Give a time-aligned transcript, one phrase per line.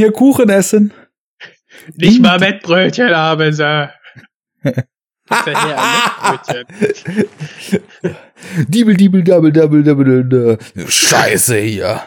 [0.00, 0.92] hier Kuchen essen?
[1.94, 3.90] Nicht mal Mettbrötchen haben sie.
[8.66, 10.58] Diebel, diebel, double, double, double, double.
[10.88, 12.02] Scheiße hier.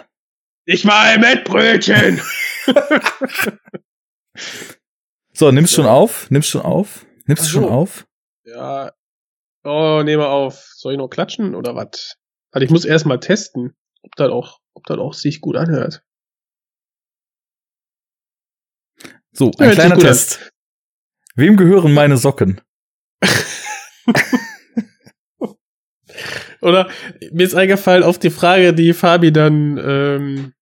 [0.66, 2.22] Nicht mal Mettbrötchen.
[5.36, 6.30] So, nimmst schon auf?
[6.30, 7.08] Nimmst schon auf?
[7.26, 8.06] Nimmst Ach schon auf?
[8.46, 8.92] Ja.
[9.64, 10.74] Oh, nehme auf.
[10.76, 12.18] Soll ich noch klatschen oder was?
[12.52, 16.04] Also ich muss erst mal testen, ob das auch, ob das auch sich gut anhört.
[19.34, 20.10] So, Ja, ein sich kleiner gut an.
[20.10, 20.52] Test.
[21.36, 22.62] Wem gehören meine Socken?
[26.62, 26.90] Oder
[27.32, 30.54] mir ist eingefallen auf die Frage, die Fabi dann ähm,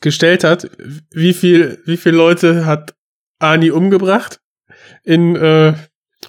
[0.00, 0.70] gestellt hat,
[1.10, 2.94] wie viel, wie viele Leute hat
[3.38, 4.40] Ani umgebracht
[5.04, 5.74] in äh,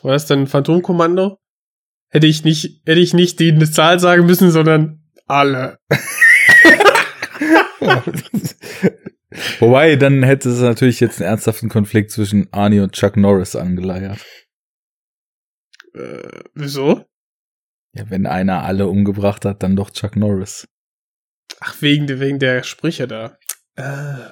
[0.02, 1.38] war das dann Phantomkommando?
[2.10, 5.78] Hätte ich nicht, hätte ich nicht die eine Zahl sagen müssen, sondern alle.
[9.60, 14.20] Wobei, dann hätte es natürlich jetzt einen ernsthaften Konflikt zwischen Arnie und Chuck Norris angeleiert.
[15.94, 17.06] Äh, wieso?
[17.94, 20.68] Ja, wenn einer alle umgebracht hat, dann doch Chuck Norris.
[21.60, 23.38] Ach, wegen, der- wegen der Sprüche da.
[23.76, 24.32] Äh,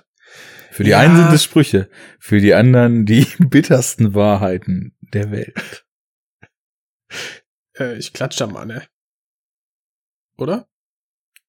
[0.71, 0.99] Für die Ja.
[0.99, 5.85] einen sind es Sprüche, für die anderen die bittersten Wahrheiten der Welt.
[7.77, 8.85] äh, ich klatsch da mal, ne?
[10.37, 10.69] Oder?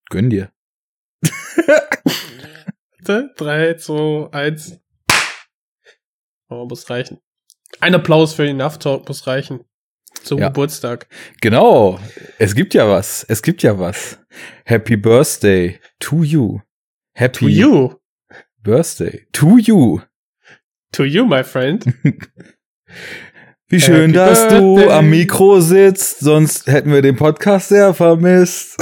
[0.08, 0.52] Gönn dir.
[3.10, 3.30] Bitte?
[3.36, 4.78] Drei, zwei, eins.
[6.48, 7.18] Oh, muss reichen.
[7.80, 9.64] Ein Applaus für den Talk muss reichen.
[10.22, 10.48] Zum Ja.
[10.48, 11.08] Geburtstag.
[11.40, 11.98] Genau.
[12.38, 13.24] Es gibt ja was.
[13.24, 14.18] Es gibt ja was.
[14.64, 16.60] Happy Birthday to you.
[17.14, 17.94] Happy To you.
[18.62, 20.00] Birthday to you.
[20.92, 21.84] To you, my friend.
[23.68, 24.92] Wie schön, Happy dass du Birthday.
[24.98, 28.76] am Mikro sitzt, sonst hätten wir den Podcast sehr vermisst.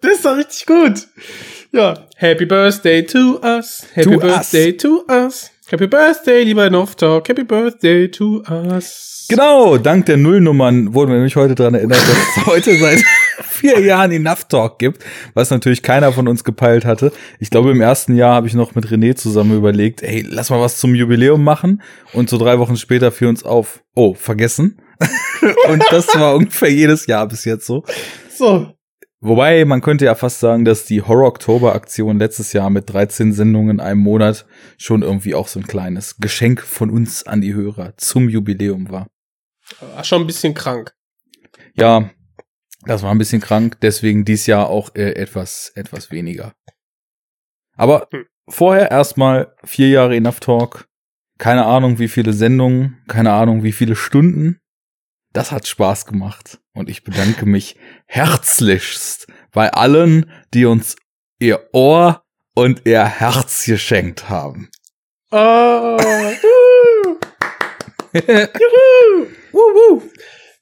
[0.00, 1.06] Das ist doch richtig gut.
[1.74, 2.06] Ja.
[2.16, 3.86] Happy Birthday to us.
[3.94, 5.50] Happy To Birthday to us.
[5.70, 7.30] Happy Birthday, lieber Enough Talk.
[7.30, 9.24] Happy Birthday to us.
[9.30, 13.02] Genau, dank der Nullnummern wurden wir nämlich heute daran erinnert, dass es heute seit
[13.42, 15.02] vier Jahren Enough Talk gibt,
[15.32, 17.10] was natürlich keiner von uns gepeilt hatte.
[17.40, 20.60] Ich glaube, im ersten Jahr habe ich noch mit René zusammen überlegt, ey, lass mal
[20.60, 21.80] was zum Jubiläum machen.
[22.12, 24.78] Und so drei Wochen später fiel uns auf, oh, vergessen.
[25.70, 27.82] Und das war ungefähr jedes Jahr bis jetzt so.
[28.28, 28.74] So.
[29.24, 33.80] Wobei, man könnte ja fast sagen, dass die Horror-Oktober-Aktion letztes Jahr mit 13 Sendungen in
[33.80, 34.46] einem Monat
[34.78, 39.06] schon irgendwie auch so ein kleines Geschenk von uns an die Hörer zum Jubiläum war.
[39.80, 40.92] War schon ein bisschen krank.
[41.74, 42.10] Ja,
[42.84, 46.52] das war ein bisschen krank, deswegen dies Jahr auch äh, etwas, etwas weniger.
[47.76, 48.26] Aber Hm.
[48.48, 50.88] vorher erstmal vier Jahre Enough Talk.
[51.38, 54.58] Keine Ahnung, wie viele Sendungen, keine Ahnung, wie viele Stunden.
[55.32, 56.58] Das hat Spaß gemacht.
[56.74, 60.96] Und ich bedanke mich herzlichst bei allen, die uns
[61.38, 62.22] ihr Ohr
[62.54, 64.70] und ihr Herz geschenkt haben.
[65.30, 65.98] Oh.
[68.14, 69.26] Juhu.
[69.52, 70.02] Wuhu.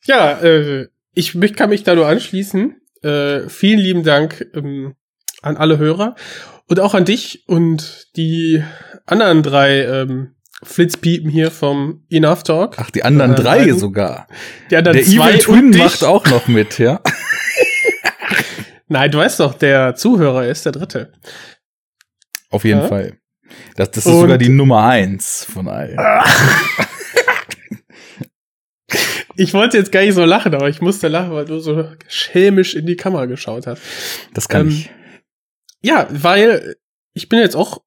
[0.04, 2.80] Ja, äh, ich mich- kann mich da nur anschließen.
[3.02, 4.94] Äh, vielen lieben Dank ähm,
[5.42, 6.14] an alle Hörer
[6.68, 8.62] und auch an dich und die
[9.06, 12.76] anderen drei ähm, Flitzpiepen hier vom Enough Talk.
[12.78, 13.78] Ach, die anderen Äh, drei beiden.
[13.78, 14.26] sogar.
[14.70, 17.00] die anderen Der zwei Evil Twin macht auch noch mit, ja.
[18.88, 21.12] Nein, du weißt doch, der Zuhörer ist der dritte.
[22.50, 22.88] Auf jeden Ja.
[22.88, 23.16] Fall.
[23.76, 25.98] Das, das ist Und- sogar die Nummer eins von allen.
[29.36, 32.74] Ich wollte jetzt gar nicht so lachen, aber ich musste lachen, weil du so schelmisch
[32.74, 33.80] in die Kamera geschaut hast.
[34.34, 34.90] Das kann Ähm, ich.
[35.82, 36.76] Ja, weil
[37.14, 37.80] ich bin jetzt auch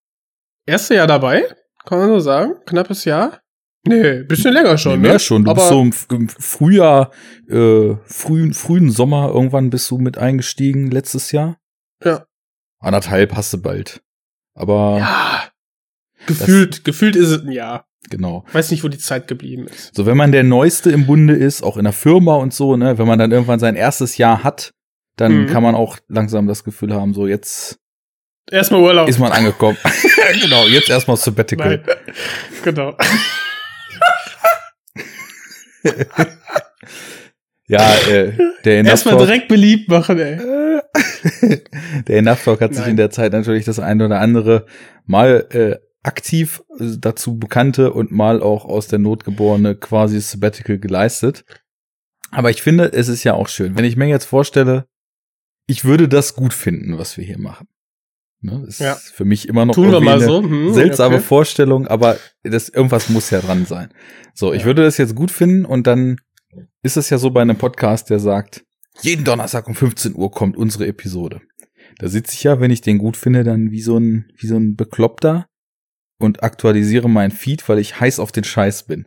[0.65, 1.43] erste Jahr dabei,
[1.85, 2.53] kann man so sagen.
[2.65, 3.39] Knappes Jahr.
[3.85, 5.19] Nee, bisschen länger schon, Nee, mehr ne?
[5.19, 5.43] schon.
[5.43, 7.11] Du Aber bist so im, im Frühjahr,
[7.49, 11.57] äh, frühen, frühen Sommer irgendwann bist du mit eingestiegen letztes Jahr.
[12.03, 12.25] Ja.
[12.79, 14.01] Anderthalb hast du bald.
[14.55, 15.43] Aber ja,
[16.27, 17.85] gefühlt, gefühlt ist es ein Jahr.
[18.09, 18.45] genau.
[18.53, 19.93] Weiß nicht, wo die Zeit geblieben ist.
[19.95, 22.97] So, wenn man der Neueste im Bunde ist, auch in der Firma und so, ne,
[22.97, 24.73] wenn man dann irgendwann sein erstes Jahr hat,
[25.17, 25.47] dann Mhm.
[25.47, 27.79] kann man auch langsam das Gefühl haben, so jetzt
[28.51, 29.07] Erstmal Urlaub.
[29.07, 29.77] ist man angekommen.
[30.41, 31.83] genau, jetzt erstmal Sabbatical.
[31.85, 31.95] Nein.
[32.63, 32.97] genau.
[37.67, 38.33] Ja, äh,
[38.65, 40.37] der Enough Erstmal direkt beliebt machen, ey.
[42.07, 42.91] der Enough Talk hat sich Nein.
[42.91, 44.65] in der Zeit natürlich das eine oder andere
[45.05, 50.77] mal äh, aktiv äh, dazu bekannte und mal auch aus der Not geborene quasi Sabbatical
[50.77, 51.45] geleistet.
[52.31, 54.85] Aber ich finde, es ist ja auch schön, wenn ich mir jetzt vorstelle,
[55.65, 57.67] ich würde das gut finden, was wir hier machen.
[58.43, 58.63] Ne?
[58.65, 58.93] Das Ja.
[58.93, 60.43] ist für mich immer noch eine so.
[60.43, 61.23] Hm, seltsame okay.
[61.23, 63.93] Vorstellung, aber das irgendwas muss ja dran sein.
[64.33, 64.65] So, ich Ja.
[64.67, 66.19] würde das jetzt gut finden und dann
[66.83, 68.63] ist es ja so bei einem Podcast, der sagt,
[69.01, 71.41] jeden Donnerstag um 15 Uhr kommt unsere Episode.
[71.99, 74.55] Da sitze ich ja, wenn ich den gut finde, dann wie so ein wie so
[74.57, 75.47] ein Bekloppter
[76.19, 79.05] und aktualisiere meinen Feed, weil ich heiß auf den Scheiß bin.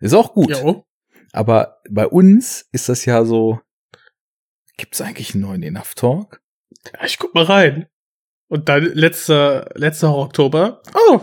[0.00, 0.50] Ist auch gut.
[0.50, 0.84] Jo.
[1.32, 3.60] Aber bei uns ist das ja so,
[4.76, 6.40] gibt's eigentlich einen neuen Enough Talk?
[6.94, 7.86] Ja, ich guck mal rein.
[8.48, 10.82] Und dann letzter, letzter Oktober.
[10.94, 11.20] Oh,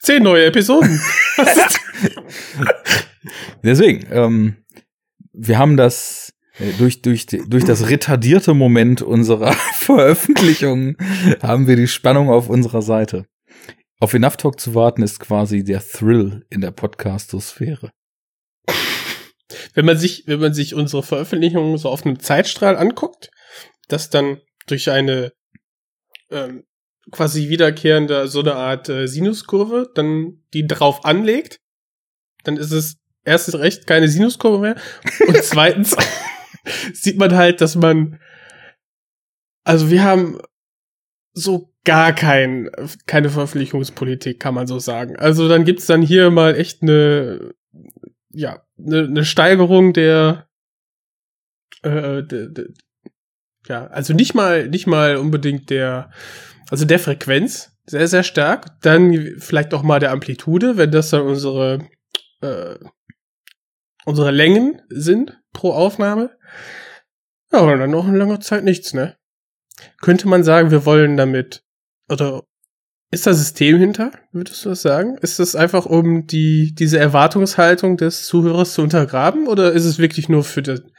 [0.00, 1.00] zehn neue Episoden.
[3.62, 4.56] Deswegen, ähm,
[5.32, 10.96] wir haben das äh, durch, durch, durch das retardierte Moment unserer Veröffentlichung
[11.42, 13.26] haben wir die Spannung auf unserer Seite.
[13.98, 17.90] Auf Enough Talk zu warten ist quasi der Thrill in der Podcastosphäre.
[19.74, 23.30] wenn man sich, wenn man sich unsere Veröffentlichungen so auf einem Zeitstrahl anguckt,
[23.88, 25.32] das dann durch eine
[26.30, 26.64] ähm,
[27.10, 31.60] quasi wiederkehrende so eine Art äh, Sinuskurve, dann die drauf anlegt,
[32.44, 34.76] dann ist es erstens recht keine Sinuskurve mehr
[35.26, 35.96] und zweitens
[36.92, 38.20] sieht man halt, dass man
[39.64, 40.38] also wir haben
[41.32, 42.70] so gar kein,
[43.06, 45.16] keine Veröffentlichungspolitik, kann man so sagen.
[45.16, 47.52] Also dann gibt's dann hier mal echt eine
[48.36, 50.48] ja, eine, eine Steigerung der,
[51.82, 52.68] äh, de, de,
[53.68, 56.10] ja, also nicht mal, nicht mal unbedingt der,
[56.70, 58.80] also der Frequenz, sehr, sehr stark.
[58.82, 61.88] Dann vielleicht auch mal der Amplitude, wenn das dann unsere,
[62.40, 62.76] äh,
[64.04, 66.36] unsere Längen sind pro Aufnahme.
[67.52, 69.16] Ja, und dann noch in langer Zeit nichts, ne?
[70.00, 71.62] Könnte man sagen, wir wollen damit,
[72.08, 72.42] oder
[73.10, 75.16] ist da System hinter, würdest du das sagen?
[75.18, 79.46] Ist das einfach, um die, diese Erwartungshaltung des Zuhörers zu untergraben?
[79.46, 80.90] Oder ist es wirklich nur für den,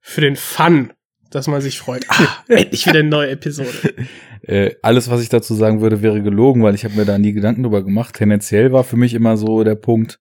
[0.00, 0.92] für den Fun,
[1.30, 2.04] dass man sich freut?
[2.08, 3.68] Ah, endlich wieder eine neue Episode.
[4.42, 7.32] Äh, alles, was ich dazu sagen würde, wäre gelogen, weil ich habe mir da nie
[7.32, 8.14] Gedanken drüber gemacht.
[8.14, 10.20] Tendenziell war für mich immer so der Punkt,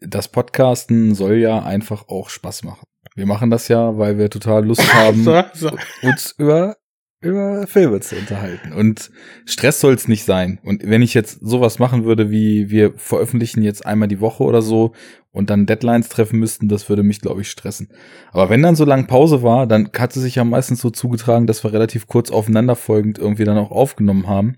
[0.00, 2.84] das Podcasten soll ja einfach auch Spaß machen.
[3.16, 5.70] Wir machen das ja, weil wir total Lust haben, So, so.
[6.02, 6.76] uns über
[7.24, 8.72] über Filme zu unterhalten.
[8.72, 9.10] Und
[9.46, 10.58] Stress soll es nicht sein.
[10.62, 14.62] Und wenn ich jetzt sowas machen würde, wie wir veröffentlichen jetzt einmal die Woche oder
[14.62, 14.92] so
[15.32, 17.88] und dann Deadlines treffen müssten, das würde mich, glaube ich, stressen.
[18.30, 21.46] Aber wenn dann so lange Pause war, dann hat es sich ja meistens so zugetragen,
[21.46, 24.56] dass wir relativ kurz aufeinanderfolgend irgendwie dann auch aufgenommen haben.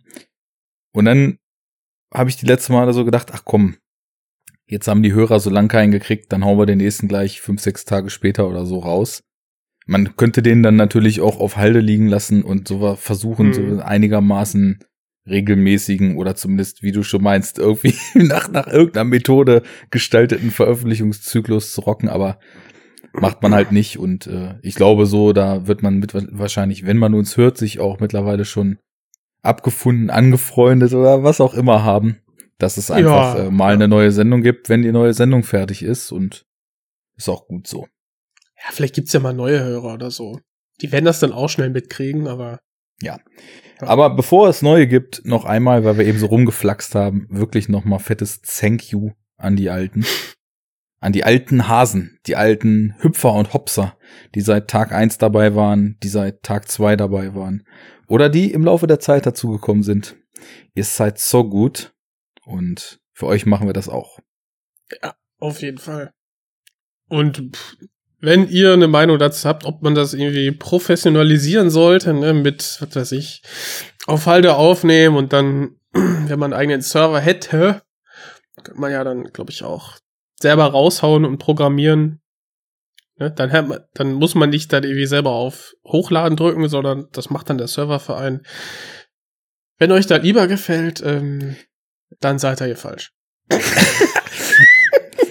[0.93, 1.39] Und dann
[2.13, 3.77] habe ich die letzte Mal so gedacht, ach komm,
[4.67, 7.61] jetzt haben die Hörer so lang keinen gekriegt, dann hauen wir den nächsten gleich fünf,
[7.61, 9.23] sechs Tage später oder so raus.
[9.87, 13.77] Man könnte den dann natürlich auch auf Halde liegen lassen und so versuchen, Hm.
[13.77, 14.81] so einigermaßen
[15.29, 21.81] regelmäßigen oder zumindest, wie du schon meinst, irgendwie nach, nach irgendeiner Methode gestalteten Veröffentlichungszyklus zu
[21.81, 22.39] rocken, aber
[23.13, 26.99] macht man halt nicht und äh, ich glaube so, da wird man mit wahrscheinlich, wenn
[26.99, 28.79] man uns hört, sich auch mittlerweile schon
[29.43, 32.19] abgefunden, angefreundet oder was auch immer haben,
[32.59, 33.45] dass es einfach Ja.
[33.47, 36.45] äh, mal eine neue Sendung gibt, wenn die neue Sendung fertig ist und
[37.17, 37.87] ist auch gut so.
[38.57, 40.41] Ja, vielleicht gibt's ja mal neue Hörer oder so.
[40.81, 42.61] Die werden das dann auch schnell mitkriegen, aber
[43.81, 47.85] Aber bevor es neue gibt, noch einmal, weil wir eben so rumgeflaxt haben, wirklich noch
[47.85, 50.05] mal fettes Thank you an die Alten.
[50.99, 53.99] An die alten Hasen, die alten Hüpfer und Hopser,
[54.35, 57.67] die seit Tag eins dabei waren, die seit Tag zwei dabei waren.
[58.09, 60.17] Oder die im Laufe der Zeit dazugekommen sind.
[60.75, 61.95] Ihr seid so gut
[62.47, 64.19] und für euch machen wir das auch.
[65.39, 66.13] Auf jeden Fall.
[67.09, 67.77] Und pff,
[68.19, 72.97] wenn ihr eine Meinung dazu habt, ob man das irgendwie professionalisieren sollte, ne, mit, was
[72.97, 73.43] weiß ich,
[74.07, 77.83] auf Halde aufnehmen und dann, wenn man einen eigenen Server hätte,
[78.63, 79.99] kann man ja dann, glaube ich, auch
[80.41, 82.21] selber raushauen und programmieren.
[83.19, 87.09] Ne, dann, hat man, dann muss man nicht dann irgendwie selber auf Hochladen drücken, sondern
[87.13, 88.43] das macht dann der Serververein.
[89.79, 91.57] Wenn euch das lieber gefällt, ähm,
[92.21, 93.13] dann seid ihr hier falsch.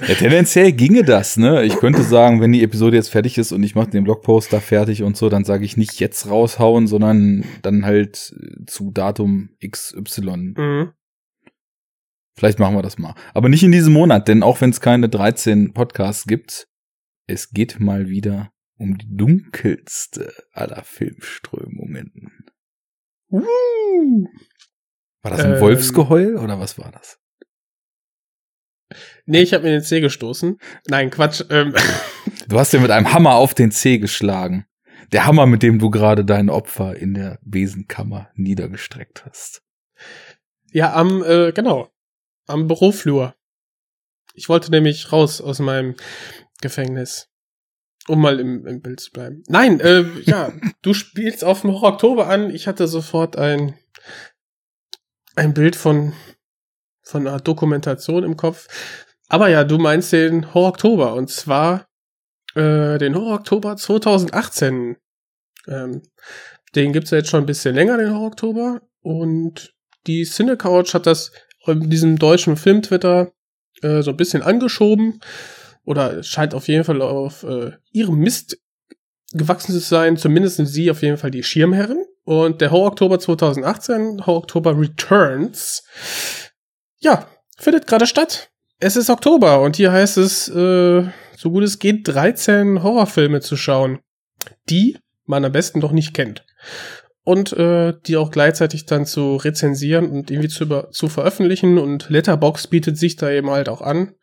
[0.08, 1.64] Ja, tendenziell ginge das, ne?
[1.64, 4.60] Ich könnte sagen, wenn die Episode jetzt fertig ist und ich mache den Blogpost da
[4.60, 9.50] fertig und so, dann sage ich nicht jetzt raushauen, sondern dann halt äh, zu Datum
[9.66, 10.54] XY.
[10.58, 10.92] Mhm.
[12.38, 13.16] Vielleicht machen wir das mal.
[13.34, 16.68] Aber nicht in diesem Monat, denn auch wenn es keine 13 Podcasts gibt,
[17.28, 22.44] es geht mal wieder um die dunkelste aller Filmströmungen.
[23.32, 24.28] Uh.
[25.22, 25.62] War das ein Ähm.
[25.62, 27.20] Wolfsgeheul oder was war das?
[29.26, 30.60] Nee, ich habe mir den C gestoßen.
[30.88, 31.44] Nein, Quatsch.
[31.50, 31.74] Ähm,
[32.48, 34.68] Du hast ja mit einem Hammer auf den Zeh geschlagen.
[35.12, 39.64] Der Hammer, mit dem du gerade dein Opfer in der Besenkammer niedergestreckt hast.
[40.72, 41.90] ja, am, äh, genau,
[42.48, 43.36] am Büroflur.
[44.36, 45.96] Ich wollte nämlich raus aus meinem
[46.62, 47.30] Gefängnis.
[48.08, 49.42] Um mal im, im Bild zu bleiben.
[49.48, 52.54] Nein, äh, ja, du spielst auf dem Horror Oktober an.
[52.54, 53.74] Ich hatte sofort ein,
[55.36, 56.14] ein Bild von,
[57.06, 58.68] von einer Dokumentation im Kopf.
[59.28, 61.14] Aber ja, du meinst den Horror Oktober.
[61.14, 61.88] Und zwar
[62.56, 64.98] äh, den Horror Oktober 2018.
[65.68, 66.02] Ähm,
[66.76, 68.82] den gibt's ja jetzt schon ein bisschen länger, den Horror Oktober.
[69.02, 69.74] Und
[70.08, 71.32] die Cinecouch hat das
[71.66, 73.32] in diesem deutschen Film-Twitter
[73.82, 75.22] äh, so ein bisschen angeschoben.
[75.84, 78.58] Oder scheint auf jeden Fall auf äh, ihrem Mist
[79.32, 80.18] gewachsen zu sein.
[80.18, 82.04] Zumindest sind sie auf jeden Fall die Schirmherren.
[82.24, 85.84] Und der Horror-Oktober 2018, Horror-Oktober Returns,
[87.06, 88.50] ja, findet gerade statt.
[88.80, 91.08] Es ist Oktober und hier heißt es, äh,
[91.38, 94.00] so gut es geht, 13 Horrorfilme zu schauen,
[94.70, 96.46] die man am besten doch nicht kennt
[97.24, 102.10] und äh, die auch gleichzeitig dann zu rezensieren und irgendwie zu, über, zu veröffentlichen und
[102.10, 104.16] Letterbox bietet sich da eben halt auch an.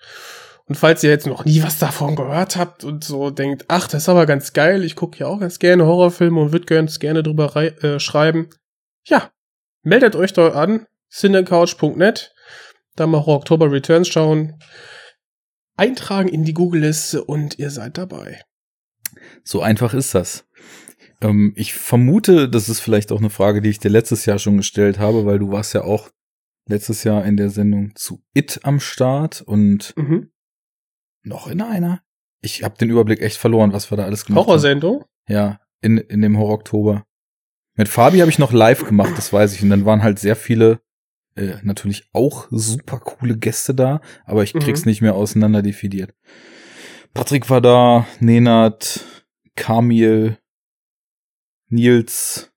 [0.66, 4.02] Und falls ihr jetzt noch nie was davon gehört habt und so denkt, ach, das
[4.02, 7.22] ist aber ganz geil, ich gucke ja auch ganz gerne Horrorfilme und würde ganz gerne
[7.22, 8.50] drüber äh, schreiben,
[9.04, 9.30] ja,
[9.82, 12.32] meldet euch dort an, cinecouch.net,
[12.96, 14.58] da mal Oktober Returns schauen,
[15.76, 18.40] eintragen in die Google-Liste und ihr seid dabei.
[19.44, 20.46] So einfach ist das.
[21.20, 24.56] Ähm, ich vermute, das ist vielleicht auch eine Frage, die ich dir letztes Jahr schon
[24.56, 26.10] gestellt habe, weil du warst ja auch
[26.66, 30.30] letztes Jahr in der Sendung zu It am Start und mhm.
[31.22, 32.02] noch in einer.
[32.40, 35.02] Ich habe den Überblick echt verloren, was wir da alles gemacht Horrorsendung?
[35.02, 35.08] haben.
[35.28, 37.04] Ja, in, in dem Horror-Oktober.
[37.74, 39.62] Mit Fabi habe ich noch live gemacht, das weiß ich.
[39.62, 40.80] Und dann waren halt sehr viele,
[41.36, 44.90] äh, natürlich auch super coole Gäste da, aber ich krieg's mhm.
[44.90, 46.14] nicht mehr auseinander definiert.
[47.14, 49.04] Patrick war da, Nenad,
[49.56, 50.38] Kamil,
[51.68, 52.50] Nils,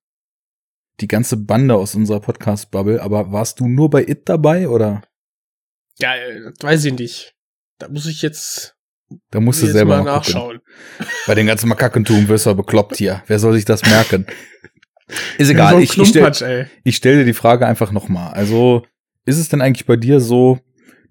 [1.02, 5.04] die ganze Bande aus unserer Podcast-Bubble, aber warst du nur bei It dabei oder?
[5.98, 7.36] Ja, äh, weiß ich nicht.
[7.78, 8.76] Da muss ich jetzt.
[9.30, 10.62] Da musst du selber mal nachschauen.
[11.28, 13.24] Bei den ganzen Makakentum wirst du bekloppt hier.
[13.28, 14.26] Wer soll sich das merken?
[15.38, 15.82] Ist egal.
[15.82, 18.34] ich, ich stelle stell dir die Frage einfach nochmal.
[18.34, 18.84] Also,
[19.26, 20.60] ist es denn eigentlich bei dir so,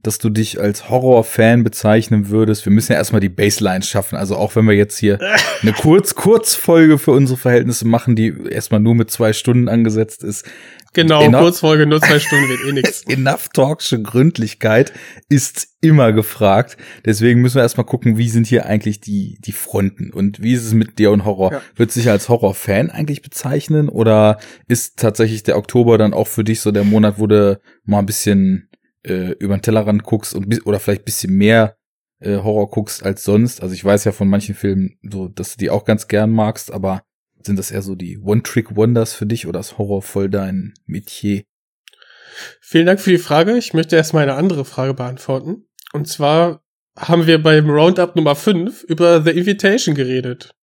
[0.07, 2.65] dass du dich als Horror-Fan bezeichnen würdest.
[2.67, 4.17] Wir müssen ja erstmal die Baseline schaffen.
[4.17, 5.19] Also auch wenn wir jetzt hier
[5.63, 10.47] eine Kurz-Kurzfolge für unsere Verhältnisse machen, die erstmal nur mit zwei Stunden angesetzt ist.
[10.95, 13.03] Genau, Enough, Kurzfolge nur zwei Stunden wird eh nix.
[13.09, 14.93] Enough Talksche Gründlichkeit
[15.29, 16.77] ist immer gefragt.
[17.05, 20.65] Deswegen müssen wir erstmal gucken, wie sind hier eigentlich die, die Fronten und wie ist
[20.65, 21.53] es mit dir und Horror?
[21.53, 21.63] Ja.
[21.75, 26.61] Wird sich als Horror-Fan eigentlich bezeichnen oder ist tatsächlich der Oktober dann auch für dich
[26.61, 28.71] so der Monat, wo du mal ein bisschen
[29.03, 31.77] äh, über den Tellerrand guckst und oder vielleicht bisschen mehr
[32.21, 33.63] äh, Horror guckst als sonst.
[33.63, 36.73] Also ich weiß ja von manchen Filmen so, dass du die auch ganz gern magst,
[36.73, 37.03] aber
[37.45, 41.45] sind das eher so die One-Trick-Wonders für dich oder ist Horror voll dein Metier?
[42.61, 43.57] Vielen Dank für die Frage.
[43.57, 45.69] Ich möchte erstmal eine andere Frage beantworten.
[45.93, 46.65] Und zwar
[46.97, 50.55] haben wir beim Roundup Nummer 5 über The Invitation geredet.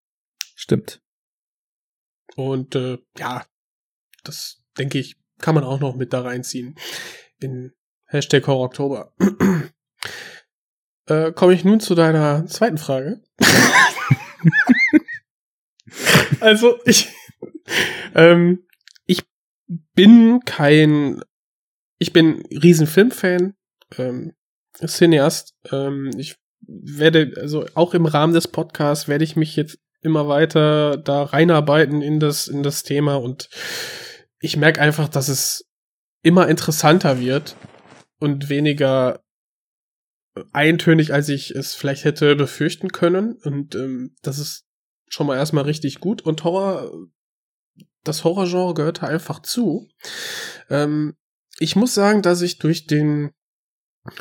[0.55, 1.01] Stimmt.
[2.35, 3.45] Und äh, ja,
[4.23, 6.75] das denke ich, kann man auch noch mit da reinziehen.
[7.39, 7.73] In
[8.05, 9.13] Hashtag Horror Oktober.
[11.07, 13.21] äh, Komme ich nun zu deiner zweiten Frage.
[16.39, 17.09] also, ich,
[18.15, 18.65] ähm,
[19.05, 19.23] ich
[19.67, 21.21] bin kein,
[21.97, 23.55] ich bin riesen Filmfan,
[23.97, 24.33] ähm,
[24.85, 25.55] Cineast.
[25.71, 30.97] Ähm, ich werde, also auch im Rahmen des Podcasts werde ich mich jetzt immer weiter
[30.97, 33.49] da reinarbeiten in das, in das Thema und
[34.39, 35.69] ich merke einfach, dass es
[36.23, 37.55] immer interessanter wird
[38.19, 39.21] und weniger
[40.51, 43.33] eintönig, als ich es vielleicht hätte befürchten können.
[43.43, 44.65] Und ähm, das ist
[45.11, 46.21] schon mal erstmal richtig gut.
[46.21, 46.91] Und Horror,
[48.03, 49.89] das Horrorgenre gehört da einfach zu.
[50.69, 51.15] Ähm,
[51.59, 53.31] ich muss sagen, dass ich durch den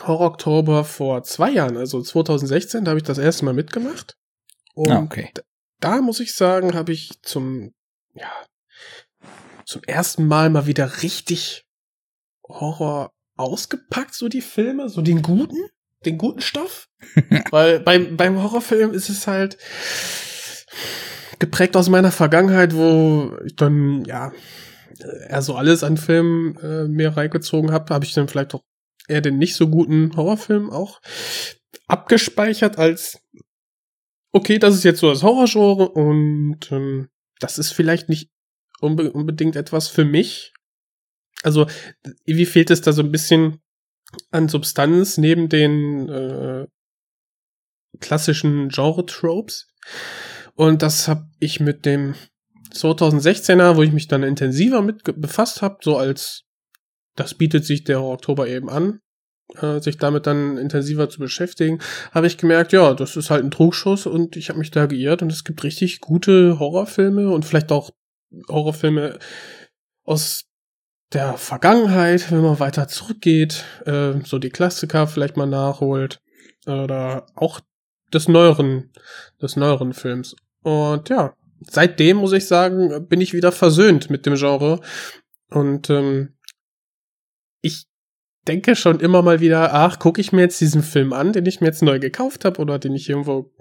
[0.02, 4.18] Horror Oktober vor zwei Jahren, also 2016, da habe ich das erste Mal mitgemacht.
[4.74, 5.32] Und ah, okay.
[5.78, 7.72] da muss ich sagen, habe ich zum,
[8.12, 8.30] ja,
[9.64, 11.64] zum ersten Mal mal wieder richtig
[12.46, 15.56] Horror ausgepackt, so die Filme, so den guten,
[16.04, 16.88] den guten Stoff.
[17.50, 19.56] Weil beim, beim Horrorfilm ist es halt
[21.38, 24.32] geprägt aus meiner Vergangenheit, wo ich dann, ja,
[25.28, 28.62] eher so alles an Filmen äh, mir reingezogen habe, habe ich dann vielleicht auch
[29.08, 31.00] eher den nicht so guten Horrorfilm auch
[31.86, 33.18] abgespeichert als
[34.32, 37.08] okay, das ist jetzt so das Horrorgenre und ähm,
[37.40, 38.30] das ist vielleicht nicht
[38.80, 40.52] unbe unbedingt etwas für mich,
[41.42, 41.66] also,
[42.26, 43.60] wie fehlt es da so ein bisschen
[44.30, 46.66] an Substanz neben den äh,
[48.00, 49.68] klassischen Genre-Tropes.
[50.60, 52.14] Und das habe ich mit dem
[52.74, 56.42] 2016er, wo ich mich dann intensiver mit befasst habe, so als
[57.16, 59.00] das bietet sich der Oktober eben an,
[59.54, 61.78] äh, sich damit dann intensiver zu beschäftigen,
[62.12, 65.22] habe ich gemerkt, ja, das ist halt ein Trugschuss und ich habe mich da geirrt
[65.22, 67.88] und es gibt richtig gute Horrorfilme und vielleicht auch
[68.46, 69.18] Horrorfilme
[70.04, 70.44] aus
[71.14, 76.20] der Vergangenheit, wenn man weiter zurückgeht, äh, so die Klassiker vielleicht mal nachholt
[76.66, 77.60] oder auch
[78.12, 78.92] des neueren,
[79.40, 80.36] des neueren Films.
[80.62, 84.80] Und ja, seitdem muss ich sagen, bin ich wieder versöhnt mit dem Genre
[85.50, 86.36] und ähm,
[87.60, 87.86] ich
[88.46, 91.60] denke schon immer mal wieder, ach, gucke ich mir jetzt diesen Film an, den ich
[91.60, 93.52] mir jetzt neu gekauft habe oder den ich irgendwo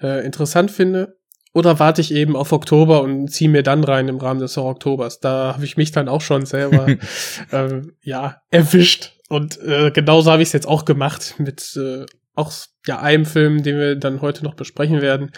[0.00, 1.18] äh, interessant finde.
[1.52, 5.20] Oder warte ich eben auf Oktober und ziehe mir dann rein im Rahmen des Oktobers.
[5.20, 6.88] Da habe ich mich dann auch schon selber
[7.52, 9.12] äh, ja erwischt.
[9.28, 12.52] Und äh, genauso habe ich es jetzt auch gemacht mit äh, auch
[12.86, 15.30] ja einem Film, den wir dann heute noch besprechen werden.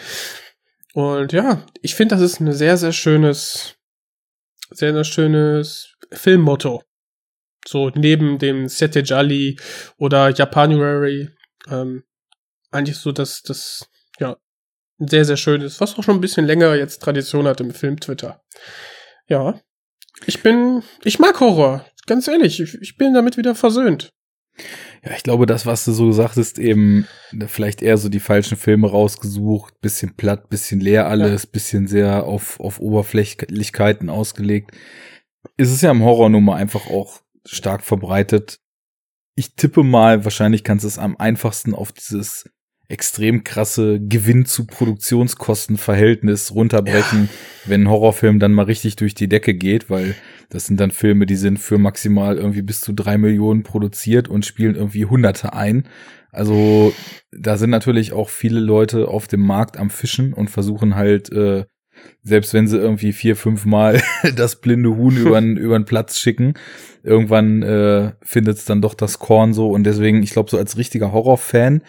[0.97, 3.75] Und ja, ich finde, das ist ein sehr, sehr schönes,
[4.71, 6.81] sehr, sehr schönes Filmmotto.
[7.67, 9.59] So neben dem Sete Jali
[9.99, 11.29] oder Japanuary.
[11.69, 12.03] Ähm,
[12.71, 13.87] eigentlich so, dass das,
[14.17, 14.37] ja,
[14.97, 18.41] sehr, sehr schön ist, was auch schon ein bisschen länger jetzt Tradition hat im Film-Twitter.
[19.27, 19.61] Ja.
[20.25, 21.85] Ich bin, ich mag Horror.
[22.07, 24.11] Ganz ehrlich, ich, ich bin damit wieder versöhnt.
[25.07, 27.07] Ja, ich glaube, das, was du so gesagt hast, eben
[27.47, 31.49] vielleicht eher so die falschen Filme rausgesucht, bisschen platt, bisschen leer alles, ja.
[31.51, 34.71] bisschen sehr auf, auf Oberflächlichkeiten ausgelegt.
[35.55, 38.59] Ist es ja im Horror nun mal einfach auch stark verbreitet.
[39.35, 42.49] Ich tippe mal, wahrscheinlich kannst du es am einfachsten auf dieses
[42.89, 47.69] extrem krasse Gewinn zu Produktionskostenverhältnis runterbrechen, ja.
[47.69, 50.15] wenn ein Horrorfilm dann mal richtig durch die Decke geht, weil
[50.49, 54.45] das sind dann Filme, die sind für maximal irgendwie bis zu drei Millionen produziert und
[54.45, 55.87] spielen irgendwie Hunderte ein.
[56.31, 56.93] Also
[57.31, 61.65] da sind natürlich auch viele Leute auf dem Markt am Fischen und versuchen halt, äh,
[62.21, 64.01] selbst wenn sie irgendwie vier, fünf Mal
[64.35, 65.17] das blinde Huhn
[65.57, 66.53] über den Platz schicken,
[67.03, 69.71] irgendwann äh, findet es dann doch das Korn so.
[69.71, 71.81] Und deswegen, ich glaube, so als richtiger Horrorfan,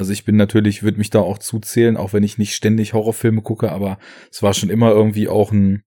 [0.00, 3.42] also ich bin natürlich, würde mich da auch zuzählen, auch wenn ich nicht ständig Horrorfilme
[3.42, 3.98] gucke, aber
[4.30, 5.82] es war schon immer irgendwie auch ein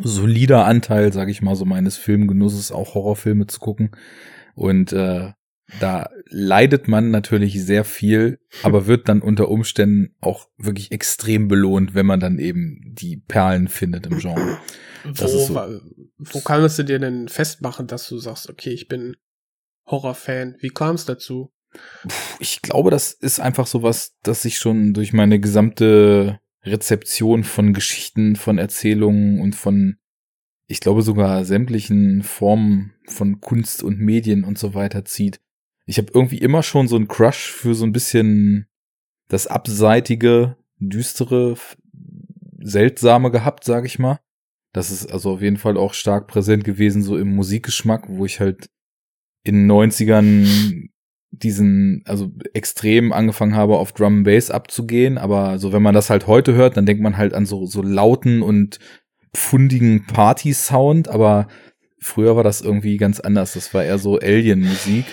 [0.00, 3.90] solider Anteil, sage ich mal, so meines Filmgenusses, auch Horrorfilme zu gucken.
[4.54, 5.32] Und äh,
[5.80, 11.96] da leidet man natürlich sehr viel, aber wird dann unter Umständen auch wirklich extrem belohnt,
[11.96, 14.58] wenn man dann eben die Perlen findet im Genre.
[15.02, 15.80] Wo, so.
[16.16, 19.16] wo kannst du dir denn festmachen, dass du sagst, okay, ich bin
[19.88, 20.54] Horrorfan?
[20.60, 21.52] Wie kam es dazu?
[22.38, 27.72] Ich glaube, das ist einfach so was, dass ich schon durch meine gesamte Rezeption von
[27.72, 29.96] Geschichten, von Erzählungen und von,
[30.66, 35.40] ich glaube sogar sämtlichen Formen von Kunst und Medien und so weiter zieht.
[35.86, 38.68] Ich habe irgendwie immer schon so einen Crush für so ein bisschen
[39.28, 41.56] das abseitige, düstere,
[42.60, 44.20] seltsame gehabt, sag ich mal.
[44.72, 48.40] Das ist also auf jeden Fall auch stark präsent gewesen, so im Musikgeschmack, wo ich
[48.40, 48.70] halt
[49.42, 50.88] in den 90ern
[51.32, 56.10] diesen, also extrem angefangen habe, auf Drum and Bass abzugehen, aber so wenn man das
[56.10, 58.78] halt heute hört, dann denkt man halt an so, so lauten und
[59.34, 61.48] pfundigen Party-Sound, aber
[61.98, 63.54] früher war das irgendwie ganz anders.
[63.54, 65.06] Das war eher so Alien-Musik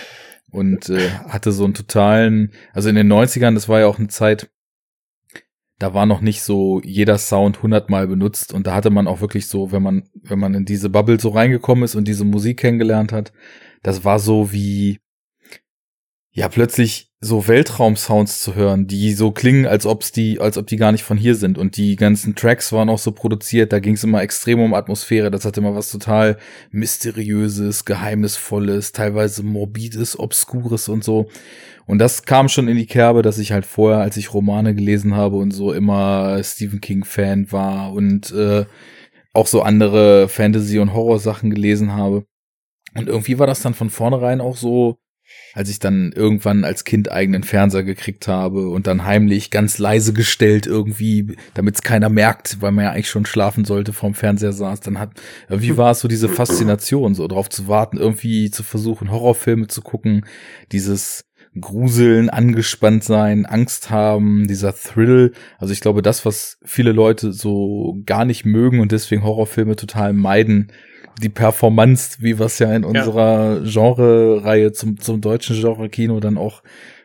[0.50, 4.08] und äh, hatte so einen totalen, also in den 90ern, das war ja auch eine
[4.08, 4.50] Zeit,
[5.78, 8.52] da war noch nicht so jeder Sound hundertmal benutzt.
[8.52, 11.30] Und da hatte man auch wirklich so, wenn man, wenn man in diese Bubble so
[11.30, 13.32] reingekommen ist und diese Musik kennengelernt hat,
[13.82, 14.98] das war so wie,
[16.40, 20.78] ja plötzlich so Weltraumsounds zu hören, die so klingen, als ob's die, als ob die
[20.78, 21.58] gar nicht von hier sind.
[21.58, 25.30] Und die ganzen Tracks waren auch so produziert, da ging es immer extrem um Atmosphäre.
[25.30, 26.38] Das hatte immer was total
[26.70, 31.28] mysteriöses, geheimnisvolles, teilweise morbides, obskures und so.
[31.84, 35.14] Und das kam schon in die Kerbe, dass ich halt vorher, als ich Romane gelesen
[35.14, 38.64] habe und so immer Stephen King Fan war und äh,
[39.34, 42.24] auch so andere Fantasy- und Horror-Sachen gelesen habe.
[42.94, 44.96] Und irgendwie war das dann von vornherein auch so,
[45.54, 50.12] als ich dann irgendwann als Kind eigenen Fernseher gekriegt habe und dann heimlich ganz leise
[50.12, 54.52] gestellt irgendwie, damit es keiner merkt, weil man ja eigentlich schon schlafen sollte, vorm Fernseher
[54.52, 55.10] saß, dann hat,
[55.48, 59.82] wie war es so diese Faszination, so drauf zu warten, irgendwie zu versuchen, Horrorfilme zu
[59.82, 60.24] gucken,
[60.72, 61.24] dieses
[61.58, 65.32] Gruseln, angespannt sein, Angst haben, dieser Thrill.
[65.58, 70.12] Also ich glaube, das, was viele Leute so gar nicht mögen und deswegen Horrorfilme total
[70.12, 70.70] meiden,
[71.20, 76.62] die Performance, wie wir es ja in unserer Genre-Reihe zum, zum deutschen Genre-Kino dann auch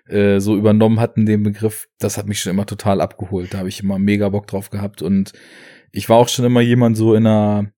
[0.08, 3.54] äh, so übernommen hatten, den Begriff, das hat mich schon immer total abgeholt.
[3.54, 5.02] Da habe ich immer mega Bock drauf gehabt.
[5.02, 5.34] Und
[5.92, 7.72] ich war auch schon immer jemand so in einer,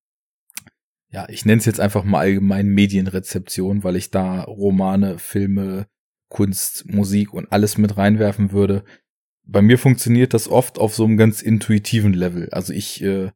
[1.10, 5.88] ja, ich nenne es jetzt einfach mal allgemein Medienrezeption, weil ich da Romane, Filme,
[6.30, 8.84] Kunst, Musik und alles mit reinwerfen würde.
[9.46, 12.50] Bei mir funktioniert das oft auf so einem ganz intuitiven Level.
[12.52, 13.32] Also ich äh,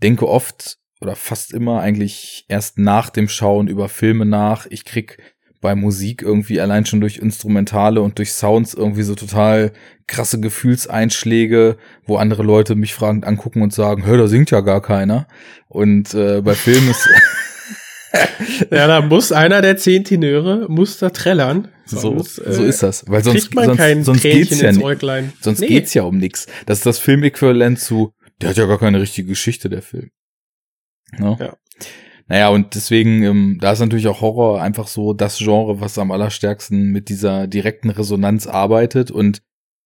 [0.00, 4.66] denke oft oder fast immer eigentlich erst nach dem Schauen über Filme nach.
[4.70, 5.18] Ich krieg
[5.60, 9.72] bei Musik irgendwie allein schon durch Instrumentale und durch Sounds irgendwie so total
[10.06, 14.80] krasse Gefühlseinschläge, wo andere Leute mich fragend angucken und sagen, hör, da singt ja gar
[14.80, 15.26] keiner.
[15.68, 17.08] Und äh, bei Filmen ist
[18.70, 21.68] ja, da muss einer der zehn Tenöre muss da trällern.
[21.84, 24.82] Sonst, so, so ist das, weil sonst sonst, sonst geht's ja nicht.
[25.40, 25.66] Sonst nee.
[25.66, 26.46] geht's ja um nix.
[26.66, 30.10] Das ist das Filmäquivalent zu, der hat ja gar keine richtige Geschichte der Film.
[31.18, 31.36] No?
[31.40, 31.56] Ja.
[32.28, 36.10] Naja, und deswegen, ähm, da ist natürlich auch Horror einfach so das Genre, was am
[36.10, 39.42] allerstärksten mit dieser direkten Resonanz arbeitet und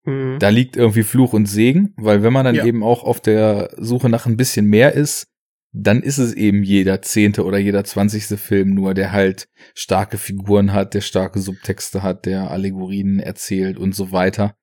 [0.07, 0.39] Mhm.
[0.39, 2.65] da liegt irgendwie Fluch und Segen, weil wenn man dann Ja.
[2.65, 5.27] eben auch auf der Suche nach ein bisschen mehr ist,
[5.73, 10.73] dann ist es eben jeder zehnte oder jeder zwanzigste Film nur, der halt starke Figuren
[10.73, 14.57] hat, der starke Subtexte hat, der Allegorien erzählt und so weiter.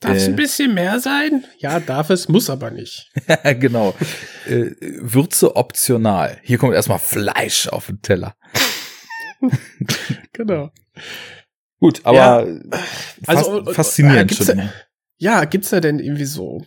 [0.00, 0.30] Darf es Äh.
[0.30, 1.44] ein bisschen mehr sein?
[1.58, 3.10] Ja, darf es, muss aber nicht.
[3.60, 3.94] genau.
[4.46, 6.38] Äh, Würze optional.
[6.42, 8.36] Hier kommt erstmal Fleisch auf den Teller.
[10.32, 10.70] Genau.
[11.78, 12.46] Gut, aber
[13.26, 14.56] Also, fas- äh, äh, faszinierend gibt's schon.
[14.58, 14.72] da-
[15.18, 16.64] Ja, gibt's da denn irgendwie so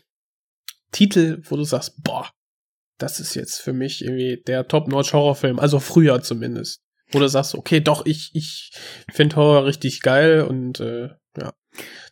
[0.91, 2.29] Titel, wo du sagst, boah,
[2.97, 6.81] das ist jetzt für mich irgendwie der Top-Notch-Horrorfilm, also früher zumindest.
[7.11, 8.71] Wo du sagst, okay, doch, ich, ich
[9.11, 11.53] finde Horror richtig geil und äh, ja.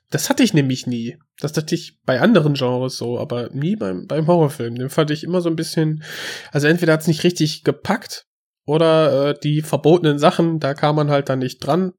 [0.09, 1.17] Das hatte ich nämlich nie.
[1.39, 4.75] Das hatte ich bei anderen Genres so, aber nie beim, beim Horrorfilm.
[4.75, 6.03] Den fand ich immer so ein bisschen,
[6.51, 8.25] also entweder hat's nicht richtig gepackt
[8.65, 11.93] oder äh, die verbotenen Sachen, da kam man halt dann nicht dran.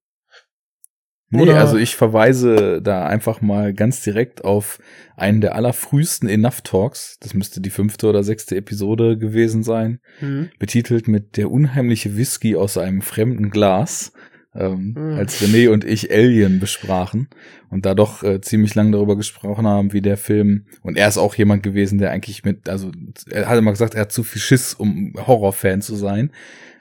[1.30, 4.78] Nee, Oder- also ich verweise da einfach mal ganz direkt auf
[5.14, 7.18] einen der allerfrühesten Enough Talks.
[7.20, 10.00] Das müsste die fünfte oder sechste Episode gewesen sein.
[10.20, 10.48] Hm.
[10.58, 14.12] Betitelt mit Der unheimliche Whisky aus einem fremden Glas.
[14.58, 15.14] Ähm, Hm.
[15.14, 17.28] Als René und ich Alien besprachen
[17.70, 21.16] und da doch äh, ziemlich lang darüber gesprochen haben, wie der Film, und er ist
[21.18, 22.90] auch jemand gewesen, der eigentlich mit, also
[23.30, 26.32] er hat immer gesagt, er hat zu viel Schiss, um Horrorfan zu sein.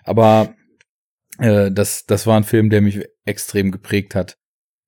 [0.04, 0.56] Aber
[1.38, 4.38] äh, das, das war ein Film, der mich extrem geprägt hat.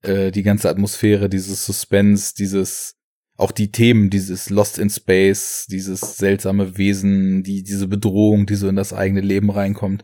[0.02, 2.96] Äh, die ganze Atmosphäre, dieses Suspense, dieses,
[3.38, 8.68] auch die Themen, dieses Lost in Space, dieses seltsame Wesen, die, diese Bedrohung, die so
[8.68, 10.04] in das eigene Leben reinkommt,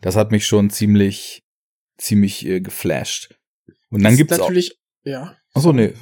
[0.00, 1.43] das hat mich schon ziemlich,
[1.96, 3.34] ziemlich äh, geflasht.
[3.90, 5.36] Und dann gibt's auch, natürlich, ja.
[5.52, 5.94] achso, nee.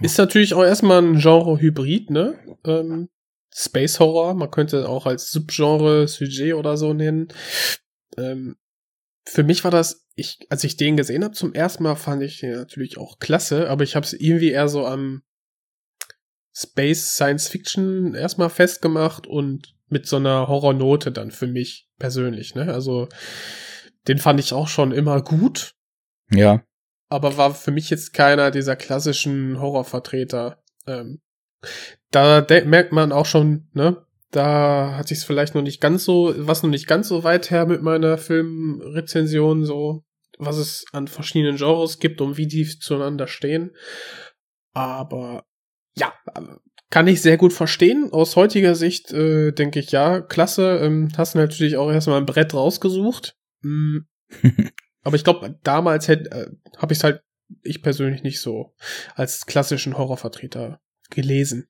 [0.00, 2.38] Ist natürlich auch erstmal ein Genre-Hybrid, ne?
[2.64, 3.08] Ähm,
[3.52, 7.28] Space Horror, man könnte auch als Subgenre Sujet oder so nennen.
[8.16, 8.56] Ähm,
[9.26, 12.40] für mich war das, ich, als ich den gesehen habe zum ersten Mal, fand ich
[12.40, 15.22] den natürlich auch klasse, aber ich habe es irgendwie eher so am
[16.52, 22.72] Space Science Fiction erstmal festgemacht und mit so einer Horrornote dann für mich persönlich, ne?
[22.72, 23.08] Also
[24.08, 25.74] den fand ich auch schon immer gut,
[26.30, 26.62] ja,
[27.08, 30.62] aber war für mich jetzt keiner dieser klassischen Horrorvertreter.
[30.86, 31.20] Ähm,
[32.10, 36.62] da merkt man auch schon, ne, da hat sich's vielleicht noch nicht ganz so, was
[36.62, 40.04] noch nicht ganz so weit her mit meiner Filmrezension, so,
[40.38, 43.70] was es an verschiedenen Genres gibt und wie die zueinander stehen.
[44.72, 45.44] Aber
[45.96, 46.12] ja,
[46.90, 48.12] kann ich sehr gut verstehen.
[48.12, 50.80] Aus heutiger Sicht äh, denke ich, ja, klasse.
[50.82, 53.36] Ähm, hast du natürlich auch erstmal ein Brett rausgesucht.
[53.64, 53.98] Mm,
[55.02, 57.22] aber ich glaube, damals hätte äh, habe ich es halt
[57.62, 58.74] ich persönlich nicht so
[59.14, 61.68] als klassischen Horrorvertreter gelesen.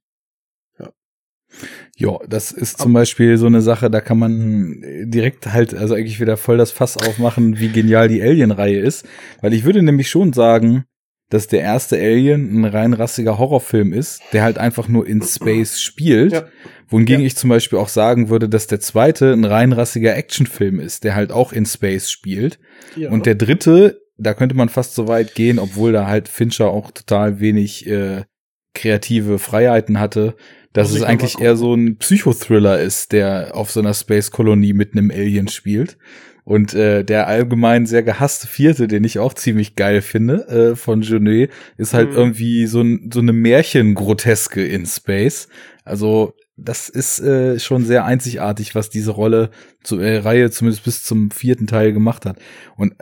[1.97, 6.21] Ja, das ist zum Beispiel so eine Sache, da kann man direkt halt, also eigentlich
[6.21, 9.07] wieder voll das Fass aufmachen, wie genial die Alien-Reihe ist.
[9.41, 10.85] Weil ich würde nämlich schon sagen,
[11.31, 15.81] dass der erste Alien ein rein rassiger Horrorfilm ist, der halt einfach nur in Space
[15.81, 16.33] spielt.
[16.33, 16.49] Ja.
[16.89, 17.27] Wohingegen Ja.
[17.27, 21.15] ich zum Beispiel auch sagen würde, dass der zweite ein rein rassiger Actionfilm ist, der
[21.15, 22.59] halt auch in Space spielt.
[22.97, 23.11] Ja.
[23.11, 26.91] Und der dritte, da könnte man fast so weit gehen, obwohl da halt Fincher auch
[26.91, 28.23] total wenig äh,
[28.75, 30.35] kreative Freiheiten hatte,
[30.73, 34.93] dass Muss es eigentlich eher so ein Psychothriller ist, der auf so einer Space-Kolonie mit
[34.93, 35.97] einem Alien spielt.
[36.47, 41.01] Und äh, der allgemein sehr gehasste vierte, den ich auch ziemlich geil finde, äh, von
[41.01, 42.17] Genet, ist halt Mhm.
[42.17, 45.49] irgendwie so, ein, so eine Märchengroteske in Space.
[45.85, 49.51] Also das ist äh, schon sehr einzigartig, was diese Rolle
[49.83, 52.39] zur äh, Reihe zumindest bis zum vierten Teil gemacht hat.
[52.77, 52.95] Und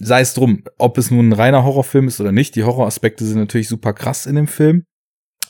[0.00, 3.38] sei es drum, ob es nun ein reiner Horrorfilm ist oder nicht, die Horroraspekte sind
[3.38, 4.84] natürlich super krass in dem Film.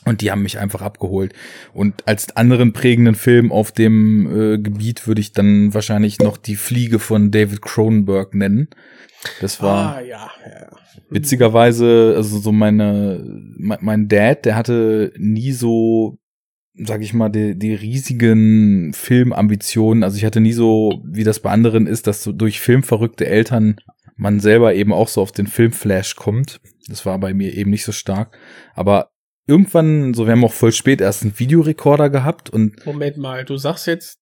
[0.07, 1.33] Und die haben mich einfach abgeholt.
[1.73, 6.55] Und als anderen prägenden Film auf dem äh, Gebiet würde ich dann wahrscheinlich noch die
[6.55, 8.69] Fliege von David Cronenberg nennen.
[9.41, 10.67] Das war ah, ja, ja.
[11.09, 13.23] witzigerweise, also so meine,
[13.57, 16.19] mein, mein Dad, der hatte nie so,
[16.77, 20.03] sag ich mal, die, die riesigen Filmambitionen.
[20.03, 23.77] Also ich hatte nie so, wie das bei anderen ist, dass so durch filmverrückte Eltern
[24.17, 26.61] man selber eben auch so auf den Filmflash kommt.
[26.87, 28.37] Das war bei mir eben nicht so stark.
[28.73, 29.11] Aber
[29.47, 33.57] irgendwann, so wir haben auch voll spät erst einen Videorekorder gehabt und Moment mal, du
[33.57, 34.19] sagst jetzt,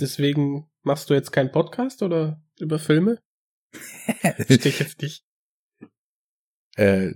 [0.00, 3.18] deswegen machst du jetzt keinen Podcast oder über Filme?
[3.72, 5.24] Verstehe ich jetzt nicht.
[6.76, 7.12] äh,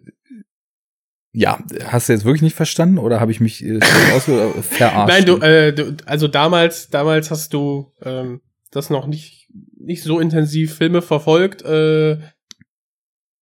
[1.33, 5.09] ja, hast du jetzt wirklich nicht verstanden oder habe ich mich äh, äh, verarscht?
[5.09, 10.21] Nein, du, äh, du, also damals, damals hast du ähm, das noch nicht, nicht so
[10.21, 12.19] intensiv Filme verfolgt, äh,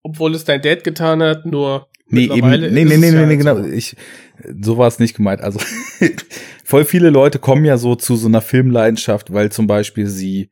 [0.04, 3.64] obwohl es dein Dad getan hat, nur Nee, eben, nee, nee, nee, ja nee, genau.
[3.64, 3.96] Ich,
[4.60, 5.42] so war es nicht gemeint.
[5.42, 5.60] Also,
[6.64, 10.50] voll viele Leute kommen ja so zu so einer Filmleidenschaft, weil zum Beispiel sie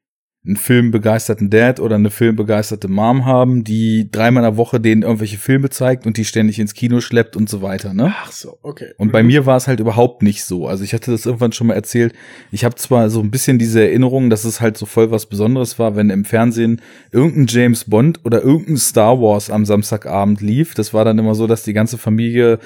[0.47, 5.38] einen filmbegeisterten Dad oder eine filmbegeisterte Mom haben, die dreimal in der Woche denen irgendwelche
[5.38, 8.13] Filme zeigt und die ständig ins Kino schleppt und so weiter, ne?
[8.17, 8.93] Ach so, okay.
[8.97, 10.67] Und bei mir war es halt überhaupt nicht so.
[10.67, 12.13] Also ich hatte das irgendwann schon mal erzählt.
[12.51, 15.77] Ich habe zwar so ein bisschen diese Erinnerung, dass es halt so voll was Besonderes
[15.79, 16.81] war, wenn im Fernsehen
[17.12, 20.73] irgendein James Bond oder irgendein Star Wars am Samstagabend lief.
[20.73, 22.60] Das war dann immer so, dass die ganze Familie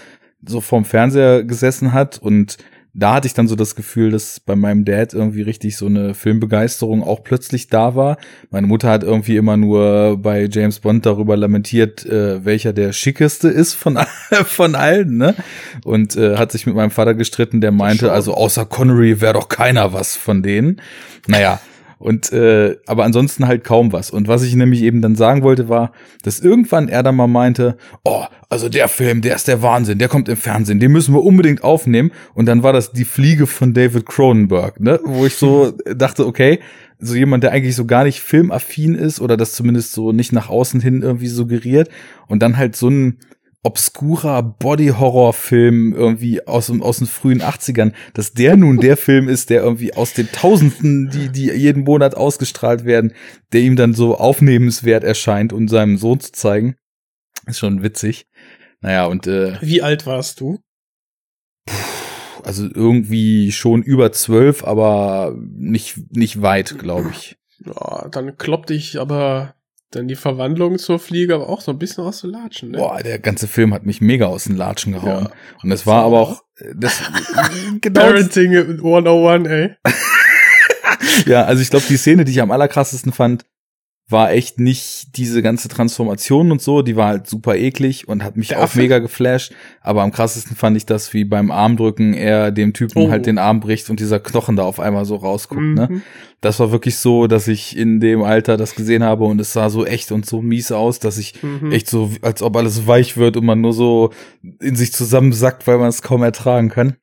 [0.46, 2.58] so vorm Fernseher gesessen hat und
[2.94, 6.14] da hatte ich dann so das Gefühl, dass bei meinem Dad irgendwie richtig so eine
[6.14, 8.18] Filmbegeisterung auch plötzlich da war.
[8.50, 13.48] Meine Mutter hat irgendwie immer nur bei James Bond darüber lamentiert, äh, welcher der schickeste
[13.48, 13.98] ist von,
[14.46, 15.36] von allen, ne?
[15.86, 19.48] Und äh, hat sich mit meinem Vater gestritten, der meinte, also außer Connery wäre doch
[19.48, 20.82] keiner was von denen.
[21.28, 21.62] Naja.
[22.02, 24.10] Und äh, aber ansonsten halt kaum was.
[24.10, 25.92] Und was ich nämlich eben dann sagen wollte, war,
[26.24, 30.08] dass irgendwann er dann mal meinte, oh, also der Film, der ist der Wahnsinn, der
[30.08, 32.12] kommt im Fernsehen, den müssen wir unbedingt aufnehmen.
[32.34, 35.00] Und dann war das die Fliege von David Cronenberg, ne?
[35.04, 36.60] Wo ich so dachte, okay,
[36.98, 40.50] so jemand, der eigentlich so gar nicht filmaffin ist oder das zumindest so nicht nach
[40.50, 41.90] außen hin irgendwie suggeriert
[42.28, 43.20] und dann halt so ein
[43.64, 49.62] obskurer Body-Horror-Film irgendwie aus, aus den frühen 80ern, dass der nun der Film ist, der
[49.62, 53.14] irgendwie aus den Tausenden, die, die jeden Monat ausgestrahlt werden,
[53.54, 56.76] der ihm dann so aufnehmenswert erscheint, um seinem Sohn zu zeigen.
[57.46, 58.28] Ist schon witzig.
[58.82, 60.60] Naja, und äh, Wie alt warst du?
[62.44, 67.38] Also irgendwie schon über zwölf, aber nicht, nicht weit, glaube ich.
[67.64, 69.54] Ja, dann kloppt ich aber
[69.92, 72.78] dann die Verwandlung zur Fliege aber auch so ein bisschen aus den Latschen, ne?
[72.78, 75.26] Boah, der ganze Film hat mich mega aus den Latschen gehauen.
[75.26, 75.32] Ja.
[75.62, 76.44] Und das war aber auch
[76.76, 77.02] das
[77.82, 79.76] genau Parenting 101, ey.
[81.26, 83.46] Ja, also ich glaube, die Szene, die ich am allerkrassesten fand,
[84.12, 88.38] war echt nicht diese ganze Transformation und so, die war halt super eklig und hat
[88.38, 88.80] mich Der auch Affe?
[88.80, 93.10] mega geflasht, aber am krassesten fand ich das, wie beim Armdrücken er dem Typen Oh.
[93.12, 95.88] halt den Arm bricht und dieser Knochen da auf einmal so rausguckt, ne?
[95.90, 96.02] Mhm.
[96.42, 99.70] Das war wirklich so, dass ich in dem Alter das gesehen habe und es sah
[99.70, 101.72] so echt und so mies aus, dass ich Mhm.
[101.72, 104.10] echt so, als ob alles weich wird und man nur so
[104.60, 106.96] in sich zusammensackt, weil man es kaum ertragen kann.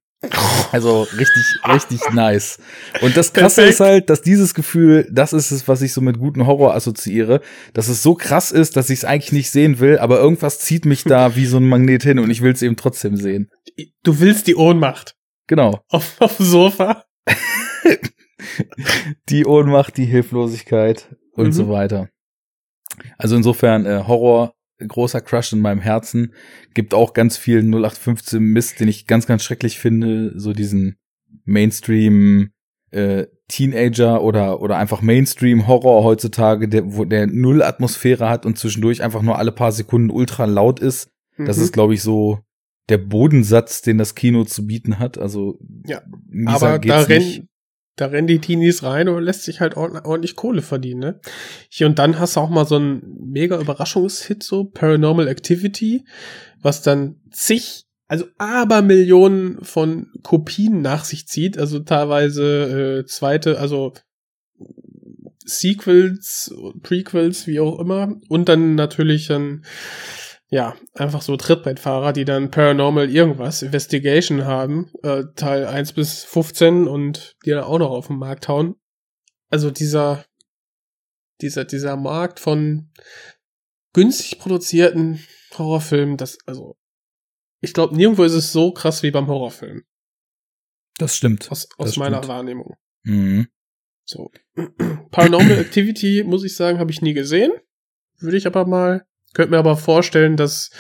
[0.73, 2.59] Also richtig, richtig nice.
[3.03, 3.75] Und das Krasse Perfekt.
[3.75, 7.41] ist halt, dass dieses Gefühl, das ist es, was ich so mit guten Horror assoziiere,
[7.73, 10.85] dass es so krass ist, dass ich es eigentlich nicht sehen will, aber irgendwas zieht
[10.87, 13.49] mich da wie so ein Magnet hin und ich will es eben trotzdem sehen.
[14.03, 15.15] Du willst die Ohnmacht
[15.47, 15.81] Genau.
[15.89, 17.05] auf, auf dem Sofa.
[19.29, 21.53] Die Ohnmacht, die Hilflosigkeit und Mhm.
[21.53, 22.09] so weiter.
[23.17, 24.55] Also insofern äh, Horror
[24.87, 26.33] großer Crush in meinem Herzen.
[26.75, 30.33] Gibt auch ganz viel 0815 Mist, den ich ganz, ganz schrecklich finde.
[30.39, 30.97] So diesen
[31.45, 32.51] Mainstream
[32.91, 38.59] äh, Teenager oder oder einfach Mainstream Horror heutzutage, der wo der null Atmosphäre hat und
[38.59, 41.11] zwischendurch einfach nur alle paar Sekunden ultra laut ist.
[41.39, 41.63] Das Mhm.
[41.65, 42.41] ist, glaube ich, so
[42.89, 45.19] der Bodensatz, den das Kino zu bieten hat.
[45.19, 46.03] Also Ja,
[46.47, 47.43] aber da nicht.
[48.01, 51.21] Da rennen die Teenies rein und lässt sich halt ordentlich, ordentlich Kohle verdienen, ne?
[51.69, 56.05] Hier und dann hast du auch mal so einen mega Überraschungshit, so Paranormal Activity,
[56.63, 63.93] was dann zig, also Abermillionen von Kopien nach sich zieht, also teilweise äh, zweite, also
[65.45, 69.65] Sequels, Prequels, wie auch immer, und dann natürlich dann
[70.51, 76.89] ja, einfach so Trittbrettfahrer, die dann Paranormal irgendwas, Investigation haben, äh, Teil 1 bis 15
[76.89, 78.77] und die dann auch noch auf den Markt hauen.
[79.51, 80.25] Also dieser,
[81.43, 82.91] dieser, dieser Markt von
[83.93, 85.23] günstig produzierten
[85.57, 86.77] Horrorfilmen, das, also,
[87.61, 89.85] ich glaube, nirgendwo ist es so krass wie beim Horrorfilm.
[90.99, 91.51] Das stimmt.
[91.51, 92.29] Aus, aus Das meiner stimmt.
[92.29, 92.77] Wahrnehmung.
[93.05, 93.49] Mhm.
[94.05, 94.31] So.
[95.11, 97.53] Paranormal Activity, muss ich sagen, habe ich nie gesehen.
[98.19, 100.71] Würde ich aber mal, könnte mir aber vorstellen, dass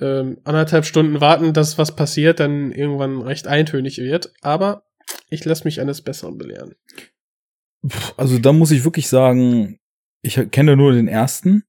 [0.00, 4.32] ähm, anderthalb Stunden warten, dass was passiert, dann irgendwann recht eintönig wird.
[4.40, 4.84] Aber
[5.28, 6.74] ich lasse mich eines Besseren belehren.
[8.16, 9.78] Also da muss ich wirklich sagen,
[10.22, 11.64] ich kenne nur den ersten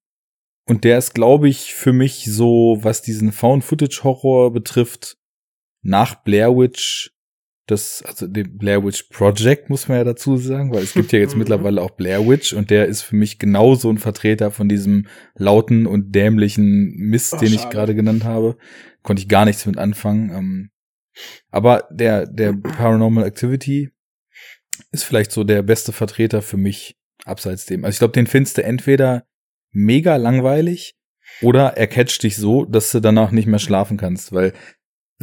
[0.65, 5.17] und der ist, glaube ich, für mich so, was diesen Found-Footage-Horror betrifft,
[5.81, 7.11] nach Blair Witch,
[7.65, 11.19] das, also dem Blair Witch Project, muss man ja dazu sagen, weil es gibt ja
[11.19, 15.07] jetzt mittlerweile auch Blair Witch und der ist für mich genauso ein Vertreter von diesem
[15.35, 18.57] lauten und dämlichen Mist, Ach, den ich gerade genannt habe.
[19.01, 20.29] Konnte ich gar nichts mit anfangen.
[20.31, 20.69] Ähm,
[21.51, 23.91] aber der, der Paranormal Activity
[24.91, 27.85] ist vielleicht so der beste Vertreter für mich abseits dem.
[27.85, 29.25] Also ich glaube, den findest du entweder
[29.71, 30.95] mega langweilig
[31.41, 34.53] oder er catcht dich so, dass du danach nicht mehr schlafen kannst, weil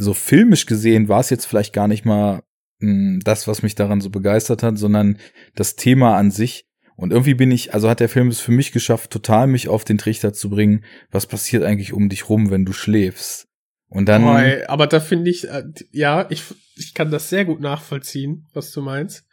[0.01, 2.43] so filmisch gesehen war es jetzt vielleicht gar nicht mal
[2.79, 5.17] mh, das, was mich daran so begeistert hat, sondern
[5.55, 6.65] das Thema an sich.
[6.95, 9.83] Und irgendwie bin ich, also hat der Film es für mich geschafft, total mich auf
[9.83, 13.47] den Trichter zu bringen, was passiert eigentlich um dich rum, wenn du schläfst.
[13.87, 16.43] Und dann, Boah, ey, aber da finde ich, äh, ja, ich,
[16.75, 19.25] ich kann das sehr gut nachvollziehen, was du meinst.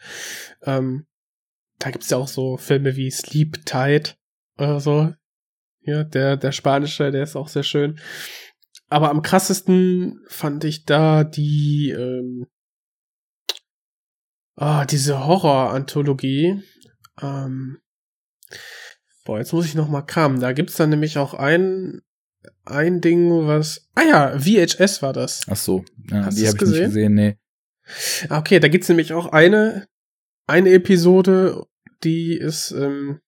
[0.62, 1.06] Ähm,
[1.78, 4.10] da gibt's ja auch so Filme wie Sleep Tide
[4.56, 5.12] oder so.
[5.80, 8.00] Ja, der, der spanische, der ist auch sehr schön.
[8.88, 12.46] Aber am krassesten fand ich da die, ähm,
[14.56, 16.62] ah, diese Horror-Anthologie.
[17.20, 17.78] Ähm,
[19.24, 20.40] boah, jetzt muss ich noch mal kramen.
[20.40, 22.00] Da gibt's dann nämlich auch ein,
[22.64, 25.42] ein Ding, was, ah ja, VHS war das.
[25.48, 26.78] Ach so, ja, Hast die habe ich gesehen?
[26.78, 27.38] nicht gesehen, nee.
[28.28, 29.86] Ah, okay, da gibt's nämlich auch eine,
[30.46, 31.66] eine Episode,
[32.04, 33.20] die ist, ähm,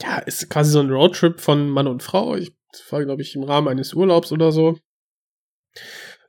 [0.00, 2.34] ja, ist quasi so ein Roadtrip von Mann und Frau.
[2.36, 2.53] Ich
[2.90, 4.78] war, glaube ich, im Rahmen eines Urlaubs oder so.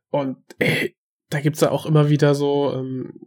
[0.10, 0.96] Und ey,
[1.30, 3.20] da gibt's da auch immer wieder so, ähm,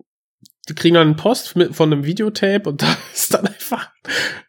[0.68, 3.90] die kriegen dann einen Post mit, von einem Videotape und da ist dann einfach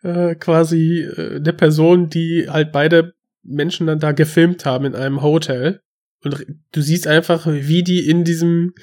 [0.03, 5.21] äh, quasi äh, der Person, die halt beide Menschen dann da gefilmt haben in einem
[5.21, 5.81] Hotel.
[6.21, 8.73] Und du siehst einfach, wie die in diesem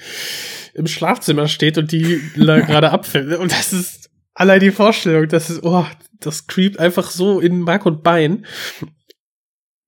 [0.73, 3.35] im Schlafzimmer steht und die gerade abfilmt.
[3.37, 5.85] Und das ist allein die Vorstellung, das ist, oh,
[6.19, 8.45] das creept einfach so in Mark und Bein.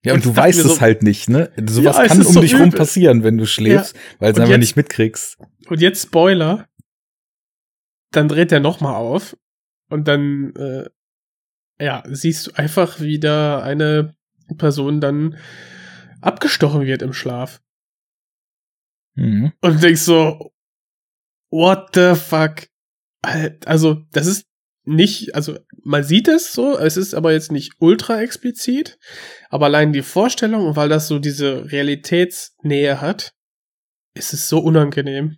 [0.05, 1.51] Ja, und, und du weißt es so, halt nicht, ne?
[1.67, 2.63] Sowas ja, kann um so dich übel.
[2.63, 4.01] rum passieren, wenn du schläfst, ja.
[4.19, 5.37] weil du einfach jetzt, nicht mitkriegst.
[5.67, 6.67] Und jetzt Spoiler.
[8.11, 9.37] Dann dreht er nochmal auf
[9.89, 10.89] und dann, äh,
[11.79, 14.15] ja, siehst du einfach, wie da eine
[14.57, 15.37] Person dann
[16.21, 17.61] abgestochen wird im Schlaf.
[19.15, 19.53] Mhm.
[19.61, 20.51] Und du denkst so,
[21.51, 22.67] what the fuck?
[23.65, 24.48] Also, das ist
[24.89, 28.97] nicht, also man sieht es so, es ist aber jetzt nicht ultra explizit,
[29.49, 33.33] aber allein die Vorstellung, weil das so diese Realitätsnähe hat,
[34.15, 35.37] ist es so unangenehm.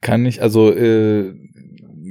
[0.00, 1.34] Kann ich, also äh,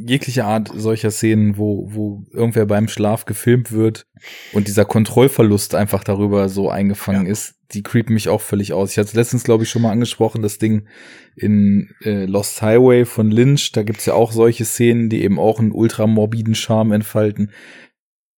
[0.06, 4.06] jegliche Art solcher Szenen, wo, wo irgendwer beim Schlaf gefilmt wird
[4.54, 7.32] und dieser Kontrollverlust einfach darüber so eingefangen ja.
[7.32, 8.92] ist, die creepen mich auch völlig aus.
[8.92, 10.88] Ich hatte es letztens, glaube ich, schon mal angesprochen, das Ding
[11.36, 15.60] in äh, Lost Highway von Lynch, da gibt's ja auch solche Szenen, die eben auch
[15.60, 17.52] einen ultramorbiden Charme entfalten.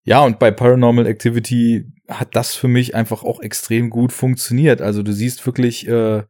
[0.03, 4.81] Ja, und bei Paranormal Activity hat das für mich einfach auch extrem gut funktioniert.
[4.81, 6.23] Also du siehst wirklich äh,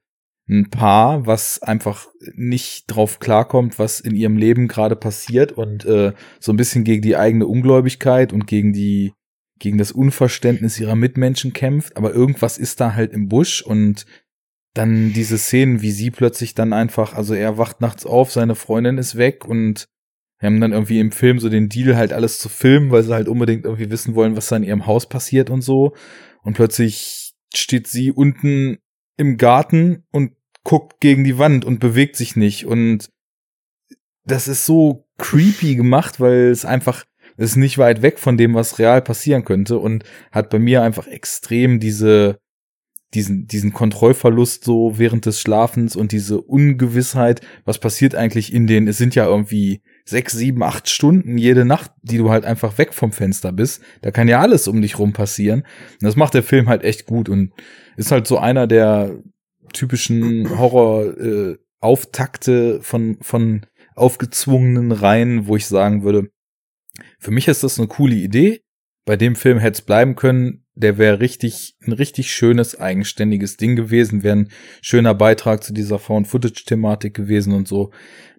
[0.48, 6.14] ein Paar, was einfach nicht drauf klarkommt, was in ihrem Leben gerade passiert und äh,
[6.40, 9.14] so ein bisschen gegen die eigene Ungläubigkeit und gegen die
[9.58, 14.06] gegen das Unverständnis ihrer Mitmenschen kämpft, aber irgendwas ist da halt im Busch und
[14.74, 18.98] dann diese Szenen, wie sie plötzlich dann einfach, also er wacht nachts auf, seine Freundin
[18.98, 19.88] ist weg und
[20.40, 23.14] wir haben dann irgendwie im Film so den Deal halt alles zu filmen, weil sie
[23.14, 25.96] halt unbedingt irgendwie wissen wollen, was da in ihrem Haus passiert und so.
[26.44, 28.80] Und plötzlich steht sie unten
[29.18, 32.66] im Garten und guckt gegen die Wand und bewegt sich nicht.
[32.66, 33.10] Und
[34.26, 37.06] das ist so creepy gemacht, weil es einfach
[37.38, 40.84] es ist nicht weit weg von dem, was real passieren könnte und hat bei mir
[40.84, 42.40] einfach extrem diese
[43.14, 48.88] diesen diesen Kontrollverlust so während des Schlafens und diese Ungewissheit, was passiert eigentlich in den
[48.88, 52.94] es sind ja irgendwie sechs, sieben, acht Stunden jede Nacht, die du halt einfach weg
[52.94, 53.82] vom Fenster bist.
[54.02, 55.62] Da kann ja alles um dich rum passieren.
[55.62, 57.52] Und das macht der Film halt echt gut und
[57.98, 59.16] ist halt so einer der
[59.74, 63.66] typischen Horror-Auftakte äh, von, von
[63.96, 66.30] aufgezwungenen Reihen, wo ich sagen würde,
[67.20, 68.62] für mich ist das eine coole Idee.
[69.06, 70.66] Bei dem Film hätte es bleiben können.
[70.78, 74.50] Der wäre richtig, ein richtig schönes, eigenständiges Ding gewesen, wäre ein
[74.82, 77.92] schöner Beitrag zu dieser Found-Footage-Thematik gewesen und so.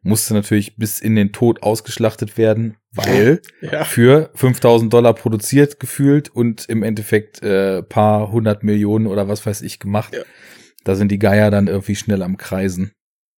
[0.07, 3.85] Musste natürlich bis in den Tod ausgeschlachtet werden, weil ja.
[3.85, 9.63] für 5000 Dollar produziert gefühlt und im Endeffekt äh, paar hundert Millionen oder was weiß
[9.63, 10.15] ich gemacht.
[10.15, 10.23] Ja.
[10.85, 12.93] Da sind die Geier dann irgendwie schnell am Kreisen.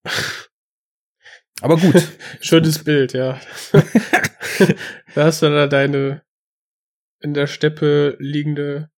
[1.61, 2.07] Aber gut.
[2.41, 3.41] Schönes Bild, ja.
[5.15, 6.23] da hast du da deine
[7.21, 8.91] in der Steppe liegende,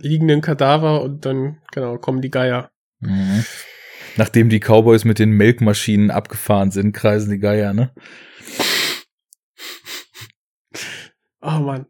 [0.00, 2.70] liegenden Kadaver und dann, genau, kommen die Geier.
[3.00, 3.44] Mhm.
[4.16, 7.92] Nachdem die Cowboys mit den Melkmaschinen abgefahren sind, kreisen die Geier, ne?
[11.42, 11.86] Oh man.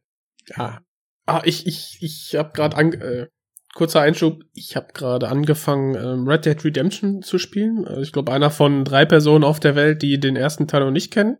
[0.57, 0.83] Ja.
[1.27, 3.29] Ah, ich, ich, ich hab grad an, äh,
[3.75, 7.85] kurzer Einschub, ich habe gerade angefangen, ähm, Red Dead Redemption zu spielen.
[7.87, 10.91] Also ich glaube, einer von drei Personen auf der Welt, die den ersten Teil noch
[10.91, 11.39] nicht kennen.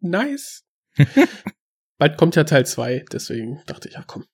[0.00, 0.64] Nice.
[1.98, 4.24] Bald kommt ja Teil zwei, deswegen dachte ich, ja komm.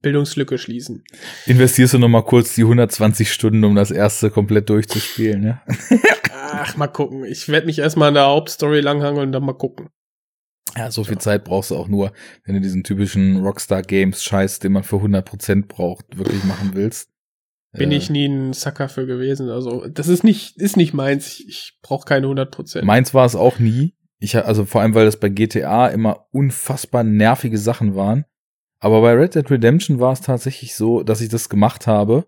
[0.00, 1.04] Bildungslücke schließen.
[1.46, 5.62] Investierst du noch mal kurz die 120 Stunden, um das erste komplett durchzuspielen, ja?
[6.32, 7.24] Ach, mal gucken.
[7.24, 9.88] Ich werde mich erstmal an der Hauptstory langhangeln und dann mal gucken.
[10.76, 11.20] Ja, so viel ja.
[11.20, 12.12] Zeit brauchst du auch nur,
[12.44, 17.10] wenn du diesen typischen Rockstar Games Scheiß, den man für 100% braucht, wirklich machen willst.
[17.72, 19.50] Bin äh, ich nie ein Sucker für gewesen.
[19.50, 21.26] Also, das ist nicht, ist nicht meins.
[21.26, 22.82] Ich, ich brauche keine 100%.
[22.82, 23.94] Meins war es auch nie.
[24.20, 28.24] Ich, also vor allem, weil das bei GTA immer unfassbar nervige Sachen waren.
[28.80, 32.26] Aber bei Red Dead Redemption war es tatsächlich so, dass ich das gemacht habe.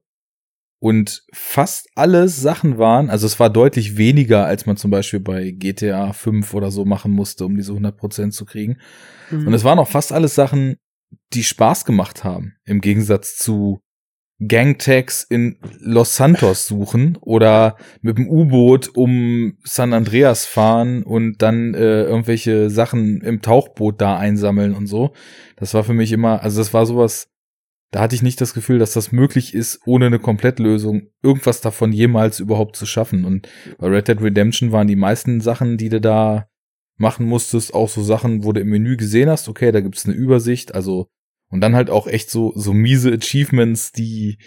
[0.83, 5.51] Und fast alle Sachen waren, also es war deutlich weniger, als man zum Beispiel bei
[5.51, 8.79] GTA 5 oder so machen musste, um diese 100% zu kriegen.
[9.31, 9.47] Mhm.
[9.47, 10.77] Und es waren auch fast alles Sachen,
[11.35, 13.83] die Spaß gemacht haben, im Gegensatz zu
[14.47, 21.75] Gangtags in Los Santos suchen oder mit dem U-Boot um San Andreas fahren und dann
[21.75, 25.13] äh, irgendwelche Sachen im Tauchboot da einsammeln und so.
[25.57, 27.29] Das war für mich immer, also das war sowas,
[27.91, 31.93] da hatte ich nicht das Gefühl, dass das möglich ist, ohne eine Komplettlösung irgendwas davon
[31.93, 33.27] jemals überhaupt zu schaffen.
[33.27, 33.47] Und
[33.79, 36.49] bei Red Dead Redemption waren die meisten Sachen, die du da
[36.97, 40.15] machen musstest, auch so Sachen, wo du im Menü gesehen hast, okay, da gibt's eine
[40.15, 41.09] Übersicht, also
[41.51, 44.39] und dann halt auch echt so, so miese Achievements, die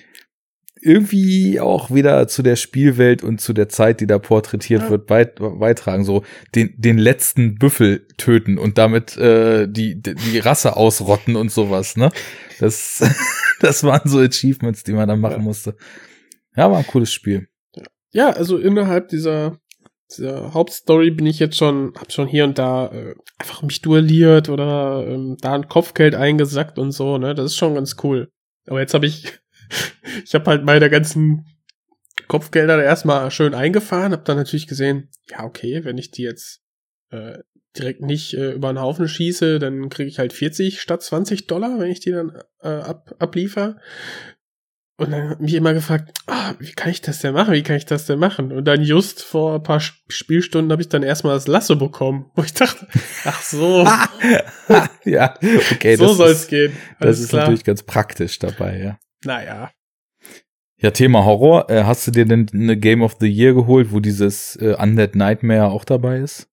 [0.83, 4.89] irgendwie auch wieder zu der Spielwelt und zu der Zeit, die da porträtiert ja.
[4.89, 6.03] wird, beit, beitragen.
[6.03, 6.23] So
[6.55, 12.09] den, den letzten Büffel töten und damit äh, die, die Rasse ausrotten und sowas, ne?
[12.59, 13.01] Das,
[13.59, 15.43] das waren so Achievements, die man dann machen ja.
[15.43, 15.75] musste.
[16.55, 17.47] Ja, war ein cooles Spiel.
[18.11, 19.59] Ja, also innerhalb dieser
[20.17, 24.49] dieser Hauptstory bin ich jetzt schon, hab schon hier und da äh, einfach mich duelliert
[24.49, 27.35] oder ähm, da ein Kopfgeld eingesackt und so, ne?
[27.35, 28.29] Das ist schon ganz cool.
[28.67, 29.39] Aber jetzt habe ich,
[30.25, 31.45] ich habe halt meine ganzen
[32.27, 36.61] Kopfgelder erstmal schön eingefahren, hab dann natürlich gesehen, ja, okay, wenn ich die jetzt
[37.09, 37.39] äh,
[37.77, 41.79] direkt nicht äh, über den Haufen schieße, dann kriege ich halt 40 statt 20 Dollar,
[41.79, 43.77] wenn ich die dann äh, ab, abliefer.
[44.97, 47.53] Und dann hat mich immer gefragt, ah, wie kann ich das denn machen?
[47.53, 48.51] Wie kann ich das denn machen?
[48.51, 52.43] Und dann just vor ein paar Spielstunden habe ich dann erstmal das Lasso bekommen, wo
[52.43, 52.87] ich dachte,
[53.25, 53.87] ach so.
[55.03, 55.33] ja,
[55.71, 55.95] okay.
[55.95, 56.73] So soll es gehen.
[56.99, 57.41] Alles das ist klar.
[57.41, 58.99] natürlich ganz praktisch dabei, ja.
[59.25, 59.71] Naja.
[60.77, 61.69] Ja, Thema Horror.
[61.69, 65.15] Äh, hast du dir denn eine Game of the Year geholt, wo dieses äh, Undead
[65.15, 66.49] Nightmare auch dabei ist?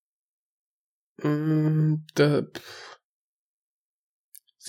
[1.22, 2.43] Mm, da,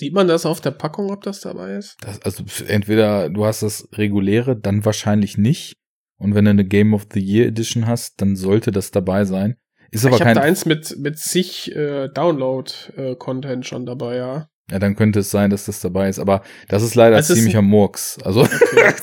[0.02, 1.96] Sieht man das auf der Packung, ob das dabei ist?
[2.00, 5.74] Das, also entweder du hast das reguläre, dann wahrscheinlich nicht.
[6.18, 9.54] Und wenn du eine Game of the Year Edition hast, dann sollte das dabei sein.
[9.92, 14.16] Ist aber ich habe da eins mit mit sich äh, Download äh, Content schon dabei,
[14.16, 14.48] ja.
[14.72, 17.62] Ja, dann könnte es sein, dass das dabei ist, aber das ist leider also ziemlicher
[17.62, 18.18] Murks.
[18.24, 18.94] Also okay.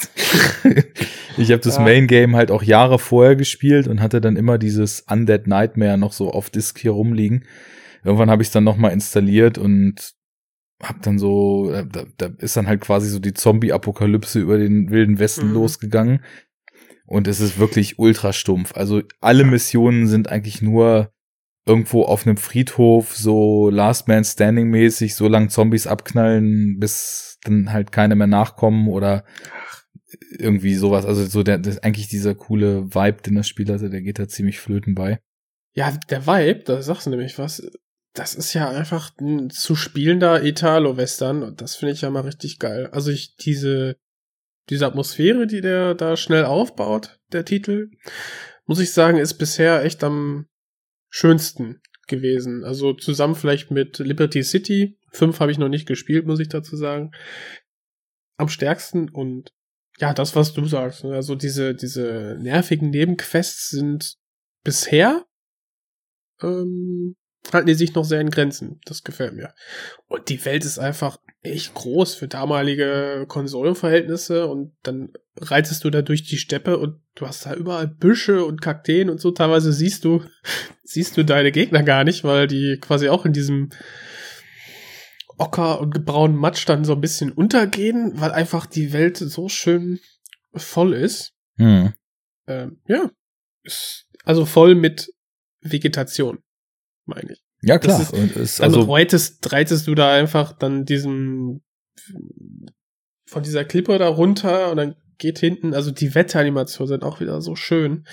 [1.37, 1.81] ich habe das ja.
[1.81, 6.11] Main Game halt auch Jahre vorher gespielt und hatte dann immer dieses Undead Nightmare noch
[6.11, 7.45] so auf Disk hier rumliegen.
[8.03, 10.18] Irgendwann habe ich es dann noch mal installiert und
[10.81, 14.89] hab dann so, äh, da, da ist dann halt quasi so die Zombie-Apokalypse über den
[14.89, 15.53] wilden Westen mhm.
[15.53, 16.23] losgegangen.
[17.05, 18.75] Und es ist wirklich ultra stumpf.
[18.75, 21.11] Also alle Missionen sind eigentlich nur
[21.65, 27.71] irgendwo auf einem Friedhof, so Last Man Standing mäßig, so lang Zombies abknallen, bis dann
[27.71, 29.23] halt keine mehr nachkommen oder
[30.37, 31.05] irgendwie sowas.
[31.05, 34.27] Also so der, das eigentlich dieser coole Vibe, den das Spiel hatte, der geht da
[34.27, 35.19] ziemlich flöten bei.
[35.73, 37.69] Ja, der Vibe, da sagst du nämlich was
[38.13, 42.59] das ist ja einfach ein zu spielender Italo-Western und das finde ich ja mal richtig
[42.59, 42.87] geil.
[42.87, 43.97] Also ich, diese,
[44.69, 47.91] diese Atmosphäre, die der da schnell aufbaut, der Titel,
[48.65, 50.47] muss ich sagen, ist bisher echt am
[51.09, 52.63] schönsten gewesen.
[52.63, 54.97] Also zusammen vielleicht mit Liberty City.
[55.11, 57.11] Fünf habe ich noch nicht gespielt, muss ich dazu sagen.
[58.37, 59.53] Am stärksten und
[59.99, 61.03] ja, das, was du sagst.
[61.03, 61.13] Ne?
[61.13, 64.15] Also diese, diese nervigen Nebenquests sind
[64.63, 65.25] bisher
[66.41, 67.15] ähm,
[67.51, 68.79] halten die sich noch sehr in Grenzen.
[68.85, 69.53] Das gefällt mir.
[70.07, 76.01] Und die Welt ist einfach echt groß für damalige Konsolenverhältnisse und dann reitest du da
[76.01, 79.31] durch die Steppe und du hast da überall Büsche und Kakteen und so.
[79.31, 80.23] Teilweise siehst du,
[80.83, 83.69] siehst du deine Gegner gar nicht, weil die quasi auch in diesem
[85.37, 89.99] Ocker und braunen Matsch dann so ein bisschen untergehen, weil einfach die Welt so schön
[90.53, 91.33] voll ist.
[91.55, 91.93] Hm.
[92.47, 93.09] Ähm, ja.
[94.25, 95.13] Also voll mit
[95.61, 96.39] Vegetation
[97.09, 97.43] meine ich.
[97.61, 98.01] Ja, klar.
[98.01, 101.61] Ist, und ist also reitest, reitest du da einfach dann diesen
[103.25, 107.41] von dieser Klippe da runter und dann geht hinten, also die Wetteranimationen sind auch wieder
[107.41, 108.05] so schön.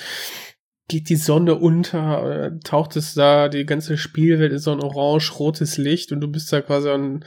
[0.88, 5.78] Geht die Sonne unter, oder taucht es da, die ganze Spielwelt ist so ein orange-rotes
[5.78, 7.24] Licht und du bist da quasi ein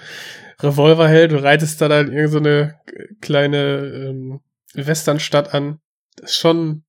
[0.61, 4.41] Revolverheld und reitest da dann irgendeine so kleine ähm,
[4.73, 5.79] Westernstadt an.
[6.15, 6.83] Das ist schon,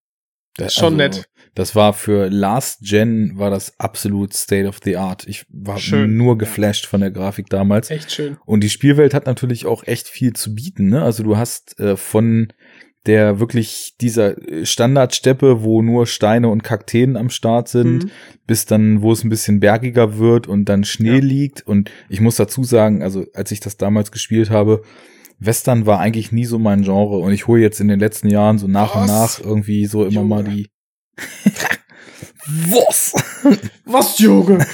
[0.56, 1.29] das ist schon also, nett.
[1.54, 5.26] Das war für Last Gen war das absolut State of the Art.
[5.26, 6.16] Ich war schön.
[6.16, 7.90] nur geflasht von der Grafik damals.
[7.90, 8.36] Echt schön.
[8.44, 10.88] Und die Spielwelt hat natürlich auch echt viel zu bieten.
[10.88, 11.02] Ne?
[11.02, 12.52] Also du hast äh, von
[13.06, 18.10] der wirklich dieser Standardsteppe, wo nur Steine und Kakteen am Start sind, mhm.
[18.46, 21.18] bis dann, wo es ein bisschen bergiger wird und dann Schnee ja.
[21.18, 21.66] liegt.
[21.66, 24.82] Und ich muss dazu sagen, also als ich das damals gespielt habe,
[25.38, 28.58] Western war eigentlich nie so mein Genre und ich hole jetzt in den letzten Jahren
[28.58, 29.00] so nach Was?
[29.00, 30.28] und nach irgendwie so immer Junge.
[30.28, 30.68] mal die.
[32.70, 33.14] Was?
[33.84, 34.66] Was, Junge?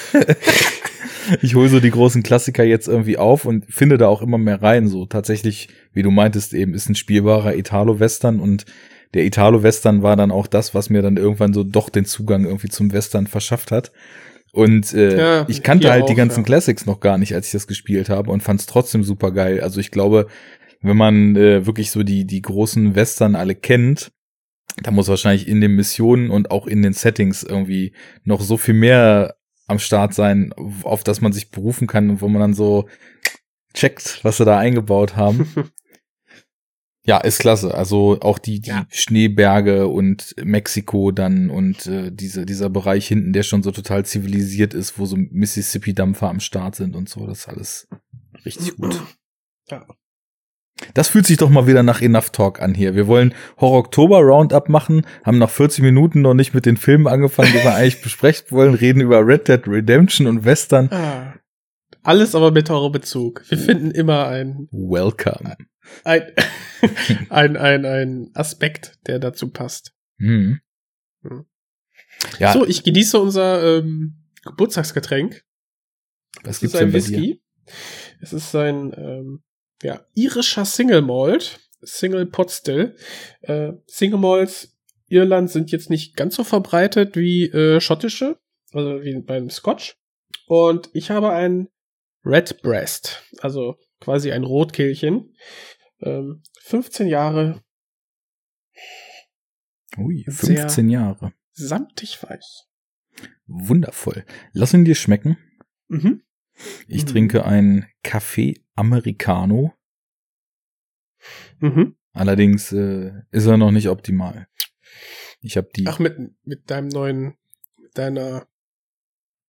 [1.43, 4.63] ich hole so die großen Klassiker jetzt irgendwie auf und finde da auch immer mehr
[4.63, 4.89] rein.
[4.89, 8.65] So tatsächlich, wie du meintest, eben ist ein spielbarer Italo-Western und
[9.15, 12.69] der Italo-Western war dann auch das, was mir dann irgendwann so doch den Zugang irgendwie
[12.69, 13.93] zum Western verschafft hat.
[14.53, 16.47] Und äh, Ja, ich kannte halt die auch, ganzen ja.
[16.47, 19.61] Classics noch gar nicht, als ich das gespielt habe und fand es trotzdem super geil.
[19.61, 20.29] Also ich glaube,
[20.81, 24.13] wenn man äh, wirklich so die, die großen Western alle kennt,
[24.83, 27.95] da muss wahrscheinlich in den Missionen und auch in den Settings irgendwie
[28.25, 29.37] noch so viel mehr
[29.67, 30.53] am Start sein,
[30.83, 32.89] auf das man sich berufen kann und wo man dann so
[33.75, 35.49] checkt, was sie da eingebaut haben.
[37.09, 37.73] Ja, ist klasse.
[37.73, 38.85] Also auch die, die Ja.
[38.91, 44.75] Schneeberge und Mexiko dann und äh, diese, dieser Bereich hinten, der schon so total zivilisiert
[44.75, 47.89] ist, wo so Mississippi-Dampfer am Start sind und so, das ist alles
[48.45, 49.01] richtig gut.
[49.71, 49.87] Ja.
[50.95, 52.95] Das fühlt sich doch mal wieder nach Enough Talk an hier.
[52.95, 57.07] Wir wollen Horror Oktober Roundup machen, haben nach 40 Minuten noch nicht mit den Filmen
[57.07, 60.91] angefangen, die wir eigentlich besprechen wollen, reden über Red Dead Redemption und Western.
[60.93, 61.35] Ah.
[62.03, 63.43] Alles aber mit Horrorbezug.
[63.49, 65.57] Wir finden immer ein, Welcome.
[66.05, 66.23] ein,
[67.31, 69.93] ein, ein, ein Aspekt, der dazu passt.
[70.19, 70.61] Hm.
[71.23, 71.47] Hm.
[72.39, 75.43] Ja, So, ich genieße unser ähm, Geburtstagsgetränk.
[76.43, 77.17] was Es gibt's ist ein denn bei dir?
[77.17, 77.43] Whisky.
[78.21, 79.43] Es ist ein ähm,
[79.83, 81.61] ja, irischer Single Malt.
[81.83, 82.97] Single Pot Still.
[83.43, 84.77] Äh, Single Malts
[85.09, 88.39] Irland sind jetzt nicht ganz so verbreitet wie äh, schottische,
[88.73, 89.97] also wie beim Scotch.
[90.47, 91.69] Und ich habe ein
[92.25, 95.35] Red Breast, also quasi ein Rotkehlchen.
[96.01, 97.63] Ähm, 15 Jahre
[99.99, 101.33] Ui, Sehr- 15 Jahre.
[101.53, 102.65] samtig weich.
[103.47, 104.25] Wundervoll.
[104.53, 105.39] Lass ihn dir schmecken.
[105.89, 106.23] Mhm.
[106.89, 107.07] Ich Mhm.
[107.09, 109.73] trinke ein Café Americano.
[111.61, 111.97] Mhm.
[112.13, 114.47] Allerdings äh, ist er noch nicht optimal.
[115.41, 117.35] Ich habe die Ach, mit, mit deinem neuen,
[117.81, 118.47] mit deiner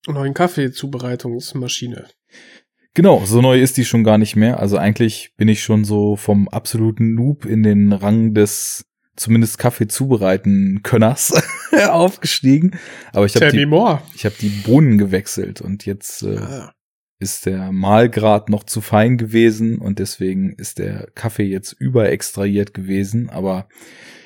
[0.07, 2.07] neuen Kaffeezubereitungsmaschine.
[2.93, 4.59] Genau, so neu ist die schon gar nicht mehr.
[4.59, 8.85] Also eigentlich bin ich schon so vom absoluten Noob in den Rang des
[9.15, 11.31] zumindest Kaffee zubereiten Könners
[11.89, 12.77] aufgestiegen.
[13.13, 13.67] Aber ich habe die,
[14.15, 16.73] ich habe die Bohnen gewechselt und jetzt äh, Ah,
[17.19, 23.29] ist der Mahlgrad noch zu fein gewesen und deswegen ist der Kaffee jetzt überextrahiert gewesen.
[23.29, 23.67] Aber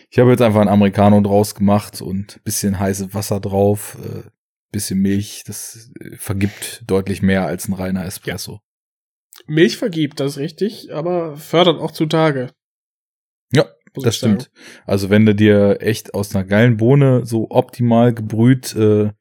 [0.10, 4.30] ich habe jetzt einfach einen Americano draus gemacht und bisschen heiße Wasser drauf, äh,
[4.72, 5.44] bisschen Milch.
[5.46, 8.60] Das äh, vergibt deutlich mehr als ein reiner Espresso.
[9.48, 12.52] Milch vergibt, das ist richtig, aber fördert auch zutage.
[13.54, 14.42] Ja, Das sagen.
[14.42, 14.52] stimmt.
[14.86, 19.12] Also wenn du dir echt aus einer geilen Bohne so optimal gebrüht, äh,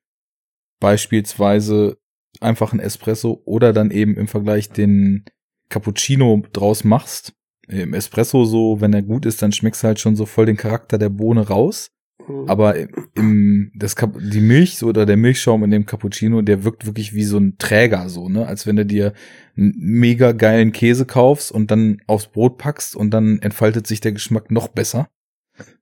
[0.81, 2.00] beispielsweise
[2.41, 5.25] einfach ein Espresso oder dann eben im Vergleich den
[5.69, 7.35] Cappuccino draus machst,
[7.69, 10.57] im Espresso so, wenn er gut ist, dann schmeckst du halt schon so voll den
[10.57, 11.91] Charakter der Bohne raus.
[12.27, 12.49] Mhm.
[12.49, 12.75] Aber
[13.15, 17.25] im, das, Cap- die Milch oder der Milchschaum in dem Cappuccino, der wirkt wirklich wie
[17.25, 18.47] so ein Träger so, ne?
[18.47, 19.13] Als wenn du dir
[19.57, 24.13] einen mega geilen Käse kaufst und dann aufs Brot packst und dann entfaltet sich der
[24.13, 25.09] Geschmack noch besser.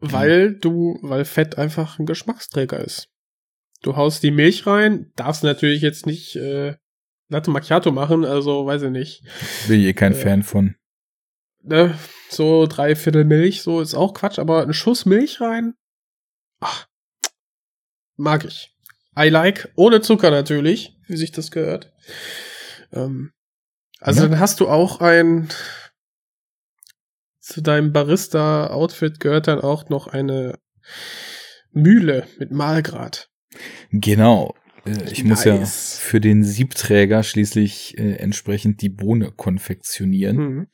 [0.00, 3.08] Weil du, weil Fett einfach ein Geschmacksträger ist.
[3.82, 6.76] Du haust die Milch rein, darfst natürlich jetzt nicht äh,
[7.28, 9.22] Latte Macchiato machen, also weiß ich nicht.
[9.68, 10.74] Bin ich eh kein Äh, Fan von.
[11.62, 11.96] Ne,
[12.30, 15.74] so drei Viertel Milch, so ist auch Quatsch, aber ein Schuss Milch rein,
[16.60, 16.86] ach,
[18.16, 18.74] mag ich.
[19.18, 21.92] I like, ohne Zucker natürlich, wie sich das gehört.
[22.92, 23.32] Ähm,
[24.00, 24.28] also Ja.
[24.28, 25.48] dann hast du auch ein,
[27.40, 30.58] zu deinem Barista-Outfit gehört dann auch noch eine
[31.72, 33.28] Mühle mit Mahlgrad.
[33.90, 34.54] Genau.
[34.84, 35.98] Äh, Ich muss ja Nice.
[35.98, 40.36] für den Siebträger schließlich äh, entsprechend die Bohne konfektionieren.
[40.36, 40.66] Mhm.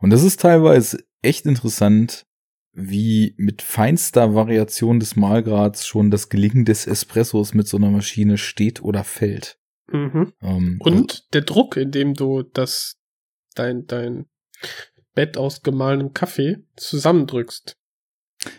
[0.00, 2.24] Und das ist teilweise echt interessant,
[2.72, 8.38] wie mit feinster Variation des Mahlgrads schon das Gelingen des Espressos mit so einer Maschine
[8.38, 9.58] steht oder fällt.
[9.90, 10.32] Mhm.
[10.42, 12.96] Ähm, Und der Druck, in dem du das,
[13.54, 14.26] dein, dein
[15.14, 17.76] Bett aus gemahlenem Kaffee zusammendrückst.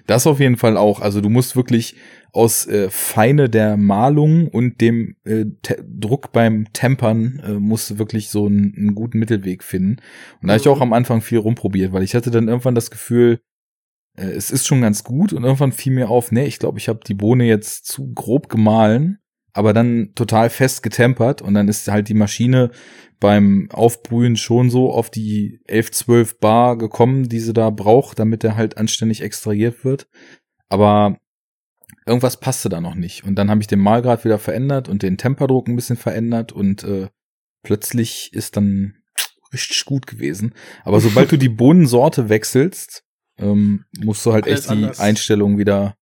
[0.07, 0.99] Das auf jeden Fall auch.
[0.99, 1.95] Also du musst wirklich
[2.32, 5.45] aus äh, Feine der Malung und dem äh,
[5.88, 9.97] Druck beim Tempern äh, musst du wirklich so einen, einen guten Mittelweg finden.
[10.41, 10.71] Und da habe ich Mhm.
[10.71, 13.39] auch am Anfang viel rumprobiert, weil ich hatte dann irgendwann das Gefühl,
[14.17, 16.88] äh, es ist schon ganz gut und irgendwann fiel mir auf, nee, ich glaube, ich
[16.89, 19.19] habe die Bohne jetzt zu grob gemahlen,
[19.54, 22.72] aber dann total fest getempert und dann ist halt die Maschine
[23.20, 28.43] beim Aufbrühen schon so auf die 11, 12 Bar gekommen, die sie da braucht, damit
[28.43, 30.08] er halt anständig extrahiert wird.
[30.70, 31.18] Aber
[32.06, 33.24] irgendwas passte da noch nicht.
[33.24, 36.84] Und dann habe ich den Mahlgrad wieder verändert und den Temperdruck ein bisschen verändert und
[36.84, 37.10] äh,
[37.64, 38.95] plötzlich ist dann
[39.54, 40.54] richtig gut gewesen.
[40.84, 43.04] Aber sobald du die Bohnensorte wechselst,
[43.38, 45.00] ähm, musst du halt Alles echt die anders.
[45.00, 45.95] Einstellung wieder.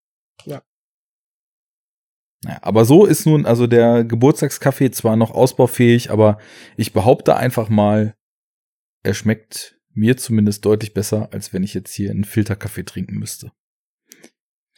[0.46, 0.62] Ja.
[2.44, 6.38] Naja, aber so ist nun also der Geburtstagskaffee zwar noch ausbaufähig, aber
[6.76, 8.14] ich behaupte einfach mal,
[9.04, 13.52] er schmeckt mir zumindest deutlich besser, als wenn ich jetzt hier einen Filterkaffee trinken müsste.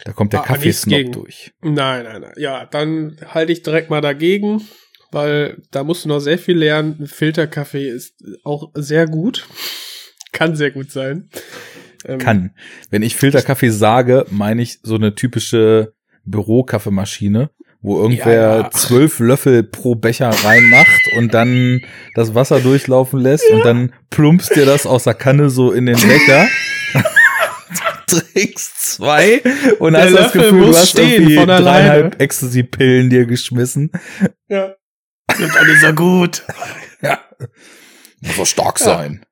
[0.06, 1.52] Da kommt der Ah, Kaffeesnob durch.
[1.62, 2.34] Nein, nein, nein.
[2.38, 4.62] Ja, dann halte ich direkt mal dagegen,
[5.12, 6.96] weil da musst du noch sehr viel lernen.
[7.02, 9.46] Ein Filterkaffee ist auch sehr gut.
[10.32, 11.30] Kann sehr gut sein.
[12.06, 12.56] Ähm, Kann.
[12.90, 15.94] Wenn ich Filterkaffee sage, meine ich so eine typische
[16.26, 17.50] Bürokaffeemaschine,
[17.82, 18.72] wo irgendwer Ja, ja.
[18.72, 21.82] zwölf Löffel pro Becher reinmacht und dann
[22.16, 25.96] das Wasser durchlaufen lässt und dann plumpst dir das aus der Kanne so in den
[25.96, 26.48] Becher.
[28.08, 29.42] Trinkst zwei
[29.78, 33.92] und Der hast das Löffel Gefühl, du hast stehen irgendwie von dreieinhalb Ecstasy-Pillen dir geschmissen.
[34.48, 34.76] Ja.
[35.36, 36.44] Sind alle so gut.
[37.02, 37.20] Ja.
[38.22, 39.26] Muss doch stark sein.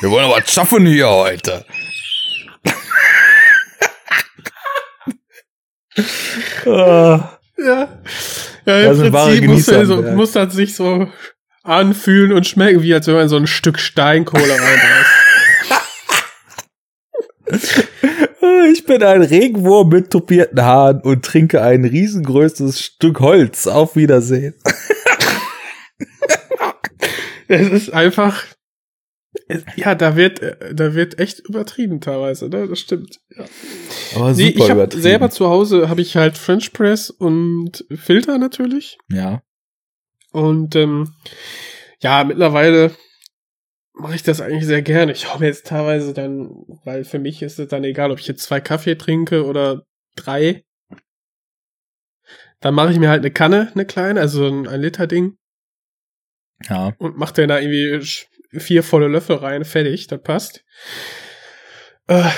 [0.00, 1.64] Wir wollen aber was schaffen hier heute.
[6.64, 7.38] Ja.
[8.64, 10.16] Ja, im wahre Prinzip muss, er so, Werk.
[10.16, 11.08] muss das sich so
[11.62, 15.10] anfühlen und schmecken, wie als wenn man so ein Stück Steinkohle reinbeißt.
[18.72, 23.66] Ich bin ein Regenwurm mit tupierten Haaren und trinke ein riesengroßes Stück Holz.
[23.66, 24.54] Auf Wiedersehen.
[27.48, 28.44] Es ist einfach,
[29.76, 32.68] ja, da wird, äh, da wird echt übertrieben teilweise, ne?
[32.68, 33.18] Das stimmt.
[33.36, 33.44] Ja.
[34.16, 35.02] Aber Nee, super ich habe übertrieben.
[35.02, 38.98] selber zu Hause habe ich halt French Press und Filter natürlich.
[39.10, 39.42] ja.
[40.32, 41.12] Und ähm,
[42.00, 42.94] ja, mittlerweile
[43.92, 45.12] mache ich das eigentlich sehr gerne.
[45.12, 46.48] Ich hau mir jetzt teilweise dann,
[46.84, 49.82] weil für mich ist es dann egal, ob ich jetzt zwei Kaffee trinke oder
[50.16, 50.64] drei.
[52.60, 55.36] Dann mache ich mir halt eine Kanne, eine kleine, also ein, ein Liter Ding
[56.66, 56.94] Ja.
[56.98, 58.00] und mach dann da irgendwie
[58.52, 60.64] vier volle Löffel rein, fertig, das passt.
[62.06, 62.30] Äh,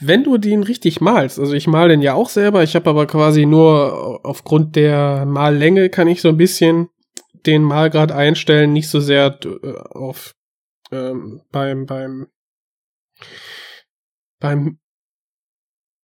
[0.00, 3.06] wenn du den richtig malst, also ich mal den ja auch selber, ich habe aber
[3.06, 6.88] quasi nur aufgrund der Mallänge kann ich so ein bisschen
[7.46, 10.34] den Malgrad einstellen, nicht so sehr äh, auf
[10.90, 12.26] ähm, beim beim
[14.40, 14.78] beim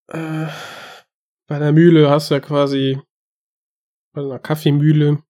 [0.09, 0.47] äh,
[1.47, 3.01] bei der Mühle hast du ja quasi
[4.12, 5.22] bei einer Kaffeemühle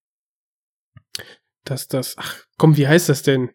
[1.64, 3.50] dass das ach komm wie heißt das denn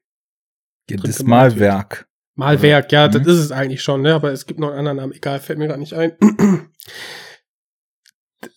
[0.88, 1.62] Das gemalt wird.
[1.70, 2.08] Malwerk.
[2.36, 3.30] Malwerk, ja, das Mhm.
[3.30, 4.14] ist es eigentlich schon, ne?
[4.14, 6.18] Aber es gibt noch einen anderen Namen, egal, fällt mir gerade nicht ein.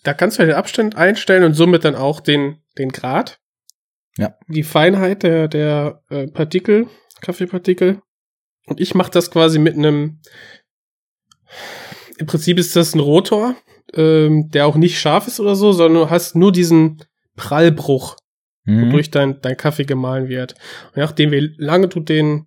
[0.03, 3.41] da kannst du ja den Abstand einstellen und somit dann auch den, den Grad.
[4.17, 4.37] Ja.
[4.49, 6.89] Die Feinheit der, der äh, Partikel,
[7.21, 8.03] Kaffeepartikel.
[8.67, 10.21] Und ich mache das quasi mit einem,
[12.19, 13.55] im Prinzip ist das ein Rotor,
[13.95, 17.05] ähm, der auch nicht scharf ist oder so, sondern du hast nur diesen
[17.37, 18.17] Prallbruch
[18.69, 18.87] Mhm.
[18.89, 20.55] wodurch dein, dein Kaffee gemahlen wird.
[20.89, 22.47] Und je nachdem, wie lange du den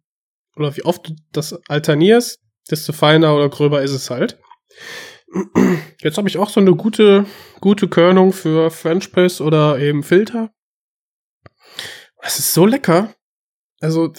[0.56, 4.38] oder wie oft du das alternierst, desto feiner oder gröber ist es halt.
[6.02, 7.26] Jetzt habe ich auch so eine gute,
[7.60, 10.52] gute Körnung für French Press oder eben Filter.
[12.22, 13.16] Es ist so lecker.
[13.80, 14.14] Also,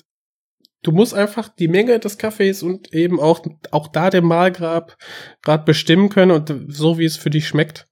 [0.83, 4.97] du musst einfach die Menge des Kaffees und eben auch, auch da den Mahlgrad
[5.43, 7.87] grad bestimmen können und so wie es für dich schmeckt.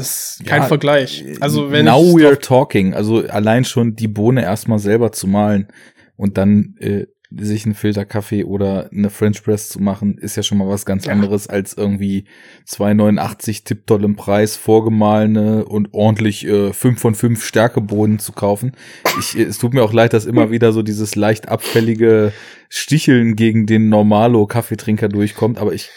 [0.00, 1.24] Das ist kein Ja, Vergleich.
[1.40, 2.94] Also, wenn Now we're talking.
[2.94, 5.68] Also allein schon die Bohne erstmal selber zu malen
[6.16, 7.06] und dann äh,
[7.36, 11.06] sich einen Filterkaffee oder eine French Press zu machen, ist ja schon mal was ganz
[11.06, 11.12] Ja.
[11.12, 12.24] anderes als irgendwie
[12.66, 18.72] 2,89 tipptoll im Preis, vorgemahlene und ordentlich äh, 5 von 5 Stärkebohnen zu kaufen.
[19.18, 22.32] Ich, äh, es tut mir auch leid, dass immer wieder so dieses leicht abfällige
[22.68, 25.90] Sticheln gegen den Normalo-Kaffeetrinker durchkommt, aber ich,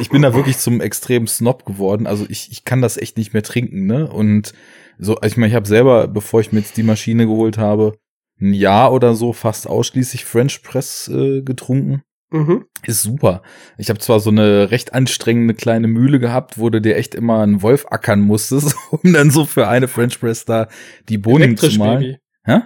[0.00, 2.06] ich bin da wirklich zum extremen Snob geworden.
[2.06, 4.06] Also ich, ich kann das echt nicht mehr trinken, ne?
[4.10, 4.52] Und
[4.98, 7.96] so, ich meine, ich habe selber, bevor ich mir jetzt die Maschine geholt habe,
[8.40, 12.02] ein Jahr oder so fast ausschließlich French Press äh, getrunken.
[12.30, 12.66] Mhm.
[12.84, 13.42] Ist super.
[13.78, 17.40] Ich habe zwar so eine recht anstrengende kleine Mühle gehabt, wo du dir echt immer
[17.40, 20.68] einen Wolf ackern musstest, um dann so für eine French Press da
[21.08, 22.00] die Bohnen Elektrisch zu malen.
[22.00, 22.18] Baby.
[22.44, 22.60] Hä?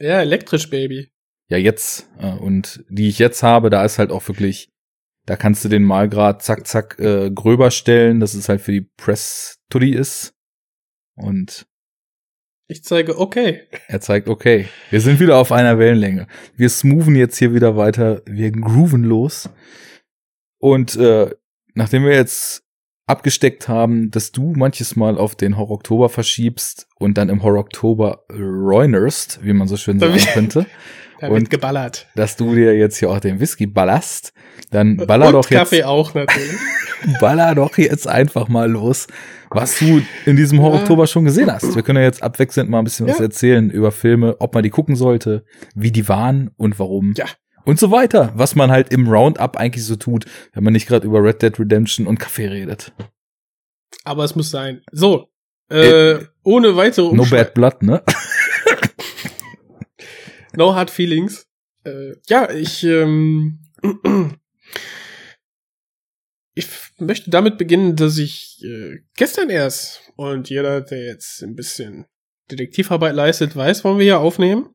[0.00, 1.12] Ja, elektrisch Baby.
[1.48, 2.08] Ja, jetzt.
[2.18, 4.72] Äh, und die ich jetzt habe, da ist halt auch wirklich,
[5.26, 8.88] da kannst du den Malgrad zack, zack äh, gröber stellen, dass es halt für die
[8.96, 10.34] Press-Tuddy ist.
[11.14, 11.66] Und
[12.66, 13.62] Ich zeige, okay.
[13.88, 16.26] er zeigt, okay, wir sind wieder auf einer Wellenlänge.
[16.56, 19.50] Wir smoothen jetzt hier wieder weiter, wir grooven los.
[20.58, 21.30] Und äh,
[21.74, 22.62] nachdem wir jetzt
[23.06, 29.40] abgesteckt haben, dass du manches Mal auf den Horror-Oktober verschiebst und dann im Horror-Oktober reunerst,
[29.42, 30.66] wie man so schön sagen könnte,
[31.20, 32.08] Da Und- geballert.
[32.16, 34.32] dass du dir jetzt hier auch den Whisky ballerst,
[34.70, 36.56] dann baller Und doch jetzt, Kaffee auch natürlich.
[37.20, 39.06] baller doch jetzt einfach mal los,
[39.54, 40.64] was du in diesem Ja.
[40.64, 41.74] Horror-Oktober schon gesehen hast.
[41.74, 43.24] Wir können ja jetzt abwechselnd mal ein bisschen was Ja.
[43.24, 45.44] erzählen über Filme, ob man die gucken sollte,
[45.74, 47.14] wie die waren und warum.
[47.16, 47.26] Ja.
[47.64, 51.06] Und so weiter, was man halt im Roundup eigentlich so tut, wenn man nicht gerade
[51.06, 52.92] über Red Dead Redemption und Kaffee redet.
[54.04, 54.82] Aber es muss sein.
[54.92, 55.28] So.
[55.70, 58.02] Äh, ohne weitere No Umschwe Bad Blood, ne?
[60.56, 61.46] No Hard Feelings.
[61.84, 63.60] Äh, ja, ich, ähm,
[66.98, 72.06] möchte damit beginnen, dass ich äh, gestern erst und jeder, der jetzt ein bisschen
[72.50, 74.74] Detektivarbeit leistet, weiß, wann wir hier aufnehmen.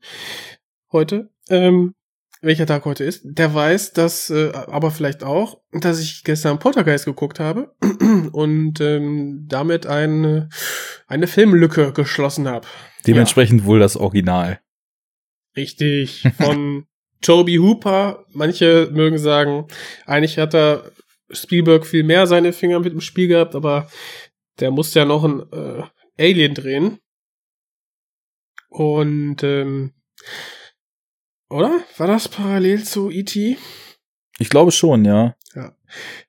[0.91, 1.29] Heute.
[1.49, 1.93] Ähm,
[2.41, 7.05] welcher Tag heute ist, der weiß, dass, äh, aber vielleicht auch, dass ich gestern Poltergeist
[7.05, 7.75] geguckt habe
[8.31, 10.49] und ähm, damit eine,
[11.07, 12.65] eine Filmlücke geschlossen habe.
[13.05, 13.67] Dementsprechend ja.
[13.67, 14.59] wohl das Original.
[15.57, 16.85] Richtig, von
[17.21, 18.25] Toby Hooper.
[18.31, 19.67] Manche mögen sagen,
[20.05, 20.91] eigentlich hat er
[21.31, 23.89] Spielberg viel mehr seine Finger mit dem Spiel gehabt, aber
[24.59, 25.83] der musste ja noch ein äh,
[26.17, 26.99] Alien drehen.
[28.69, 29.93] Und ähm,
[31.49, 31.79] oder?
[31.97, 33.57] War das parallel zu E.T.?
[34.37, 35.35] Ich glaube schon, ja.
[35.55, 35.75] Ja.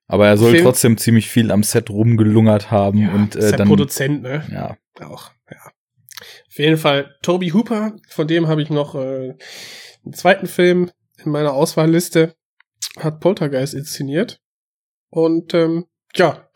[0.06, 3.68] Aber er soll Film trotzdem ziemlich viel am Set rumgelungert haben ja, und äh, dann
[3.68, 4.46] Produzent, ne?
[4.50, 4.76] Ja.
[5.06, 5.72] Auch, ja.
[6.48, 9.34] Auf jeden Fall Toby Hooper, von dem habe ich noch äh,
[10.04, 10.90] einen zweiten Film
[11.22, 12.34] in meiner Auswahlliste,
[12.98, 14.40] hat Poltergeist inszeniert.
[15.10, 16.48] Und ähm, ja,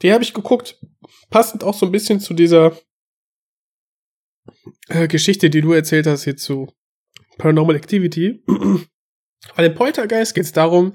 [0.00, 0.80] die habe ich geguckt,
[1.30, 2.76] passend auch so ein bisschen zu dieser
[4.88, 6.68] äh, Geschichte, die du erzählt hast hier zu
[7.38, 8.44] Paranormal Activity.
[9.56, 10.92] Bei dem Poltergeist geht es darum,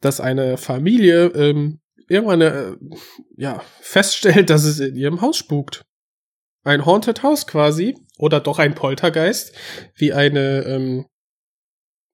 [0.00, 2.76] dass eine Familie ähm, irgendwann äh,
[3.36, 5.84] ja, feststellt, dass es in ihrem Haus spukt.
[6.64, 9.54] Ein Haunted House quasi, oder doch ein Poltergeist,
[9.96, 11.06] wie eine ähm,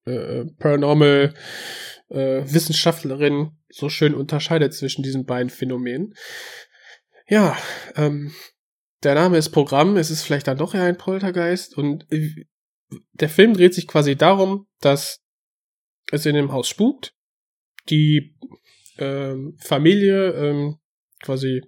[0.07, 1.35] äh, Paranormal
[2.09, 6.15] äh, Wissenschaftlerin so schön unterscheidet zwischen diesen beiden Phänomenen.
[7.29, 7.57] Ja,
[7.97, 8.33] ähm,
[9.03, 12.47] der Name ist Programm, es ist vielleicht dann doch eher ein Poltergeist und äh,
[13.13, 15.23] der Film dreht sich quasi darum, dass
[16.11, 17.15] es in dem Haus spukt,
[17.89, 18.37] die
[18.99, 20.79] ähm, Familie ähm,
[21.23, 21.63] quasi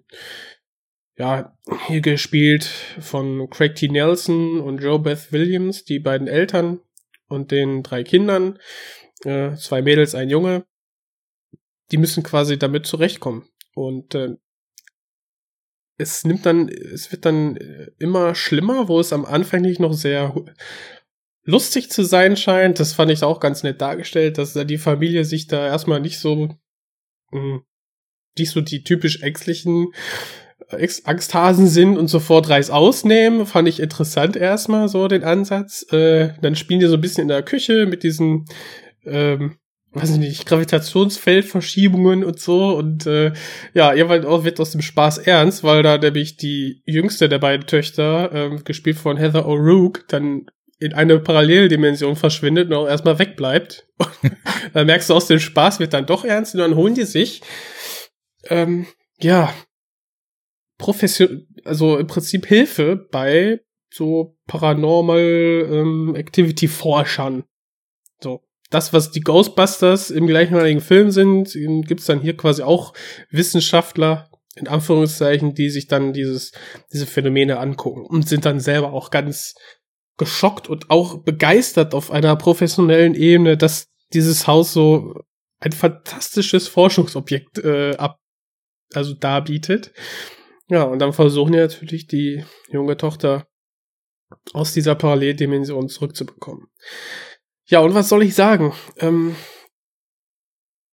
[1.17, 2.65] ja hier gespielt
[3.01, 3.89] von Craig T.
[3.89, 6.81] Nelson und Joe Beth Williams, die beiden Eltern
[7.29, 8.59] und den drei Kindern,
[9.25, 10.67] äh, zwei Mädels, ein Junge,
[11.93, 14.37] die müssen quasi damit zurechtkommen und äh,
[15.99, 17.57] es nimmt dann, es wird dann
[17.99, 20.35] immer schlimmer, wo es am Anfang nicht noch sehr
[21.45, 22.81] lustig zu sein scheint.
[22.81, 26.19] Das fand ich auch ganz nett dargestellt, dass da die Familie sich da erstmal nicht
[26.19, 26.49] so,
[27.31, 27.63] mh, hm,
[28.39, 29.93] nicht so die typisch ängstlichen
[30.71, 33.47] äh, Angsthasen sind und sofort Reis ausnehmen.
[33.47, 35.85] Fand ich interessant erstmal so den Ansatz.
[35.93, 38.47] Äh, dann spielen die so ein bisschen in der Küche mit diesen,
[39.05, 39.59] ähm,
[39.93, 42.77] weiß ich nicht, Gravitationsfeldverschiebungen und so.
[42.77, 43.33] Und äh,
[43.75, 47.67] ja, irgendwann auch wird aus dem Spaß ernst, weil da nämlich die jüngste der beiden
[47.67, 50.47] Töchter, ähm, gespielt von Heather O'Rourke, dann
[50.79, 53.87] in eine Paralleldimension verschwindet und auch erstmal wegbleibt.
[54.73, 57.43] dann merkst du aus dem Spaß wird dann doch ernst und dann holen die sich
[58.49, 58.87] ähm,
[59.21, 59.55] ja
[60.79, 63.61] profession also im Prinzip Hilfe bei
[63.93, 67.45] so Paranormal ähm, Activity Forschern.
[68.21, 68.43] So
[68.73, 71.53] das, was die Ghostbusters im gleichnamigen Film sind,
[71.87, 72.95] gibt's dann hier quasi auch
[73.31, 76.53] Wissenschaftler in Anführungszeichen, die sich dann dieses
[76.93, 79.55] diese Phänomene angucken und sind dann selber auch ganz
[80.19, 85.15] geschockt und auch begeistert auf einer professionellen Ebene, dass dieses Haus so
[85.59, 88.21] ein fantastisches Forschungsobjekt äh, ab,
[88.93, 89.93] also darbietet.
[90.69, 93.47] Ja, und dann versuchen ja natürlich die junge Tochter
[94.53, 96.69] aus dieser Paralleldimension zurückzubekommen.
[97.67, 98.73] Ja, und was soll ich sagen?
[98.99, 99.37] Ähm,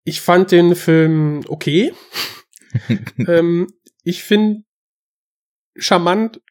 [0.06, 1.94] ich fand den Film okay.
[3.28, 3.68] ähm,
[4.04, 4.64] ich finde
[5.78, 6.42] charmant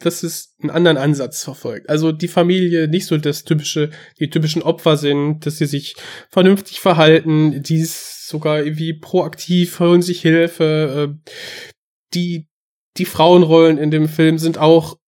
[0.00, 1.88] dass es einen anderen Ansatz verfolgt.
[1.88, 5.96] Also die Familie nicht so das typische, die typischen Opfer sind, dass sie sich
[6.30, 11.18] vernünftig verhalten, die ist sogar irgendwie proaktiv, holen sich Hilfe.
[11.26, 11.32] Äh,
[12.14, 12.48] die,
[12.96, 14.98] die Frauenrollen in dem Film sind auch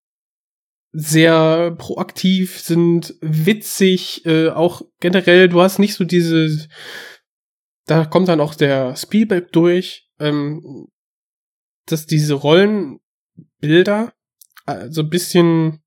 [0.93, 6.67] sehr proaktiv, sind witzig, äh, auch generell, du hast nicht so diese,
[7.87, 10.89] da kommt dann auch der Spielberg durch, ähm,
[11.87, 14.13] dass diese Rollenbilder
[14.67, 15.81] äh, so ein bisschen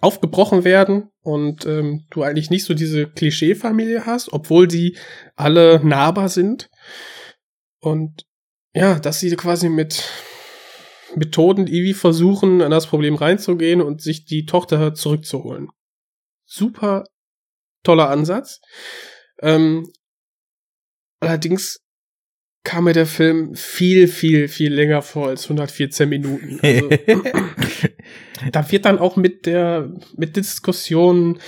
[0.00, 4.96] aufgebrochen werden und ähm, du eigentlich nicht so diese Klischee-Familie hast, obwohl die
[5.36, 6.70] alle nahbar sind.
[7.80, 8.24] Und
[8.72, 10.04] ja, dass sie quasi mit
[11.16, 15.68] Methoden irgendwie versuchen, an das Problem reinzugehen und sich die Tochter zurückzuholen.
[16.44, 17.04] Super
[17.82, 18.60] toller Ansatz.
[19.40, 19.90] Ähm,
[21.20, 21.80] allerdings
[22.62, 26.60] kam mir der Film viel, viel, viel länger vor als 114 Minuten.
[26.62, 26.88] Also,
[28.52, 31.38] da wird dann auch mit der, mit Diskussionen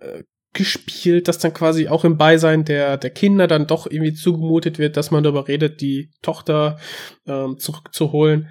[0.00, 0.22] äh,
[0.54, 4.96] gespielt, dass dann quasi auch im Beisein der, der Kinder dann doch irgendwie zugemutet wird,
[4.96, 6.78] dass man darüber redet, die Tochter
[7.26, 8.50] ähm, zurückzuholen.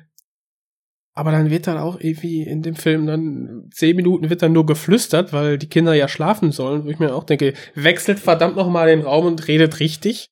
[1.14, 4.66] Aber dann wird dann auch irgendwie in dem Film dann zehn Minuten wird dann nur
[4.66, 8.70] geflüstert, weil die Kinder ja schlafen sollen, wo ich mir auch denke, wechselt verdammt noch
[8.70, 10.32] mal den Raum und redet richtig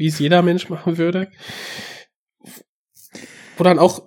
[0.00, 1.30] wie es jeder Mensch machen würde.
[3.58, 4.00] wo dann auch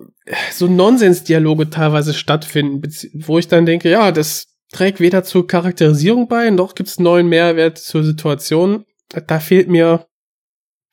[0.52, 2.82] so Nonsensdialoge teilweise stattfinden,
[3.24, 7.28] wo ich dann denke, ja, das trägt weder zur Charakterisierung bei, noch gibt es neuen
[7.28, 8.84] Mehrwert zur Situation.
[9.08, 10.08] Da fehlt mir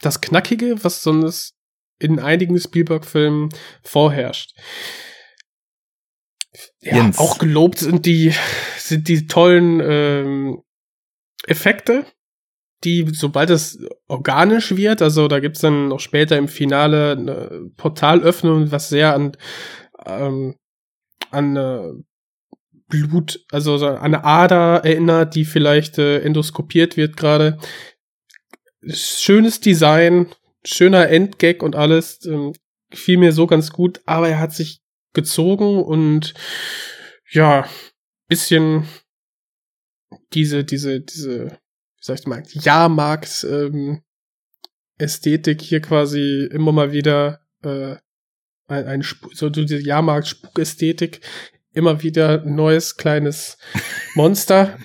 [0.02, 1.56] das Knackige, was sonst
[1.98, 3.50] in einigen Spielberg-Filmen
[3.82, 4.54] vorherrscht.
[6.84, 7.20] Ja, Jens.
[7.20, 8.34] auch gelobt sind die,
[8.78, 10.64] sind die tollen ähm,
[11.46, 12.06] Effekte,
[12.84, 18.72] die, sobald es organisch wird, also da gibt's dann noch später im Finale eine Portalöffnung,
[18.72, 19.38] was sehr an,
[20.06, 20.56] ähm,
[21.30, 21.92] an äh,
[22.88, 27.58] Blut, also an eine Ader erinnert, die vielleicht äh, endoskopiert wird gerade.
[28.88, 30.28] Schönes Design,
[30.66, 32.54] schöner Endgag und alles, ähm,
[32.90, 34.82] gefiel mir so ganz gut, aber er hat sich
[35.14, 36.34] gezogen und
[37.32, 37.68] ja,
[38.28, 38.88] bisschen
[40.34, 44.02] diese, diese, diese, wie sag ich mal, Jahrmarkt ähm,
[44.98, 47.96] Ästhetik hier quasi immer mal wieder äh,
[48.68, 51.22] ein, ein so diese Jahrmarkt-Spukästhetik,
[51.74, 53.58] immer wieder ein neues kleines
[54.16, 54.78] Monster.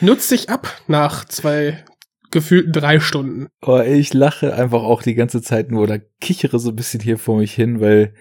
[0.00, 1.84] Nutzt sich ab nach zwei
[2.30, 3.48] gefühlten drei Stunden.
[3.62, 7.18] Oh, ich lache einfach auch die ganze Zeit nur oder kichere so ein bisschen hier
[7.18, 8.14] vor mich hin, weil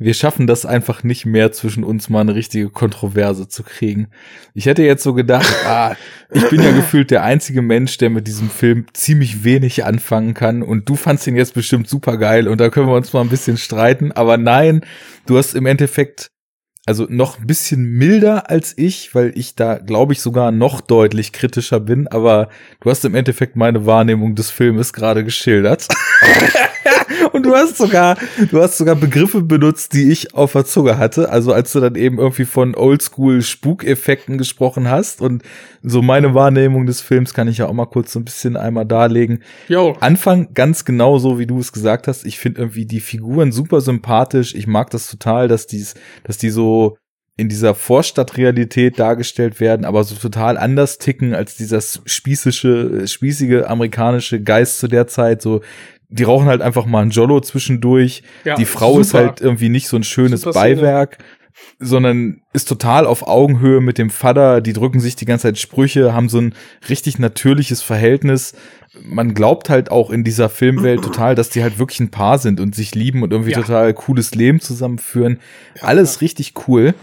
[0.00, 4.08] wir schaffen das einfach nicht mehr zwischen uns mal eine richtige Kontroverse zu kriegen.
[4.54, 5.94] Ich hätte jetzt so gedacht, ah,
[6.32, 10.62] ich bin ja gefühlt der einzige Mensch, der mit diesem Film ziemlich wenig anfangen kann
[10.62, 13.28] und du fandst ihn jetzt bestimmt super geil und da können wir uns mal ein
[13.28, 14.80] bisschen streiten, aber nein,
[15.26, 16.30] du hast im Endeffekt
[16.86, 21.32] also noch ein bisschen milder als ich, weil ich da, glaube ich, sogar noch deutlich
[21.32, 22.48] kritischer bin, aber
[22.80, 25.88] du hast im Endeffekt meine Wahrnehmung des Filmes gerade geschildert.
[27.32, 28.16] Und du hast sogar,
[28.50, 31.30] du hast sogar Begriffe benutzt, die ich auf der Zunge hatte.
[31.30, 35.42] Also als du dann eben irgendwie von Oldschool Spukeffekten gesprochen hast und
[35.82, 38.86] so meine Wahrnehmung des Films kann ich ja auch mal kurz so ein bisschen einmal
[38.86, 39.42] darlegen.
[39.68, 39.96] Jo.
[40.00, 42.24] Anfang ganz genau so, wie du es gesagt hast.
[42.26, 44.54] Ich finde irgendwie die Figuren super sympathisch.
[44.54, 45.94] Ich mag das total, dass dies,
[46.24, 46.96] dass die so
[47.40, 54.42] in dieser Vorstadtrealität dargestellt werden, aber so total anders ticken als dieser spießische, spießige amerikanische
[54.42, 55.40] Geist zu der Zeit.
[55.40, 55.62] So
[56.10, 58.22] die rauchen halt einfach mal ein Jollo zwischendurch.
[58.44, 59.00] Ja, die Frau super.
[59.00, 61.88] ist halt irgendwie nicht so ein schönes super Beiwerk, Szene.
[61.88, 64.60] sondern ist total auf Augenhöhe mit dem Vater.
[64.60, 66.54] Die drücken sich die ganze Zeit Sprüche, haben so ein
[66.88, 68.54] richtig natürliches Verhältnis.
[69.00, 72.58] Man glaubt halt auch in dieser Filmwelt total, dass die halt wirklich ein Paar sind
[72.58, 73.60] und sich lieben und irgendwie ja.
[73.60, 75.38] total cooles Leben zusammenführen.
[75.76, 76.94] Ja, Alles richtig cool.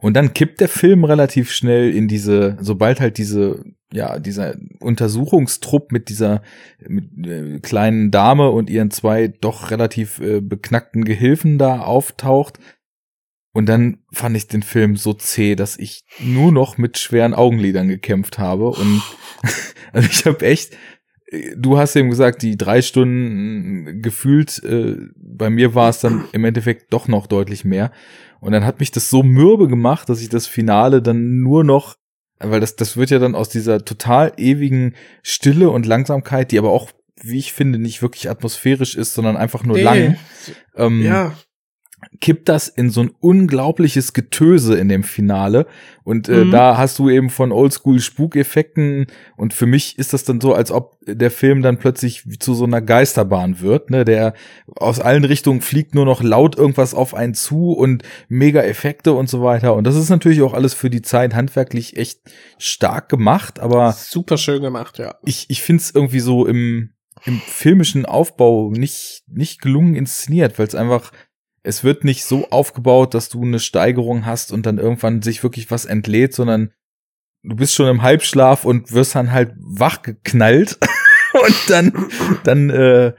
[0.00, 5.92] Und dann kippt der Film relativ schnell in diese, sobald halt diese, ja, dieser Untersuchungstrupp
[5.92, 6.42] mit dieser
[6.86, 12.58] mit, äh, kleinen Dame und ihren zwei doch relativ äh, beknackten Gehilfen da auftaucht.
[13.52, 17.88] Und dann fand ich den Film so zäh, dass ich nur noch mit schweren Augenlidern
[17.88, 18.68] gekämpft habe.
[18.68, 19.02] Und
[19.92, 20.76] also ich habe echt,
[21.56, 26.44] du hast eben gesagt, die drei Stunden gefühlt, äh, bei mir war es dann im
[26.44, 27.92] Endeffekt doch noch deutlich mehr.
[28.40, 31.96] Und dann hat mich das so mürbe gemacht, dass ich das Finale dann nur noch,
[32.38, 36.70] weil das, das wird ja dann aus dieser total ewigen Stille und Langsamkeit, die aber
[36.70, 36.90] auch,
[37.22, 39.82] wie ich finde, nicht wirklich atmosphärisch ist, sondern einfach nur nee.
[39.82, 40.16] lang.
[40.76, 41.32] Ähm, ja
[42.20, 45.66] kippt das in so ein unglaubliches Getöse in dem Finale.
[46.04, 46.50] Und äh, mhm.
[46.50, 50.70] da hast du eben von Oldschool Spukeffekten und für mich ist das dann so, als
[50.70, 54.34] ob der Film dann plötzlich zu so einer Geisterbahn wird, ne, der
[54.76, 59.28] aus allen Richtungen fliegt nur noch laut irgendwas auf einen zu und mega Effekte und
[59.28, 59.74] so weiter.
[59.74, 62.20] Und das ist natürlich auch alles für die Zeit handwerklich echt
[62.58, 65.16] stark gemacht, aber super schön gemacht, ja.
[65.24, 66.90] Ich, ich finde es irgendwie so im,
[67.24, 71.10] im filmischen Aufbau nicht, nicht gelungen inszeniert, weil es einfach
[71.66, 75.68] es wird nicht so aufgebaut, dass du eine Steigerung hast und dann irgendwann sich wirklich
[75.68, 76.72] was entlädt, sondern
[77.42, 80.78] du bist schon im Halbschlaf und wirst dann halt wach geknallt
[81.32, 82.06] und dann,
[82.44, 83.14] dann äh,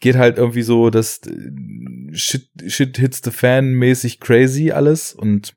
[0.00, 5.54] geht halt irgendwie so das äh, Shit, Shit hits the Fan mäßig crazy alles und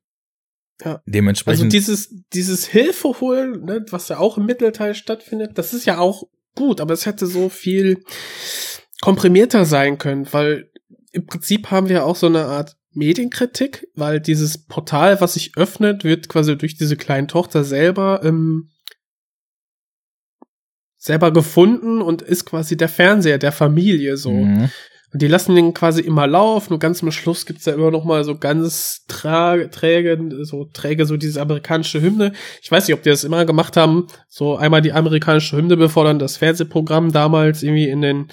[0.86, 1.02] ja.
[1.08, 1.64] dementsprechend.
[1.64, 5.98] Also dieses, dieses Hilfe holen, ne, was ja auch im Mittelteil stattfindet, das ist ja
[5.98, 6.24] auch
[6.56, 8.04] gut, aber es hätte so viel
[9.02, 10.69] komprimierter sein können, weil
[11.12, 16.04] im Prinzip haben wir auch so eine Art Medienkritik, weil dieses Portal, was sich öffnet,
[16.04, 18.72] wird quasi durch diese kleine Tochter selber ähm,
[20.98, 24.32] selber gefunden und ist quasi der Fernseher der Familie so.
[24.32, 24.70] Mhm.
[25.12, 26.74] Und die lassen den quasi immer laufen.
[26.74, 31.18] Und ganz am Schluss gibt's ja immer noch mal so ganz träge, so träge, so
[31.18, 32.34] diese amerikanische Hymne.
[32.62, 34.08] Ich weiß nicht, ob die das immer gemacht haben.
[34.28, 38.28] So einmal die amerikanische Hymne, bevor dann das Fernsehprogramm damals irgendwie in den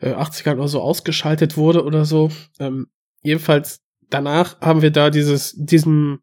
[0.00, 2.30] äh, 80ern oder so ausgeschaltet wurde oder so.
[2.58, 2.86] Ähm,
[3.22, 6.20] jedenfalls danach haben wir da dieses, diesen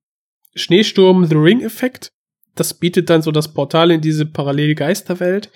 [0.56, 2.12] Schneesturm The Ring-Effekt.
[2.56, 5.52] Das bietet dann so das Portal in diese parallele Geisterwelt.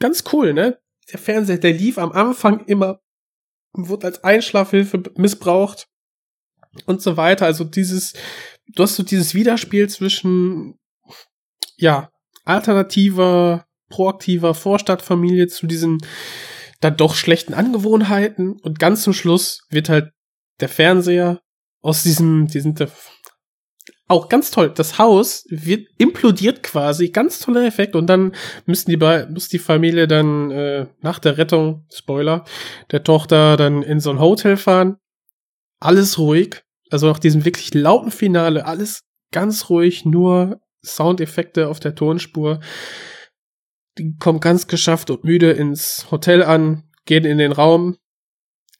[0.00, 0.78] Ganz cool, ne?
[1.12, 2.98] Der Fernseher, der lief am Anfang immer
[3.76, 5.86] wurde als Einschlafhilfe missbraucht
[6.86, 7.46] und so weiter.
[7.46, 8.14] Also dieses,
[8.74, 10.78] du hast so dieses Widerspiel zwischen,
[11.76, 12.10] ja,
[12.44, 15.98] alternativer, proaktiver Vorstadtfamilie zu diesen
[16.80, 20.12] dann doch schlechten Angewohnheiten und ganz zum Schluss wird halt
[20.60, 21.40] der Fernseher
[21.80, 22.74] aus diesem, diesen,
[24.08, 24.72] auch ganz toll.
[24.74, 27.96] Das Haus wird implodiert quasi, ganz toller Effekt.
[27.96, 28.32] Und dann
[28.64, 32.44] müssen die, muss die Familie dann äh, nach der Rettung, Spoiler,
[32.92, 34.96] der Tochter dann in so ein Hotel fahren.
[35.80, 36.62] Alles ruhig.
[36.90, 39.02] Also nach diesem wirklich lauten Finale, alles
[39.32, 42.60] ganz ruhig, nur Soundeffekte auf der Tonspur.
[43.98, 47.96] Die kommen ganz geschafft und müde ins Hotel an, gehen in den Raum,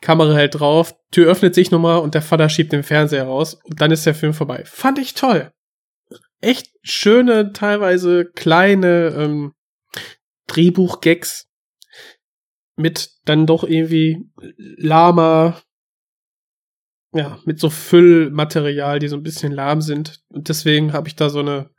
[0.01, 3.81] Kamera hält drauf, Tür öffnet sich nochmal und der Vater schiebt den Fernseher raus und
[3.81, 4.63] dann ist der Film vorbei.
[4.67, 5.53] Fand ich toll.
[6.41, 9.53] Echt schöne, teilweise kleine ähm,
[10.49, 11.49] Drehbuch-Gags
[12.77, 15.61] mit dann doch irgendwie Lama,
[17.15, 20.21] ja, mit so Füllmaterial, die so ein bisschen lahm sind.
[20.29, 21.71] Und deswegen habe ich da so eine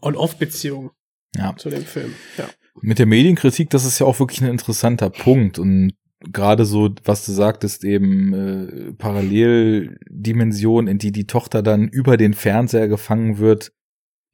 [0.00, 0.92] On-Off-Beziehung
[1.36, 1.54] ja.
[1.56, 2.14] zu dem Film.
[2.38, 2.48] Ja.
[2.80, 5.58] Mit der Medienkritik, das ist ja auch wirklich ein interessanter Punkt.
[5.58, 12.16] Und gerade so, was du sagtest, eben äh, Paralleldimension, in die die Tochter dann über
[12.16, 13.72] den Fernseher gefangen wird,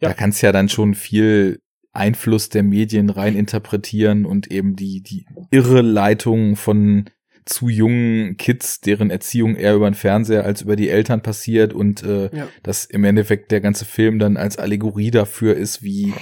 [0.00, 0.08] ja.
[0.08, 1.60] da kannst ja dann schon viel
[1.92, 7.10] Einfluss der Medien rein interpretieren und eben die, die irre Leitung von
[7.44, 12.02] zu jungen Kids, deren Erziehung eher über den Fernseher als über die Eltern passiert und
[12.02, 12.48] äh, ja.
[12.62, 16.14] dass im Endeffekt der ganze Film dann als Allegorie dafür ist, wie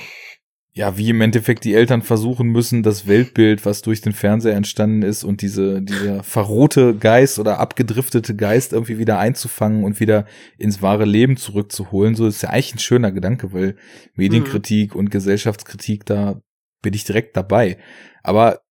[0.74, 5.02] ja, wie im Endeffekt die Eltern versuchen müssen, das Weltbild, was durch den Fernseher entstanden
[5.02, 10.24] ist und diese, dieser verrohte Geist oder abgedriftete Geist irgendwie wieder einzufangen und wieder
[10.56, 12.14] ins wahre Leben zurückzuholen.
[12.14, 13.76] So ist ja eigentlich ein schöner Gedanke, weil
[14.14, 15.00] Medienkritik mhm.
[15.00, 16.40] und Gesellschaftskritik, da
[16.80, 17.76] bin ich direkt dabei.
[18.22, 18.62] Aber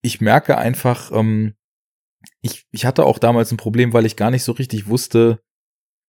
[0.00, 1.52] ich merke einfach, ähm,
[2.40, 5.40] ich, ich hatte auch damals ein Problem, weil ich gar nicht so richtig wusste,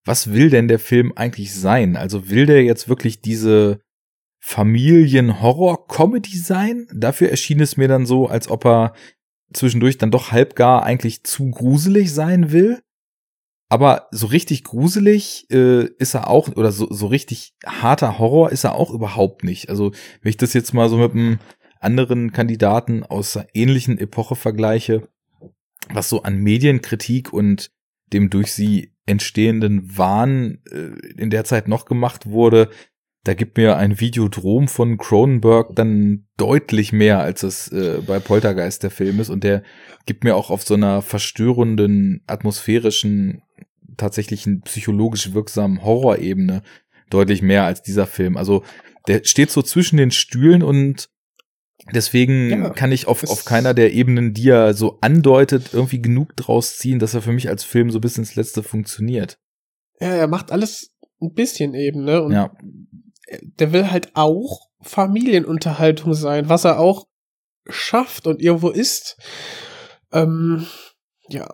[0.06, 1.98] was will denn der Film eigentlich sein?
[1.98, 3.82] Also will der jetzt wirklich diese
[4.42, 6.88] Familien-Horror-Comedy sein.
[6.94, 8.94] Dafür erschien es mir dann so, als ob er
[9.54, 12.82] zwischendurch dann doch halbgar eigentlich zu gruselig sein will.
[13.70, 18.66] Aber so richtig gruselig äh, ist er auch, oder so, so richtig harter Horror ist
[18.66, 19.70] er auch überhaupt nicht.
[19.70, 21.40] Also, wenn ich das jetzt mal so mit einem
[21.80, 25.08] anderen Kandidaten aus einer ähnlichen Epoche vergleiche,
[25.90, 27.72] was so an Medienkritik und
[28.12, 32.70] dem durch sie entstehenden Wahn äh, in der Zeit noch gemacht wurde,
[33.24, 38.82] da gibt mir ein Videodrom von Cronenberg dann deutlich mehr, als es äh, bei Poltergeist
[38.82, 39.30] der Film ist.
[39.30, 39.62] Und der
[40.06, 43.44] gibt mir auch auf so einer verstörenden, atmosphärischen,
[43.98, 46.64] tatsächlichen psychologisch wirksamen Horrorebene
[47.12, 48.38] deutlich mehr als dieser Film.
[48.38, 48.64] Also
[49.08, 51.10] der steht so zwischen den Stühlen und
[51.94, 56.36] deswegen ja, kann ich auf, auf keiner der Ebenen, die er so andeutet, irgendwie genug
[56.38, 59.38] draus ziehen, dass er für mich als Film so bis ins Letzte funktioniert.
[60.00, 62.24] Ja, er macht alles ein bisschen eben, ne?
[62.24, 62.52] Und ja
[63.42, 67.08] der will halt auch Familienunterhaltung sein, was er auch
[67.68, 69.18] schafft und irgendwo ist.
[70.12, 70.66] Ähm,
[71.30, 71.48] ja,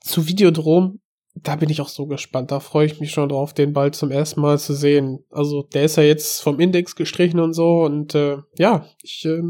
[0.00, 1.00] zu Videodrom,
[1.34, 2.50] da bin ich auch so gespannt.
[2.50, 5.24] Da freue ich mich schon drauf, den bald zum ersten Mal zu sehen.
[5.30, 9.42] Also, der ist ja jetzt vom Index gestrichen und so und äh, ja, ich äh,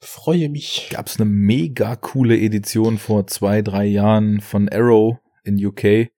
[0.00, 0.88] freue mich.
[0.90, 6.10] Gab's eine mega coole Edition vor zwei, drei Jahren von Arrow in UK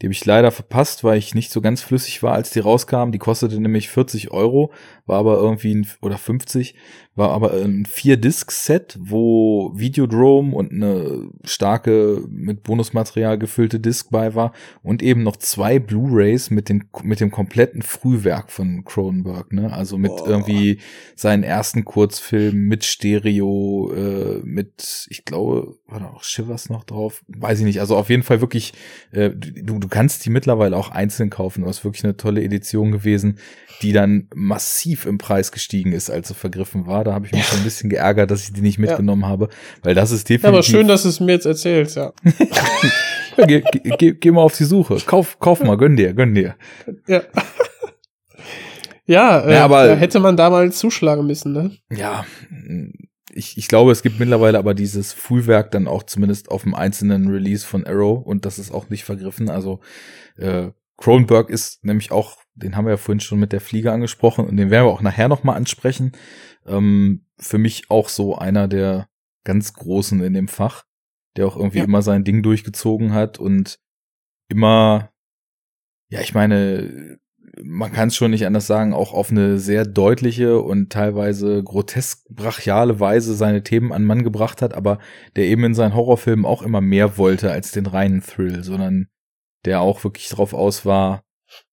[0.00, 3.12] die habe ich leider verpasst, weil ich nicht so ganz flüssig war, als die rauskam.
[3.12, 4.72] Die kostete nämlich 40 Euro,
[5.06, 6.74] war aber irgendwie ein, oder 50,
[7.14, 14.52] war aber ein Vier-Disc-Set, wo Videodrome und eine starke, mit Bonusmaterial gefüllte Disc bei war
[14.82, 19.72] und eben noch zwei Blu-Rays mit, den, mit dem kompletten Frühwerk von Cronenberg, ne?
[19.72, 20.26] Also mit oh.
[20.26, 20.78] irgendwie
[21.14, 27.24] seinen ersten Kurzfilm mit Stereo, äh, mit, ich glaube, war da auch Shivers noch drauf?
[27.28, 27.80] Weiß ich nicht.
[27.80, 28.74] Also auf jeden Fall wirklich,
[29.12, 31.64] äh, du, du kannst die mittlerweile auch einzeln kaufen.
[31.64, 33.38] Das ist wirklich eine tolle Edition gewesen,
[33.82, 37.04] die dann massiv im Preis gestiegen ist, als sie vergriffen war.
[37.04, 39.28] Da habe ich mich schon ein bisschen geärgert, dass ich die nicht mitgenommen ja.
[39.28, 39.48] habe,
[39.82, 40.44] weil das ist definitiv.
[40.44, 42.12] Ja, aber schön, dass du es mir jetzt erzählst, ja.
[43.36, 43.62] ja geh,
[43.98, 44.96] geh, geh mal auf die Suche.
[45.04, 46.56] Kauf, kauf mal, gönn dir, gönn dir.
[47.06, 47.22] Ja.
[49.08, 51.70] Ja, äh, ja aber, hätte man da mal zuschlagen müssen, ne?
[51.90, 52.26] Ja,
[53.36, 57.28] ich, ich glaube, es gibt mittlerweile aber dieses Frühwerk dann auch zumindest auf dem einzelnen
[57.28, 59.50] Release von Arrow und das ist auch nicht vergriffen.
[59.50, 59.80] Also
[60.36, 64.46] äh, Cronenberg ist nämlich auch, den haben wir ja vorhin schon mit der Fliege angesprochen
[64.46, 66.12] und den werden wir auch nachher nochmal ansprechen.
[66.66, 69.08] Ähm, für mich auch so einer der
[69.44, 70.84] ganz Großen in dem Fach,
[71.36, 71.84] der auch irgendwie ja.
[71.84, 73.78] immer sein Ding durchgezogen hat und
[74.48, 75.10] immer,
[76.08, 77.18] ja, ich meine,
[77.62, 82.26] man kann es schon nicht anders sagen, auch auf eine sehr deutliche und teilweise grotesk
[82.28, 84.98] brachiale Weise seine Themen an Mann gebracht hat, aber
[85.36, 89.08] der eben in seinen Horrorfilmen auch immer mehr wollte als den reinen Thrill, sondern
[89.64, 91.22] der auch wirklich drauf aus war,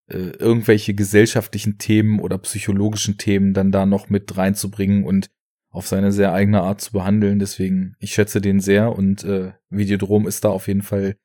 [0.08, 5.30] äh, irgendwelche gesellschaftlichen Themen oder psychologischen Themen dann da noch mit reinzubringen und
[5.70, 7.38] auf seine sehr eigene Art zu behandeln.
[7.38, 11.16] Deswegen, ich schätze den sehr und äh, Videodrom ist da auf jeden Fall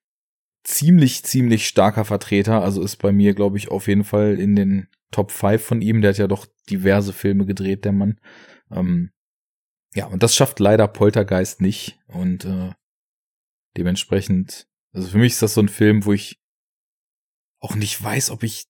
[0.64, 2.62] ziemlich, ziemlich starker Vertreter.
[2.62, 6.02] Also ist bei mir, glaube ich, auf jeden Fall in den Top 5 von ihm.
[6.02, 8.20] Der hat ja doch diverse Filme gedreht, der Mann.
[8.72, 9.12] Ähm,
[9.94, 12.00] ja, und das schafft leider Poltergeist nicht.
[12.08, 12.72] Und äh,
[13.78, 16.40] dementsprechend, also für mich ist das so ein Film, wo ich
[17.60, 18.66] auch nicht weiß, ob ich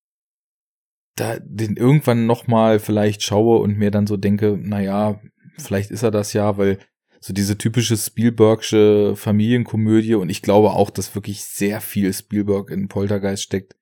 [1.15, 5.19] da den irgendwann noch mal vielleicht schaue und mir dann so denke, na ja,
[5.57, 6.79] vielleicht ist er das ja, weil
[7.19, 12.87] so diese typische Spielbergsche Familienkomödie und ich glaube auch, dass wirklich sehr viel Spielberg in
[12.87, 13.75] Poltergeist steckt.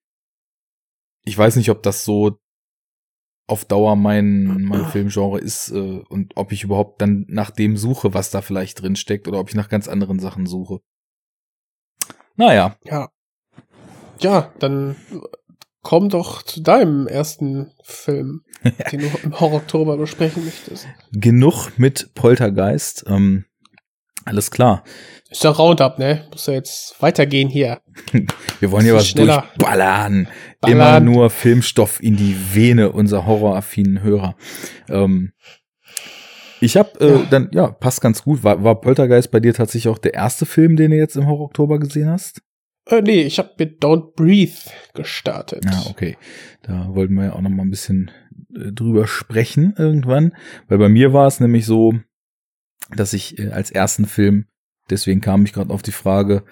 [1.24, 2.40] Ich weiß nicht, ob das so
[3.48, 8.14] auf Dauer mein, mein Filmgenre ist äh, und ob ich überhaupt dann nach dem suche,
[8.14, 10.80] was da vielleicht drin steckt oder ob ich nach ganz anderen Sachen suche.
[12.36, 12.78] Naja.
[12.84, 13.10] Ja.
[14.20, 14.96] Ja, dann
[15.86, 18.42] komm doch zu deinem ersten Film,
[18.92, 20.88] den du im Horror-Oktober besprechen möchtest.
[21.12, 23.06] Genug mit Poltergeist.
[23.08, 23.46] Ähm,
[24.26, 24.84] alles klar.
[25.30, 26.28] Ist ja Roundup, ne?
[26.32, 27.82] Muss ja jetzt weitergehen hier.
[28.60, 29.46] Wir wollen hier was schneller.
[29.58, 30.28] durchballern.
[30.60, 30.76] Ballern.
[30.76, 34.36] Immer nur Filmstoff in die Vene unserer horroraffinen Hörer.
[34.90, 35.34] Ähm,
[36.62, 37.28] ich habe äh, ja.
[37.30, 38.44] dann, ja, passt ganz gut.
[38.44, 41.78] War, war Poltergeist bei dir tatsächlich auch der erste Film, den du jetzt im Horror-Oktober
[41.78, 42.42] gesehen hast?
[42.88, 45.66] Äh, nee, ich habe mit Don't Breathe gestartet.
[45.66, 46.18] Ja, okay.
[46.62, 48.12] Da wollten wir ja auch noch mal ein bisschen
[48.56, 50.34] äh, drüber sprechen irgendwann,
[50.68, 51.94] weil bei mir war es nämlich so,
[52.96, 54.46] dass ich äh, als ersten Film,
[54.90, 56.44] deswegen kam ich gerade auf die Frage,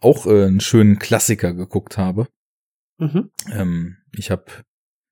[0.00, 2.28] auch äh, einen schönen Klassiker geguckt habe.
[2.98, 3.30] Mhm.
[3.52, 4.44] Ähm, ich habe,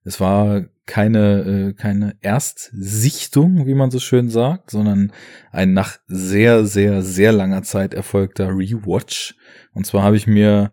[0.04, 5.12] es war keine äh, keine Erstsichtung, wie man so schön sagt, sondern
[5.52, 9.36] ein nach sehr sehr sehr langer Zeit erfolgter Rewatch.
[9.78, 10.72] Und zwar habe ich mir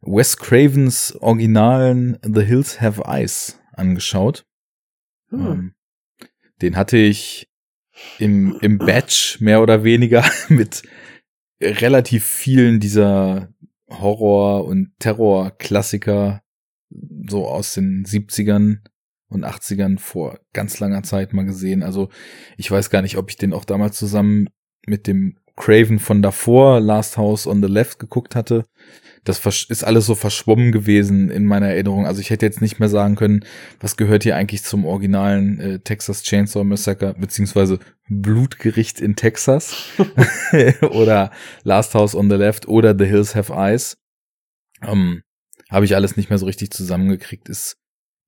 [0.00, 4.46] Wes Cravens originalen The Hills Have Eyes angeschaut.
[5.30, 5.40] Hm.
[5.40, 5.74] Ähm,
[6.62, 7.50] den hatte ich
[8.20, 10.84] im, im Batch mehr oder weniger mit
[11.60, 13.52] relativ vielen dieser
[13.90, 16.44] Horror- und Terror-Klassiker
[17.28, 18.84] so aus den 70ern
[19.30, 21.82] und 80ern vor ganz langer Zeit mal gesehen.
[21.82, 22.08] Also
[22.56, 24.48] ich weiß gar nicht, ob ich den auch damals zusammen
[24.86, 28.64] mit dem Craven von davor, Last House on the Left, geguckt hatte.
[29.24, 32.06] Das ist alles so verschwommen gewesen in meiner Erinnerung.
[32.06, 33.44] Also ich hätte jetzt nicht mehr sagen können,
[33.80, 37.78] was gehört hier eigentlich zum originalen äh, Texas Chainsaw Massacre, beziehungsweise
[38.08, 39.86] Blutgericht in Texas
[40.90, 41.30] oder
[41.62, 43.96] Last House on the Left oder The Hills Have Eyes.
[44.82, 45.22] Ähm,
[45.70, 47.48] Habe ich alles nicht mehr so richtig zusammengekriegt.
[47.48, 47.78] Ist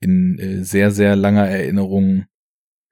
[0.01, 2.25] in äh, sehr, sehr langer Erinnerung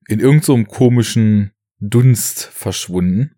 [0.09, 3.37] in irgendeinem so komischen Dunst verschwunden.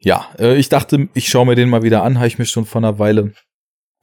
[0.00, 2.64] Ja, äh, ich dachte, ich schaue mir den mal wieder an, habe ich mir schon
[2.64, 3.32] vor einer Weile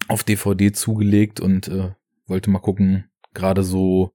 [0.08, 1.92] auf DVD zugelegt und äh,
[2.28, 4.12] wollte mal gucken, gerade so,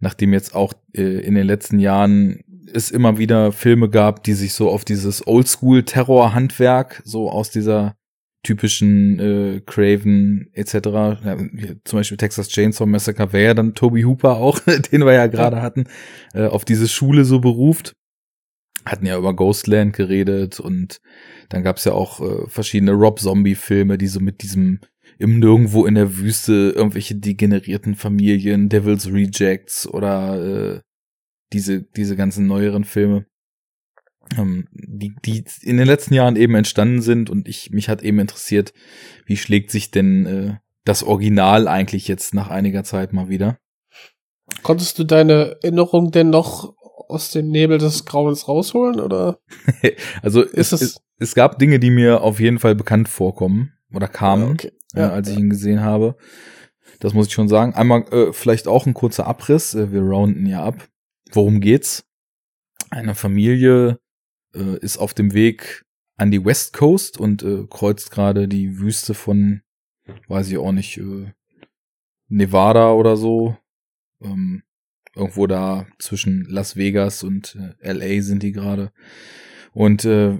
[0.00, 4.54] nachdem jetzt auch äh, in den letzten Jahren es immer wieder Filme gab, die sich
[4.54, 7.96] so auf dieses Oldschool-Terror-Handwerk, so aus dieser
[8.42, 10.74] typischen äh, Craven etc.
[10.74, 11.36] Ja,
[11.84, 14.58] zum Beispiel Texas Chainsaw Massacre wäre ja dann Toby Hooper auch,
[14.92, 15.84] den wir ja gerade hatten,
[16.32, 17.94] äh, auf diese Schule so beruft.
[18.84, 21.00] Hatten ja über Ghostland geredet und
[21.48, 24.80] dann gab's ja auch äh, verschiedene Rob Zombie-Filme, die so mit diesem
[25.18, 30.80] im Nirgendwo in der Wüste irgendwelche degenerierten Familien, Devil's Rejects oder äh,
[31.52, 33.26] diese, diese ganzen neueren Filme
[34.38, 38.18] ähm, die, die in den letzten Jahren eben entstanden sind und ich mich hat eben
[38.18, 38.72] interessiert,
[39.26, 43.58] wie schlägt sich denn äh, das Original eigentlich jetzt nach einiger Zeit mal wieder.
[44.62, 46.74] Konntest du deine Erinnerung denn noch
[47.10, 49.40] aus dem Nebel des Grauens rausholen oder?
[50.22, 54.08] also ist es, es, es gab Dinge, die mir auf jeden Fall bekannt vorkommen oder
[54.08, 54.72] kamen, okay.
[54.94, 55.34] ja, äh, als ja.
[55.34, 56.16] ich ihn gesehen habe.
[57.00, 57.74] Das muss ich schon sagen.
[57.74, 59.74] Einmal äh, vielleicht auch ein kurzer Abriss.
[59.74, 60.88] Äh, wir rounden ja ab.
[61.32, 62.04] Worum geht's?
[62.90, 63.98] Eine Familie
[64.54, 65.84] äh, ist auf dem Weg
[66.16, 69.62] an die West Coast und äh, kreuzt gerade die Wüste von,
[70.28, 71.32] weiß ich auch nicht, äh,
[72.28, 73.56] Nevada oder so.
[74.22, 74.62] Ähm,
[75.14, 78.92] irgendwo da zwischen Las Vegas und äh, LA sind die gerade.
[79.72, 80.38] Und äh,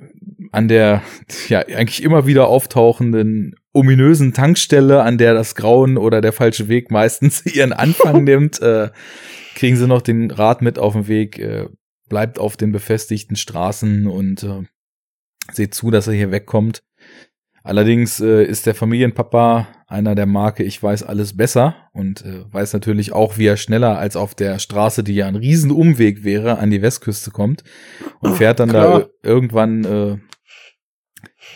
[0.53, 1.03] an der
[1.49, 6.91] ja eigentlich immer wieder auftauchenden ominösen Tankstelle, an der das Grauen oder der falsche Weg
[6.91, 8.91] meistens ihren Anfang nimmt, äh,
[9.55, 11.69] kriegen sie noch den Rat mit auf den Weg, äh,
[12.09, 14.63] bleibt auf den befestigten Straßen und äh,
[15.53, 16.83] seht zu, dass er hier wegkommt.
[17.63, 22.73] Allerdings äh, ist der Familienpapa einer der Marke Ich weiß alles besser und äh, weiß
[22.73, 26.71] natürlich auch, wie er schneller als auf der Straße, die ja ein Riesenumweg wäre, an
[26.71, 27.65] die Westküste kommt
[28.21, 29.01] und fährt dann Klar.
[29.01, 30.19] da irgendwann äh,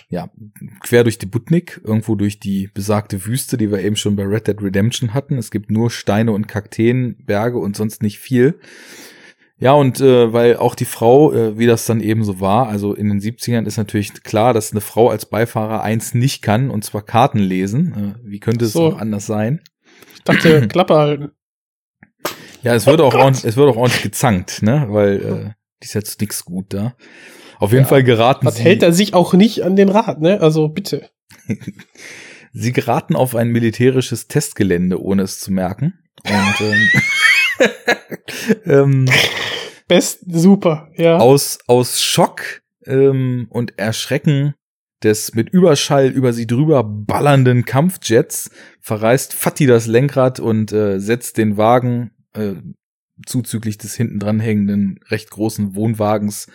[0.08, 0.30] ja,
[0.80, 4.48] quer durch die Butnik, irgendwo durch die besagte Wüste, die wir eben schon bei Red
[4.48, 5.38] Dead Redemption hatten.
[5.38, 8.58] Es gibt nur Steine und Kakteen, Berge und sonst nicht viel.
[9.58, 12.92] Ja, und äh, weil auch die Frau, äh, wie das dann eben so war, also
[12.94, 16.84] in den 70ern ist natürlich klar, dass eine Frau als Beifahrer eins nicht kann, und
[16.84, 18.16] zwar Karten lesen.
[18.24, 18.86] Äh, wie könnte es So.
[18.88, 19.60] auch anders sein?
[20.16, 21.30] Ich dachte, Klappe halten.
[22.62, 23.20] Ja, es wird Oh auch Gott.
[23.20, 24.86] ordentlich, es wird auch ordentlich gezankt, ne?
[24.88, 25.50] Weil äh,
[25.82, 26.96] die ist jetzt nix gut da.
[27.58, 27.88] Auf jeden Ja.
[27.88, 30.40] Fall geraten Was sie, hält er sich auch nicht an den Rat, ne?
[30.40, 31.10] Also bitte.
[32.52, 35.94] sie geraten auf ein militärisches Testgelände, ohne es zu merken.
[36.26, 36.88] Und ähm,
[38.64, 39.06] ähm,
[39.88, 41.18] Best, super, ja.
[41.18, 44.54] aus, aus Schock ähm, und Erschrecken
[45.02, 48.50] des mit Überschall über sie drüber ballernden Kampfjets
[48.80, 52.54] verreißt Fatih das Lenkrad und äh, setzt den Wagen äh,
[53.26, 56.48] zuzüglich des hinten dran hängenden recht großen Wohnwagens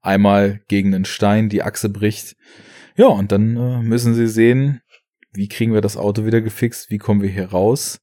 [0.00, 2.36] einmal gegen einen Stein, die Achse bricht.
[2.96, 4.80] Ja, und dann äh, müssen sie sehen,
[5.32, 8.00] wie kriegen wir das Auto wieder gefixt, wie kommen wir hier raus.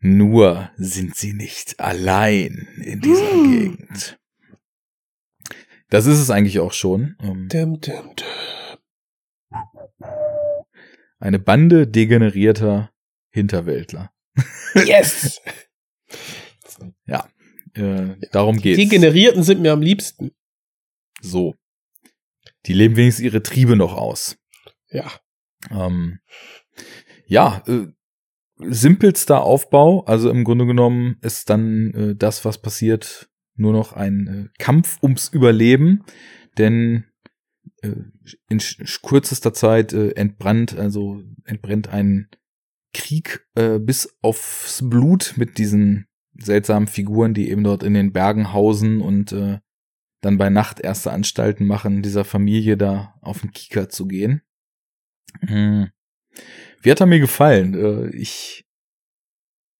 [0.00, 3.50] Nur sind sie nicht allein in dieser Hm.
[3.50, 4.18] Gegend.
[5.90, 7.16] Das ist es eigentlich auch schon.
[7.20, 8.26] Ähm, Dim, dim, dim.
[11.18, 12.90] Eine Bande degenerierter
[13.30, 14.12] Hinterwäldler.
[14.74, 15.40] Yes!
[17.74, 18.90] Äh, darum Die geht's.
[18.90, 20.32] Generierten sind mir am liebsten.
[21.20, 21.54] so.
[22.66, 24.36] Die leben wenigstens ihre Triebe noch aus.
[24.90, 25.08] Ja.
[25.70, 26.18] Ähm,
[27.26, 27.86] ja, äh,
[28.62, 30.04] simpelster Aufbau.
[30.04, 34.98] Also im Grunde genommen ist dann äh, das, was passiert, nur noch ein äh, Kampf
[35.02, 36.04] ums Überleben.
[36.58, 37.04] Denn
[37.82, 37.92] äh,
[38.48, 38.58] in
[39.02, 42.28] kürzester Zeit äh, entbrannt, also entbrennt ein
[42.92, 48.52] Krieg äh, bis aufs Blut mit diesen seltsamen Figuren, die eben dort in den Bergen
[48.52, 49.58] hausen und äh,
[50.20, 54.42] dann bei Nacht erste Anstalten machen, dieser Familie da auf den Kieker zu gehen.
[55.46, 55.90] Hm.
[56.82, 57.74] Wie hat er mir gefallen?
[57.74, 58.64] Äh, Ich,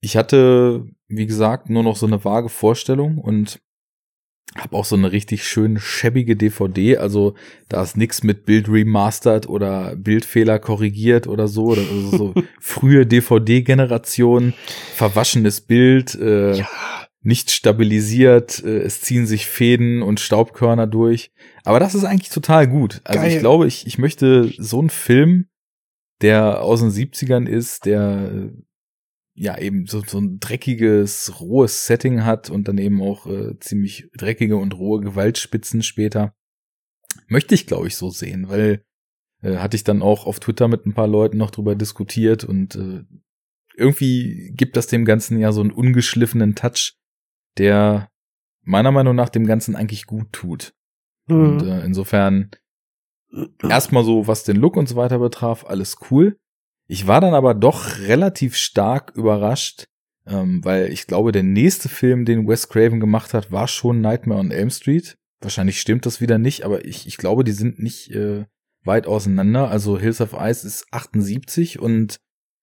[0.03, 3.61] ich hatte, wie gesagt, nur noch so eine vage Vorstellung und
[4.59, 6.97] habe auch so eine richtig schön schäbige DVD.
[6.97, 7.35] Also
[7.69, 11.67] da ist nix mit Bild remastered oder Bildfehler korrigiert oder so.
[11.67, 14.55] Oder also so frühe DVD-Generation,
[14.95, 16.69] verwaschenes Bild, äh, Ja.
[17.23, 21.31] nicht stabilisiert, äh, es ziehen sich Fäden und Staubkörner durch.
[21.65, 23.01] Aber das ist eigentlich total gut.
[23.05, 23.33] Also Geil.
[23.33, 25.47] ich glaube, ich, ich möchte so einen Film,
[26.21, 28.51] der aus den 70ern ist, der
[29.35, 34.11] ja eben so, so ein dreckiges, rohes Setting hat und dann eben auch äh, ziemlich
[34.17, 36.35] dreckige und rohe Gewaltspitzen später.
[37.27, 38.85] Möchte ich, glaube ich, so sehen, weil
[39.43, 42.75] äh, hatte ich dann auch auf Twitter mit ein paar Leuten noch drüber diskutiert und
[42.77, 43.05] äh,
[43.77, 46.99] irgendwie gibt das dem Ganzen ja so einen ungeschliffenen Touch,
[47.57, 48.11] der
[48.63, 50.75] meiner Meinung nach dem Ganzen eigentlich gut tut.
[51.29, 51.69] Und Mhm.
[51.69, 52.51] äh, insofern
[53.63, 56.37] erstmal so, was den Look und so weiter betraf, alles cool.
[56.87, 59.87] Ich war dann aber doch relativ stark überrascht,
[60.27, 64.41] ähm, weil ich glaube, der nächste Film, den Wes Craven gemacht hat, war schon Nightmare
[64.41, 65.17] on Elm Street.
[65.41, 68.45] Wahrscheinlich stimmt das wieder nicht, aber ich, ich glaube, die sind nicht äh,
[68.85, 69.71] weit auseinander.
[69.71, 72.21] Also Hills of Ice ist 78 und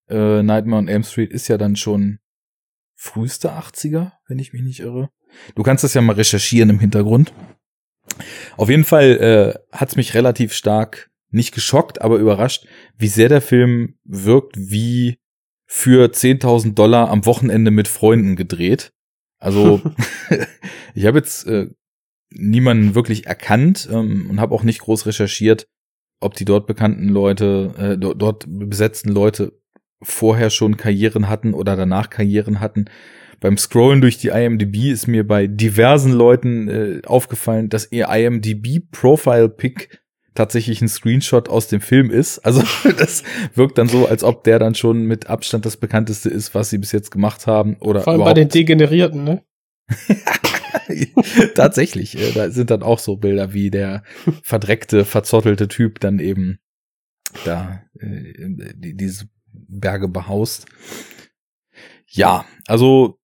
[0.10, 2.20] äh, Nightmare on Elm Street ist ja dann schon
[2.96, 5.10] früheste 80er, wenn ich mich nicht irre.
[5.56, 7.34] Du kannst das ja mal recherchieren im Hintergrund.
[8.56, 12.68] Auf jeden Fall äh, hat es mich relativ stark nicht geschockt, aber überrascht,
[12.98, 15.20] wie sehr der Film wirkt wie
[15.66, 18.94] für 10.000 Dollar am Wochenende mit Freunden gedreht.
[19.40, 19.82] Also
[20.96, 21.68] ich habe jetzt äh,
[22.30, 25.68] niemanden wirklich erkannt ähm, und habe auch nicht groß recherchiert,
[26.20, 29.60] ob die dort bekannten Leute, äh, do dort besetzten Leute
[30.02, 32.86] vorher schon Karrieren hatten oder danach Karrieren hatten.
[33.40, 40.02] Beim Scrollen durch die IMDb ist mir bei diversen Leuten äh, aufgefallen, dass ihr IMDb-Profile-Pick
[40.34, 42.40] tatsächlich ein Screenshot aus dem Film ist.
[42.40, 42.64] Also
[42.98, 43.24] das
[43.56, 46.78] wirkt dann so, als ob der dann schon mit Abstand das bekannteste ist, was sie
[46.78, 47.78] bis jetzt gemacht haben.
[47.80, 49.44] Oder Vor allem bei den Degenerierten, ne?
[51.56, 54.04] Tatsächlich, äh, da sind dann auch so Bilder, wie der
[54.44, 56.60] verdreckte, verzottelte Typ dann eben
[57.46, 58.34] da äh,
[58.76, 60.66] die, diese Berge behaust.
[62.08, 63.20] Ja, also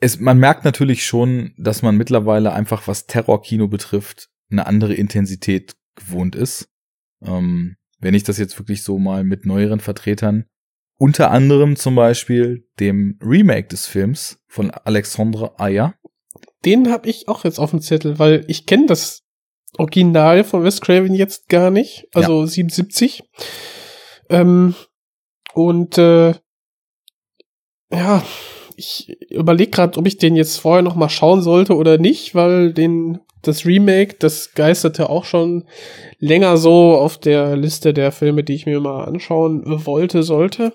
[0.00, 5.76] es, man merkt natürlich schon, dass man mittlerweile einfach, was Terrorkino betrifft, eine andere Intensität
[5.94, 6.68] gewohnt ist.
[7.22, 10.44] Ähm, wenn ich das jetzt wirklich so mal mit neueren Vertretern,
[10.98, 15.94] unter anderem zum Beispiel dem Remake des Films von Alexandre Ayer,
[16.64, 19.22] Den habe ich auch jetzt auf dem Zettel, weil ich kenne das
[19.78, 22.08] Original von Wes Craven jetzt gar nicht.
[22.14, 23.22] Also 77.
[24.28, 24.74] Ähm,
[25.54, 26.34] Und äh,
[27.90, 28.24] ja,
[28.76, 32.72] ich überlege gerade, ob ich den jetzt vorher noch mal schauen sollte oder nicht, weil
[32.72, 35.64] den das Remake, das geisterte auch schon
[36.18, 40.74] länger so auf der Liste der Filme, die ich mir mal anschauen wollte, sollte.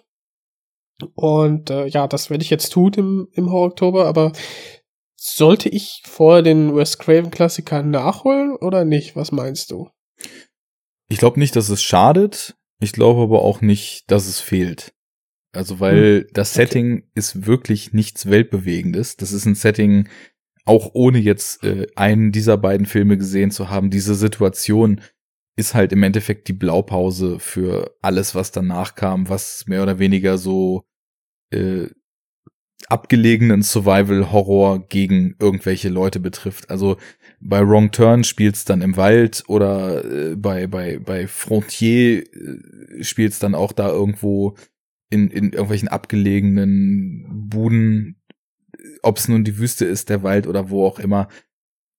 [1.15, 4.31] Und äh, ja, das werde ich jetzt tun im, im Horror-Oktober, aber
[5.15, 9.15] sollte ich vorher den Wes Craven-Klassiker nachholen oder nicht?
[9.15, 9.89] Was meinst du?
[11.09, 12.55] Ich glaube nicht, dass es schadet.
[12.79, 14.93] Ich glaube aber auch nicht, dass es fehlt.
[15.53, 16.27] Also, weil hm.
[16.33, 17.07] das Setting okay.
[17.15, 19.17] ist wirklich nichts Weltbewegendes.
[19.17, 20.07] Das ist ein Setting,
[20.65, 23.89] auch ohne jetzt äh, einen dieser beiden Filme gesehen zu haben.
[23.89, 25.01] Diese Situation
[25.57, 30.37] ist halt im Endeffekt die Blaupause für alles, was danach kam, was mehr oder weniger
[30.37, 30.85] so
[31.51, 31.87] äh,
[32.87, 36.69] abgelegenen Survival-Horror gegen irgendwelche Leute betrifft.
[36.69, 36.97] Also
[37.39, 43.39] bei Wrong Turn spielt's dann im Wald oder äh, bei bei bei Frontier äh, spielt's
[43.39, 44.55] dann auch da irgendwo
[45.11, 48.19] in in irgendwelchen abgelegenen Buden,
[49.03, 51.27] ob es nun die Wüste ist, der Wald oder wo auch immer.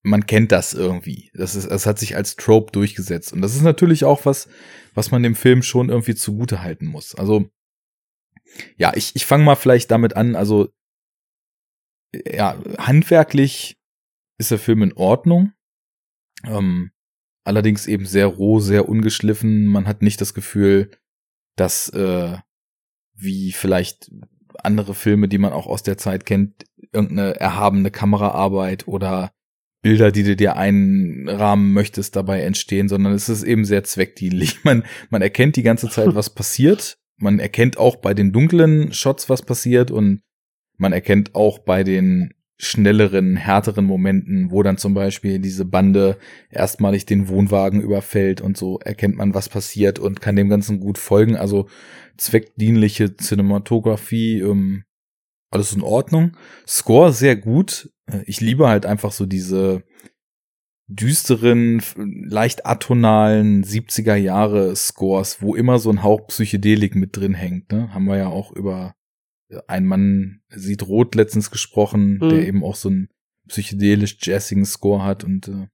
[0.05, 1.31] Man kennt das irgendwie.
[1.33, 3.31] Das ist, das hat sich als Trope durchgesetzt.
[3.31, 4.49] Und das ist natürlich auch was,
[4.93, 7.15] was man dem Film schon irgendwie zugute halten muss.
[7.15, 7.49] Also
[8.75, 10.69] ja, ich, ich fange mal vielleicht damit an, also
[12.13, 13.77] ja, handwerklich
[14.37, 15.53] ist der Film in Ordnung.
[16.45, 16.91] Ähm,
[17.43, 19.65] allerdings eben sehr roh, sehr ungeschliffen.
[19.65, 20.91] Man hat nicht das Gefühl,
[21.55, 22.37] dass äh,
[23.15, 24.11] wie vielleicht
[24.59, 29.31] andere Filme, die man auch aus der Zeit kennt, irgendeine erhabene Kameraarbeit oder
[29.81, 34.63] Bilder, die du dir einrahmen möchtest, dabei entstehen, sondern es ist eben sehr zweckdienlich.
[34.63, 39.29] Man, man erkennt die ganze Zeit, was passiert man erkennt auch bei den dunklen Shots,
[39.29, 40.21] was passiert und
[40.77, 46.17] man erkennt auch bei den schnelleren, härteren Momenten, wo dann zum Beispiel diese Bande
[46.49, 50.97] erstmalig den Wohnwagen überfällt und so erkennt man, was passiert und kann dem Ganzen gut
[50.97, 51.35] folgen.
[51.35, 51.67] Also
[52.17, 54.83] zweckdienliche Cinematografie, ähm,
[55.49, 56.37] alles in Ordnung.
[56.67, 57.91] Score sehr gut.
[58.25, 59.83] Ich liebe halt einfach so diese
[60.87, 67.71] düsteren, leicht atonalen 70er Jahre Scores, wo immer so ein Hauch Psychedelik mit drin hängt.
[67.71, 67.93] Ne?
[67.93, 68.93] Haben wir ja auch über
[69.67, 72.29] ein Mann sieht rot letztens gesprochen, mhm.
[72.29, 73.09] der eben auch so einen
[73.47, 75.67] psychedelisch jazzigen Score hat und äh,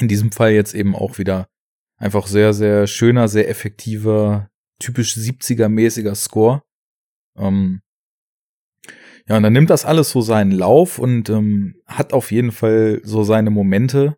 [0.00, 1.48] in diesem Fall jetzt eben auch wieder
[1.96, 6.62] einfach sehr, sehr schöner, sehr effektiver, typisch 70er-mäßiger Score.
[7.36, 7.80] Ähm,
[9.28, 13.00] ja, und dann nimmt das alles so seinen Lauf und ähm, hat auf jeden Fall
[13.02, 14.16] so seine Momente,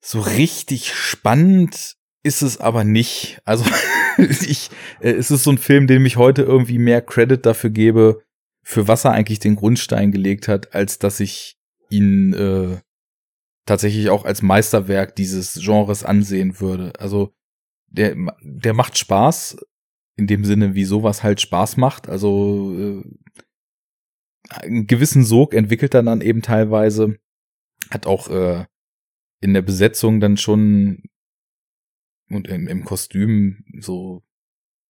[0.00, 3.40] so richtig spannend ist es aber nicht.
[3.44, 3.64] Also
[4.46, 4.70] ich,
[5.00, 8.22] äh, es ist so ein Film, dem ich heute irgendwie mehr Credit dafür gebe,
[8.62, 11.56] für was er eigentlich den Grundstein gelegt hat, als dass ich
[11.90, 12.78] ihn äh,
[13.66, 16.92] tatsächlich auch als Meisterwerk dieses Genres ansehen würde.
[16.98, 17.32] Also
[17.86, 19.56] der, der macht Spaß
[20.16, 22.08] in dem Sinne, wie sowas halt Spaß macht.
[22.08, 23.02] Also äh,
[24.48, 27.18] einen gewissen Sog entwickelt er dann eben teilweise.
[27.90, 28.64] Hat auch äh,
[29.40, 31.04] in der Besetzung dann schon
[32.30, 34.22] und im, im Kostüm so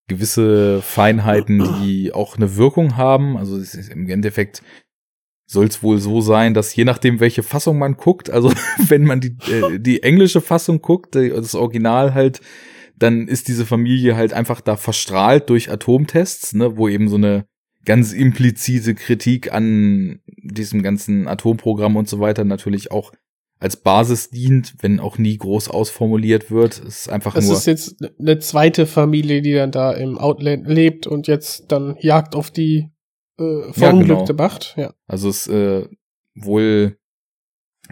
[0.08, 3.36] gewisse Feinheiten, die auch eine Wirkung haben.
[3.36, 3.58] Also
[3.90, 4.62] im Endeffekt
[5.46, 8.52] soll es wohl so sein, dass je nachdem, welche Fassung man guckt, also
[8.88, 12.40] wenn man die, äh, die englische Fassung guckt, das Original halt,
[12.98, 17.46] dann ist diese Familie halt einfach da verstrahlt durch Atomtests, ne, wo eben so eine
[17.84, 23.12] ganz implizite Kritik an diesem ganzen Atomprogramm und so weiter natürlich auch
[23.58, 26.78] als Basis dient, wenn auch nie groß ausformuliert wird.
[26.78, 27.54] Es ist einfach es nur.
[27.54, 31.96] Es ist jetzt eine zweite Familie, die dann da im Outland lebt und jetzt dann
[32.00, 32.90] Jagd auf die
[33.38, 34.42] äh, verunglückte ja, genau.
[34.42, 34.74] macht.
[34.76, 34.94] Ja.
[35.06, 35.88] Also es äh,
[36.34, 36.98] wohl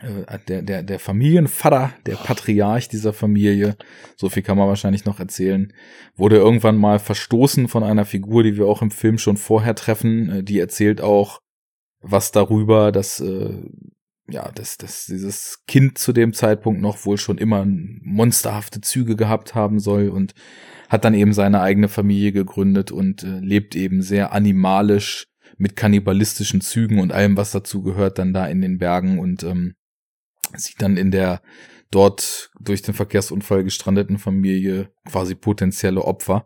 [0.03, 3.77] äh, der, der, der Familienvater, der Patriarch dieser Familie,
[4.17, 5.73] so viel kann man wahrscheinlich noch erzählen,
[6.15, 10.31] wurde irgendwann mal verstoßen von einer Figur, die wir auch im Film schon vorher treffen.
[10.31, 11.41] Äh, die erzählt auch
[12.01, 13.63] was darüber, dass äh,
[14.29, 19.55] ja, dass, dass dieses Kind zu dem Zeitpunkt noch wohl schon immer monsterhafte Züge gehabt
[19.55, 20.35] haben soll und
[20.89, 25.27] hat dann eben seine eigene Familie gegründet und äh, lebt eben sehr animalisch
[25.59, 29.75] mit kannibalistischen Zügen und allem, was dazu gehört, dann da in den Bergen und ähm,
[30.57, 31.43] sieht dann in der
[31.91, 36.45] dort durch den Verkehrsunfall gestrandeten Familie quasi potenzielle Opfer.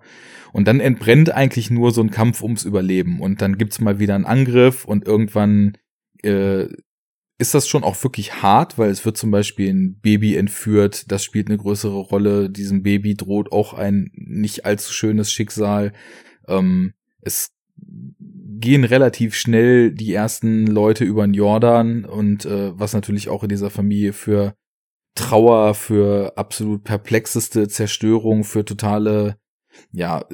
[0.52, 3.20] Und dann entbrennt eigentlich nur so ein Kampf ums Überleben.
[3.20, 5.78] Und dann gibt's mal wieder einen Angriff und irgendwann
[6.22, 6.66] äh,
[7.39, 11.23] ist das schon auch wirklich hart, weil es wird zum Beispiel ein Baby entführt, das
[11.23, 12.51] spielt eine größere Rolle.
[12.51, 15.93] Diesem Baby droht auch ein nicht allzu schönes Schicksal.
[16.48, 23.28] Ähm, es gehen relativ schnell die ersten Leute über den Jordan und äh, was natürlich
[23.28, 24.55] auch in dieser Familie für
[25.15, 29.36] Trauer, für absolut perplexeste Zerstörung, für totale
[29.93, 30.24] ja,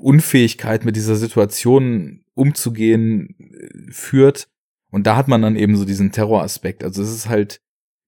[0.00, 4.48] Unfähigkeit mit dieser Situation umzugehen äh, führt.
[4.90, 6.82] Und da hat man dann eben so diesen Terroraspekt.
[6.82, 7.60] Also es ist halt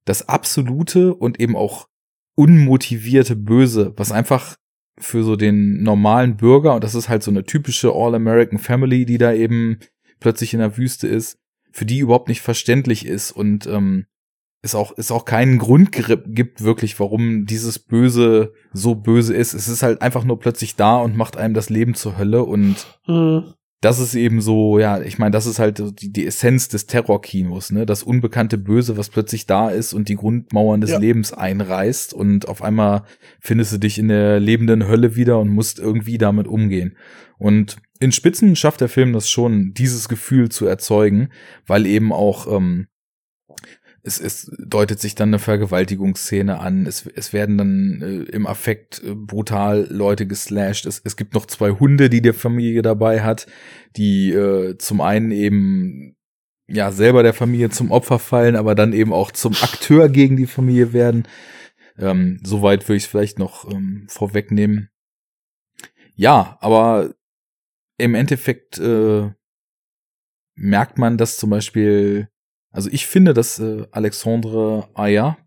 [0.04, 1.88] das absolute und eben auch
[2.34, 4.56] unmotivierte Böse, was einfach
[4.98, 9.18] für so den normalen Bürger, und das ist halt so eine typische All-American Family, die
[9.18, 9.78] da eben
[10.20, 11.38] plötzlich in der Wüste ist,
[11.70, 14.06] für die überhaupt nicht verständlich ist und ähm,
[14.62, 19.54] es auch, es auch keinen Grund gibt wirklich, warum dieses Böse so böse ist.
[19.54, 22.86] Es ist halt einfach nur plötzlich da und macht einem das Leben zur Hölle und
[23.06, 26.86] mhm das ist eben so, ja, ich meine, das ist halt die, die Essenz des
[26.86, 27.86] Terrorkinos, ne?
[27.86, 30.98] Das unbekannte Böse, was plötzlich da ist und die Grundmauern des ja.
[30.98, 33.04] Lebens einreißt und auf einmal
[33.40, 36.96] findest du dich in der lebenden Hölle wieder und musst irgendwie damit umgehen.
[37.38, 41.30] Und in Spitzen schafft der Film das schon, dieses Gefühl zu erzeugen,
[41.66, 42.86] weil eben auch ähm,
[44.02, 49.02] es, es deutet sich dann eine Vergewaltigungsszene an, es, es werden dann äh, im Affekt
[49.04, 53.46] äh, brutal Leute geslasht, es, es gibt noch zwei Hunde, die die Familie dabei hat,
[53.96, 56.16] die äh, zum einen eben
[56.66, 60.46] ja selber der Familie zum Opfer fallen, aber dann eben auch zum Akteur gegen die
[60.46, 61.26] Familie werden.
[61.98, 64.88] Ähm, Soweit würde ich es vielleicht noch ähm, vorwegnehmen.
[66.14, 67.14] Ja, aber
[67.98, 69.30] im Endeffekt äh,
[70.54, 72.28] merkt man, dass zum Beispiel
[72.70, 75.38] also ich finde, dass äh, Alexandre Aya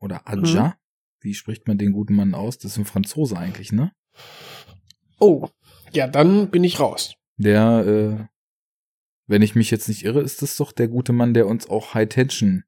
[0.00, 0.72] oder Aja, mhm.
[1.20, 2.58] wie spricht man den guten Mann aus?
[2.58, 3.92] Das ist ein Franzose eigentlich, ne?
[5.18, 5.48] Oh,
[5.92, 7.16] ja, dann bin ich raus.
[7.36, 8.24] Der, äh,
[9.26, 11.94] wenn ich mich jetzt nicht irre, ist das doch der gute Mann, der uns auch
[11.94, 12.64] High Tension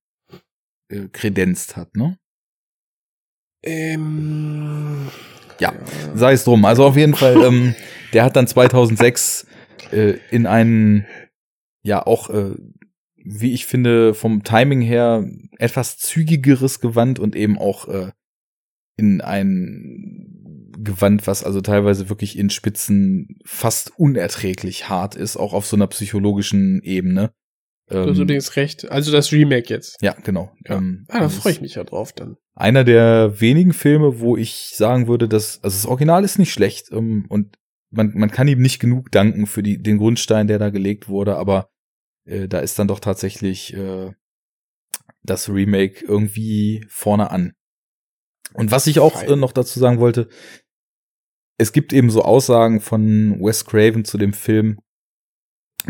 [0.89, 2.19] äh, kredenzt hat, ne?
[3.63, 5.09] Ähm,
[5.59, 5.73] ja,
[6.15, 6.65] sei es drum.
[6.65, 7.75] Also auf jeden Fall, ähm,
[8.13, 9.47] der hat dann 2006
[9.93, 11.07] äh, in einen
[11.83, 12.55] ja auch äh,
[13.31, 15.29] wie ich finde, vom Timing her
[15.59, 18.11] etwas zügigeres Gewand und eben auch äh,
[18.97, 25.67] in ein Gewand, was also teilweise wirklich in Spitzen fast unerträglich hart ist, auch auf
[25.67, 27.33] so einer psychologischen Ebene.
[27.89, 28.91] Du hast ähm, übrigens recht.
[28.91, 29.97] Also das Remake jetzt.
[30.01, 30.53] Ja, genau.
[30.67, 30.79] Ja.
[30.79, 32.37] Ähm, ah, da freue ich mich ja drauf dann.
[32.55, 36.91] Einer der wenigen Filme, wo ich sagen würde, dass, also das Original ist nicht schlecht
[36.93, 37.57] ähm, und
[37.91, 41.37] man, man kann ihm nicht genug danken für die, den Grundstein, der da gelegt wurde,
[41.37, 41.69] aber
[42.29, 44.13] äh, da ist dann doch tatsächlich äh,
[45.23, 47.55] das Remake irgendwie vorne an.
[48.55, 50.29] Und was ich auch äh, noch dazu sagen wollte,
[51.59, 54.79] es gibt eben so Aussagen von Wes Craven zu dem Film,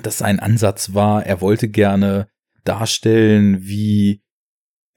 [0.02, 2.28] dass sein Ansatz war, er wollte gerne
[2.64, 4.22] darstellen, wie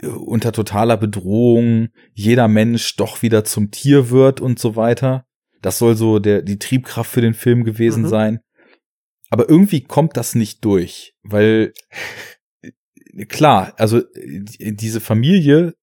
[0.01, 5.25] äh, unter totaler Bedrohung jeder Mensch doch wieder zum Tier wird und so weiter.
[5.61, 8.07] Das soll so der, die Triebkraft für den Film gewesen mhm.
[8.07, 8.39] sein.
[9.31, 11.73] Aber irgendwie kommt das nicht durch, weil
[13.29, 15.73] klar, also diese Familie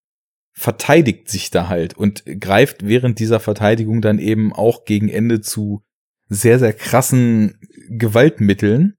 [0.52, 5.82] verteidigt sich da halt und greift während dieser Verteidigung dann eben auch gegen Ende zu
[6.28, 7.58] sehr, sehr krassen
[7.88, 8.94] Gewaltmitteln.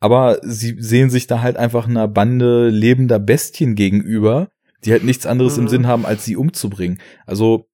[0.00, 4.50] Aber sie sehen sich da halt einfach einer Bande lebender Bestien gegenüber,
[4.84, 5.62] die halt nichts anderes mhm.
[5.62, 7.00] im Sinn haben, als sie umzubringen.
[7.24, 7.70] Also,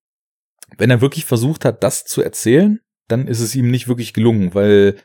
[0.77, 2.79] wenn er wirklich versucht hat, das zu erzählen,
[3.09, 4.95] dann ist es ihm nicht wirklich gelungen, weil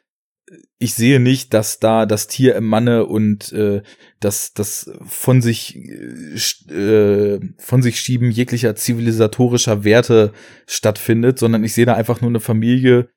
[0.79, 3.83] ich sehe nicht, dass da das Tier im Manne und äh,
[4.21, 10.33] das das von sich äh, von sich schieben jeglicher zivilisatorischer Werte
[10.67, 13.11] stattfindet, sondern ich sehe da einfach nur eine Familie,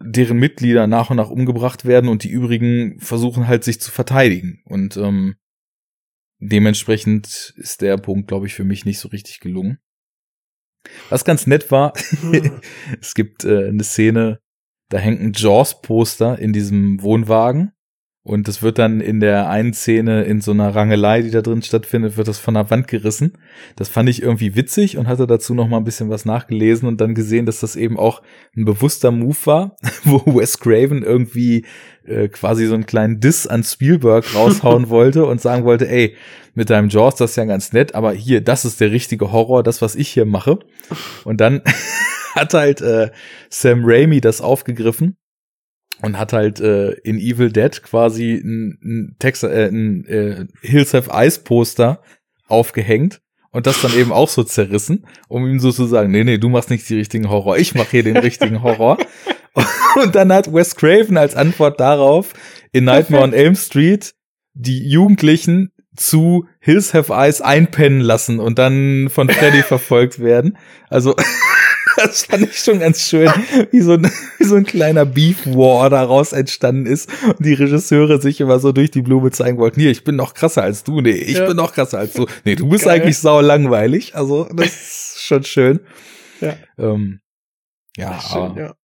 [0.00, 4.62] deren Mitglieder nach und nach umgebracht werden und die übrigen versuchen halt sich zu verteidigen
[4.64, 5.36] und ähm,
[6.38, 9.78] dementsprechend ist der Punkt, glaube ich, für mich nicht so richtig gelungen.
[11.10, 11.92] Was ganz nett war,
[13.00, 14.40] es gibt äh, eine Szene,
[14.88, 17.72] da hängt ein Jaws-Poster in diesem Wohnwagen.
[18.28, 21.62] Und das wird dann in der einen Szene in so einer Rangelei, die da drin
[21.62, 23.38] stattfindet, wird das von der Wand gerissen.
[23.74, 27.00] Das fand ich irgendwie witzig und hatte dazu noch mal ein bisschen was nachgelesen und
[27.00, 28.20] dann gesehen, dass das eben auch
[28.54, 31.64] ein bewusster Move war, wo Wes Craven irgendwie
[32.04, 36.14] äh, quasi so einen kleinen Diss an Spielberg raushauen wollte und sagen wollte, ey,
[36.52, 39.62] mit deinem Jaws, das ist ja ganz nett, aber hier, das ist der richtige Horror,
[39.62, 40.58] das, was ich hier mache.
[41.24, 41.62] Und dann
[42.34, 43.10] hat halt äh,
[43.50, 45.16] Sam Raimi das aufgegriffen
[46.02, 50.94] und hat halt äh, in Evil Dead quasi ein, ein, Text, äh, ein äh, Hills
[50.94, 52.02] Have Ice Poster
[52.46, 56.38] aufgehängt und das dann eben auch so zerrissen, um ihm so zu sagen, nee, nee,
[56.38, 58.98] du machst nicht die richtigen Horror, ich mache hier den richtigen Horror.
[60.02, 62.34] und dann hat Wes Craven als Antwort darauf
[62.72, 64.14] in Nightmare on Elm Street
[64.54, 70.56] die Jugendlichen zu Hills Have Eyes einpennen lassen und dann von Freddy verfolgt werden.
[70.88, 71.16] Also
[71.98, 73.30] das fand ich schon ganz schön,
[73.70, 78.20] wie so, ein, wie so ein kleiner Beef War daraus entstanden ist und die Regisseure
[78.20, 81.00] sich immer so durch die Blume zeigen wollten, hier, ich bin noch krasser als du,
[81.00, 81.46] nee, ich ja.
[81.46, 82.26] bin noch krasser als du.
[82.44, 83.00] Nee, du bist Geil.
[83.00, 85.80] eigentlich sau langweilig, also das ist schon schön.
[86.40, 86.56] Ja.
[86.78, 87.20] Ähm,
[87.96, 88.74] ja, schön, ja.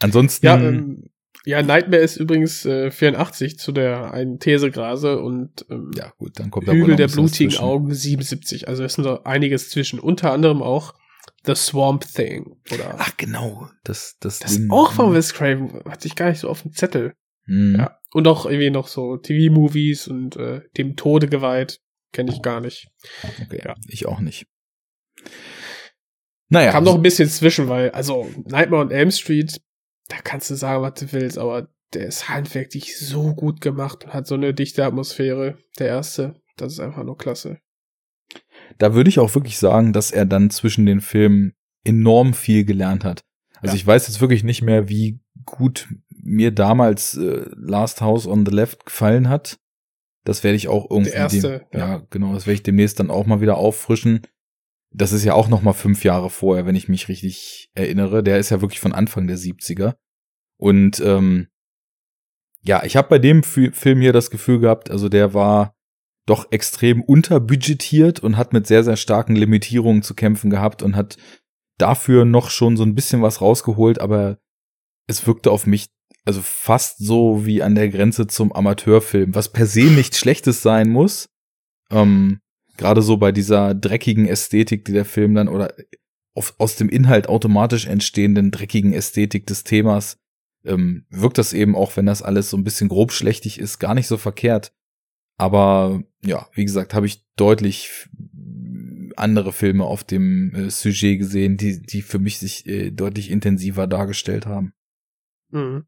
[0.00, 0.46] Ansonsten.
[0.46, 1.10] Ja, ähm,
[1.46, 6.38] ja, Nightmare ist übrigens äh, 84 zu der einen These grase und ähm, ja, gut,
[6.38, 7.56] dann kommt Hügel der blutigen.
[7.58, 8.68] Augen 77.
[8.68, 9.98] Also es ist noch einiges zwischen.
[10.00, 10.94] Unter anderem auch
[11.46, 12.56] The Swamp Thing.
[12.72, 13.68] Oder Ach, genau.
[13.84, 14.70] Das, das, das ist Ding.
[14.70, 15.82] auch von Wes Craven.
[15.88, 17.14] Hatte ich gar nicht so auf dem Zettel.
[17.46, 17.76] Mhm.
[17.78, 17.98] Ja.
[18.12, 21.80] Und auch irgendwie noch so TV-Movies und äh, dem Tode geweiht.
[22.12, 22.88] Kenne ich gar nicht.
[23.42, 23.74] Okay, Ja.
[23.88, 24.46] ich auch nicht.
[26.48, 26.72] Naja.
[26.72, 29.60] Kam noch ein bisschen zwischen, weil, also Nightmare on Elm Street,
[30.08, 34.12] da kannst du sagen, was du willst, aber der ist handwerklich so gut gemacht und
[34.14, 35.58] hat so eine dichte Atmosphäre.
[35.78, 37.58] Der erste, das ist einfach nur klasse.
[38.78, 41.52] Da würde ich auch wirklich sagen, dass er dann zwischen den Filmen
[41.84, 43.24] enorm viel gelernt hat.
[43.60, 43.76] Also Ja.
[43.76, 45.88] ich weiß jetzt wirklich nicht mehr, wie gut
[46.22, 49.58] mir damals äh, Last House on the Left gefallen hat.
[50.24, 51.88] Das werde ich auch irgendwie Der erste, dem, ja.
[51.96, 52.06] ja.
[52.10, 54.20] genau, das werde ich demnächst dann auch mal wieder auffrischen.
[54.92, 58.22] Das ist ja auch noch mal fünf Jahre vorher, wenn ich mich richtig erinnere.
[58.22, 59.94] Der ist ja wirklich von Anfang der 70er.
[60.58, 61.48] Und ähm,
[62.62, 65.74] ja, ich habe bei dem Fi- Film hier das Gefühl gehabt, also der war
[66.30, 71.16] doch extrem unterbudgetiert und hat mit sehr, sehr starken Limitierungen zu kämpfen gehabt und hat
[71.78, 74.38] dafür noch schon so ein bisschen was rausgeholt, aber
[75.06, 75.88] es wirkte auf mich
[76.24, 80.90] also fast so wie an der Grenze zum Amateurfilm, was per se nichts Schlechtes sein
[80.90, 81.28] muss.
[81.90, 82.40] Ähm,
[82.76, 85.74] Gerade so bei dieser dreckigen Ästhetik, die der Film dann oder
[86.34, 90.16] auf, aus dem Inhalt automatisch entstehenden dreckigen Ästhetik des Themas
[90.64, 94.06] ähm, wirkt das eben auch, wenn das alles so ein bisschen grobschlächtig ist, gar nicht
[94.06, 94.72] so verkehrt.
[95.38, 98.08] Aber ja, wie gesagt, habe ich deutlich
[99.16, 103.86] andere Filme auf dem äh, Sujet gesehen, die, die für mich sich äh, deutlich intensiver
[103.86, 104.72] dargestellt haben.
[105.50, 105.86] Mhm.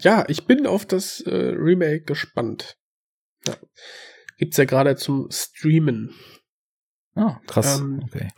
[0.00, 2.78] Ja, ich bin auf das äh, Remake gespannt.
[3.46, 3.56] Ja.
[4.36, 6.14] Gibt's ja gerade zum Streamen.
[7.14, 7.80] Ah, krass.
[7.80, 8.28] Ähm, okay.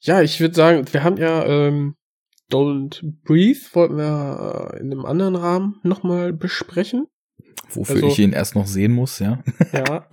[0.00, 1.96] Ja, ich würde sagen, wir haben ja ähm,
[2.50, 7.06] Don't Breathe, wollten wir äh, in einem anderen Rahmen nochmal besprechen.
[7.70, 9.42] Wofür also- ich ihn erst noch sehen muss, ja.
[9.72, 10.08] Ja.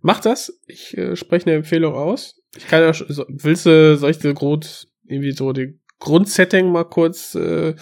[0.00, 0.60] Mach das.
[0.66, 2.40] Ich äh, spreche eine Empfehlung aus.
[2.56, 6.84] Ich kann ja, so, willst du, soll ich dir Grund, irgendwie so die Grundsetting mal
[6.84, 7.74] kurz, äh,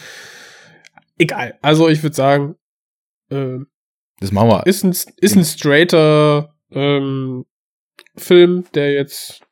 [1.19, 1.59] egal.
[1.63, 2.55] Also ich würde sagen,
[3.31, 3.59] äh,
[4.21, 4.67] Das machen wir.
[4.67, 7.45] ist ein, ist ein straighter ähm,
[8.17, 9.43] Film, der jetzt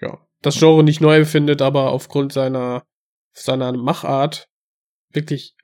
[0.00, 2.84] ja das Genre nicht neu findet, aber aufgrund seiner
[3.42, 4.48] seiner Machart
[5.12, 5.54] wirklich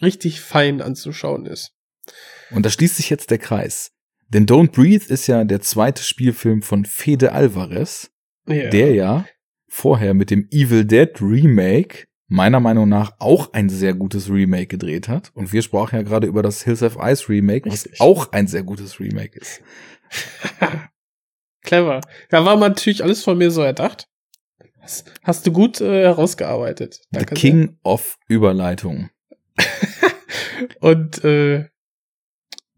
[0.00, 1.72] richtig fein anzuschauen ist.
[2.50, 3.90] Und da schließt sich jetzt der Kreis.
[4.28, 8.10] Denn Don't Breathe ist ja der zweite Spielfilm von Fede Alvarez,
[8.46, 8.70] Ja.
[8.70, 9.26] der ja
[9.68, 15.06] vorher mit dem Evil Dead Remake meiner Meinung nach auch ein sehr gutes Remake gedreht
[15.08, 15.30] hat.
[15.34, 18.00] Und wir sprachen ja gerade über das Hills of Ice Remake, was Richtig.
[18.00, 19.60] auch ein sehr gutes Remake ist.
[21.62, 22.00] Clever.
[22.30, 24.08] Da war natürlich alles von mir so erdacht.
[24.82, 27.00] Hast, hast du gut äh, herausgearbeitet.
[27.12, 29.08] The Danke King of Überleitung.
[29.58, 30.10] sehr.
[30.80, 31.66] Und äh,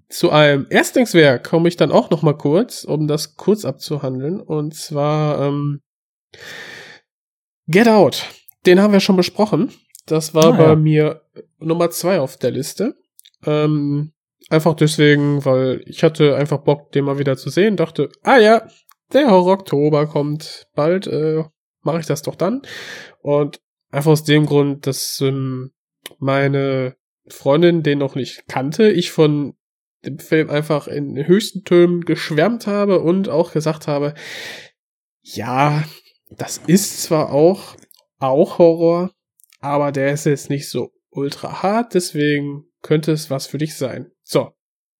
[0.08, 4.40] zu einem Erstlingswerk komme ich dann auch noch mal kurz, um das kurz abzuhandeln.
[4.40, 5.80] Und zwar ähm,
[7.66, 8.26] Get Out.
[8.66, 9.72] Den haben wir schon besprochen.
[10.06, 10.76] Das war Ah, bei ja.
[10.76, 11.22] mir
[11.58, 12.94] Nummer zwei auf der Liste.
[13.46, 14.12] Ähm,
[14.50, 17.76] einfach deswegen, weil ich hatte einfach Bock, den mal wieder zu sehen.
[17.76, 18.66] Dachte, ah ja,
[19.12, 21.44] der Horror Oktober kommt bald, äh,
[21.84, 22.62] mache ich das doch dann.
[23.20, 25.72] Und einfach aus dem Grund, dass ähm,
[26.18, 26.96] meine
[27.28, 29.54] Freundin den noch nicht kannte, ich von
[30.04, 34.14] dem Film einfach in höchsten Tönen geschwärmt habe und auch gesagt habe,
[35.22, 35.84] ja,
[36.30, 37.76] das ist zwar auch,
[38.18, 39.10] auch Horror,
[39.60, 44.10] aber der ist jetzt nicht so ultra hart, deswegen könnte es was für dich sein.
[44.22, 44.50] So.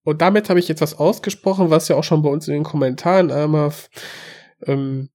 [0.05, 3.31] Und damit habe ich etwas ausgesprochen, was ja auch schon bei uns in den Kommentaren
[3.31, 3.73] einmal
[4.66, 5.11] ähm,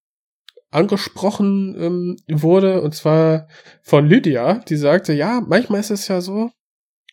[0.71, 3.47] angesprochen ähm, wurde, und zwar
[3.81, 6.51] von Lydia, die sagte, ja, manchmal ist es ja so,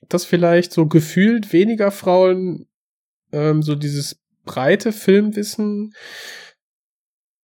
[0.08, 2.66] dass vielleicht so gefühlt weniger Frauen
[3.32, 5.94] ähm, so dieses breite Filmwissen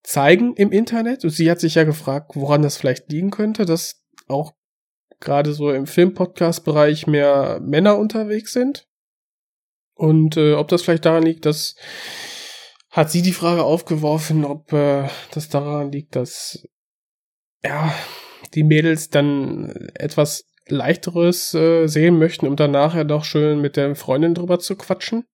[0.02, 1.24] zeigen im Internet.
[1.24, 4.52] Und sie hat sich ja gefragt, woran das vielleicht liegen könnte, dass auch
[5.20, 8.86] gerade so im Film-Podcast-Bereich mehr Männer unterwegs sind.
[9.94, 11.76] Und äh, ob das vielleicht daran liegt, dass
[12.92, 16.68] hat sie die Frage aufgeworfen, ob äh, das daran liegt, dass
[17.64, 17.92] ja
[18.54, 23.96] die Mädels dann etwas leichteres äh, sehen möchten, um dann nachher doch schön mit der
[23.96, 25.24] Freundin drüber zu quatschen.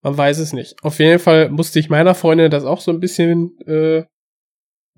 [0.00, 0.76] Man weiß es nicht.
[0.82, 4.04] Auf jeden Fall musste ich meiner Freundin das auch so ein bisschen äh,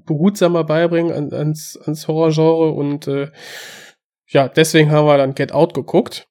[0.04, 3.30] behutsamer beibringen an, ans, ans Horrorgenre und äh,
[4.28, 6.28] ja, deswegen haben wir dann Get Out geguckt.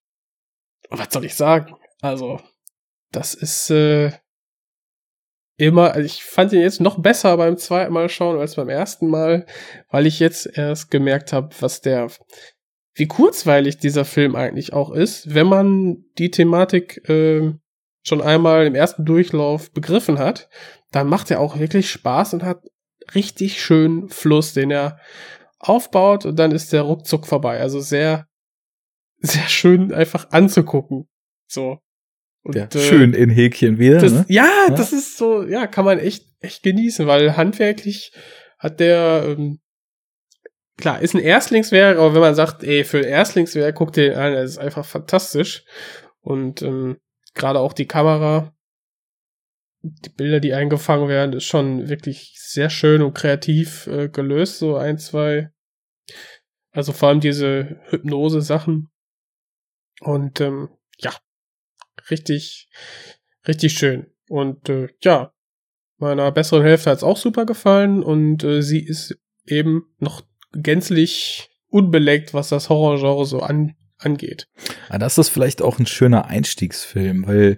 [0.90, 1.76] Und was soll ich sagen?
[2.02, 2.40] Also,
[3.12, 4.12] das ist äh,
[5.58, 9.08] immer, also ich fand ihn jetzt noch besser beim zweiten Mal schauen als beim ersten
[9.08, 9.46] Mal,
[9.90, 12.10] weil ich jetzt erst gemerkt habe, was der,
[12.96, 17.54] wie kurzweilig dieser Film eigentlich auch ist, wenn man die Thematik äh,
[18.04, 20.50] schon einmal im ersten Durchlauf begriffen hat,
[20.92, 22.64] dann macht er auch wirklich Spaß und hat
[23.16, 25.00] richtig schön Fluss, den er
[25.60, 27.60] aufbaut und dann ist der ruckzuck vorbei.
[27.60, 28.28] Also sehr,
[29.20, 31.08] sehr schön einfach anzugucken.
[31.48, 31.80] So.
[32.44, 34.00] Und, ja, äh, schön in Häkchen wieder.
[34.00, 34.26] Das, ne?
[34.28, 38.12] ja, ja, das ist so, ja, kann man echt, echt genießen, weil handwerklich
[38.60, 39.60] hat der, ähm,
[40.78, 44.18] klar, ist ein Erstlingswerk, aber wenn man sagt, ey, für ein Erstlingswerk, guck dir den
[44.18, 45.64] an, das ist einfach fantastisch.
[46.20, 46.98] Und ähm,
[47.34, 48.54] gerade auch die Kamera,
[49.82, 54.76] die Bilder, die eingefangen werden, ist schon wirklich sehr schön und kreativ äh, gelöst, so
[54.76, 55.50] ein, zwei.
[56.72, 58.90] Also vor allem diese Hypnose-Sachen.
[60.02, 60.70] Und ähm,
[62.10, 62.70] richtig,
[63.48, 64.08] richtig schön.
[64.30, 65.34] Und äh, ja,
[65.98, 70.22] meiner besseren Hälfte hat es auch super gefallen und äh, sie ist eben noch
[70.54, 74.48] gänzlich unbeleckt, was das Horrorgenre so an, angeht.
[74.90, 77.58] Ah, das ist vielleicht auch ein schöner Einstiegsfilm, weil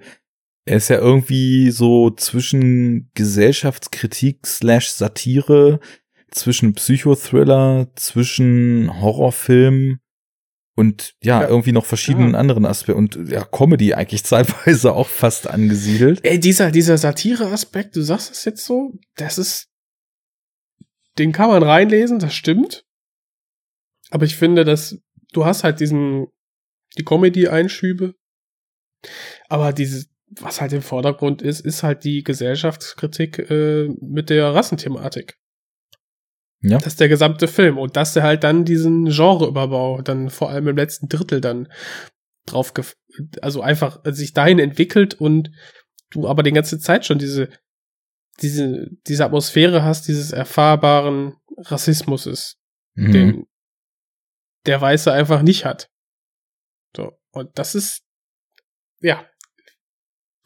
[0.66, 5.80] er ist ja irgendwie so zwischen Gesellschaftskritik slash Satire,
[6.32, 10.00] zwischen Psychothriller, zwischen Horrorfilm
[10.76, 12.40] und ja, ja, irgendwie noch verschiedenen ja.
[12.40, 16.20] anderen Aspekten und ja, Comedy eigentlich zeitweise auch fast angesiedelt.
[16.24, 19.70] Ey, dieser, dieser Satire-Aspekt, du sagst das jetzt so, das ist,
[21.18, 22.86] den kann man reinlesen, das stimmt.
[24.12, 24.98] Aber ich finde, dass
[25.32, 26.28] du hast halt diesen,
[26.98, 28.14] die Comedy-Einschübe,
[29.48, 35.38] aber dieses, was halt im Vordergrund ist, ist halt die Gesellschaftskritik äh, mit der Rassenthematik.
[36.61, 36.77] Ja.
[36.77, 37.77] Das ist der gesamte Film.
[37.77, 41.72] Und dass der halt dann diesen Genreüberbau dann vor allem im letzten Drittel dann
[42.45, 42.73] drauf,
[43.41, 45.52] also einfach sich dahin entwickelt und
[46.11, 47.49] du aber die ganze Zeit schon diese,
[48.41, 52.57] diese, diese Atmosphäre hast, dieses erfahrbaren Rassismus ist,
[52.95, 53.11] mhm.
[53.11, 53.48] den
[54.65, 55.90] der Weiße einfach nicht hat.
[56.95, 57.18] So.
[57.32, 58.03] Und das ist,
[58.99, 59.30] ja,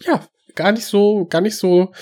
[0.01, 1.93] ja, gar nicht so, gar nicht so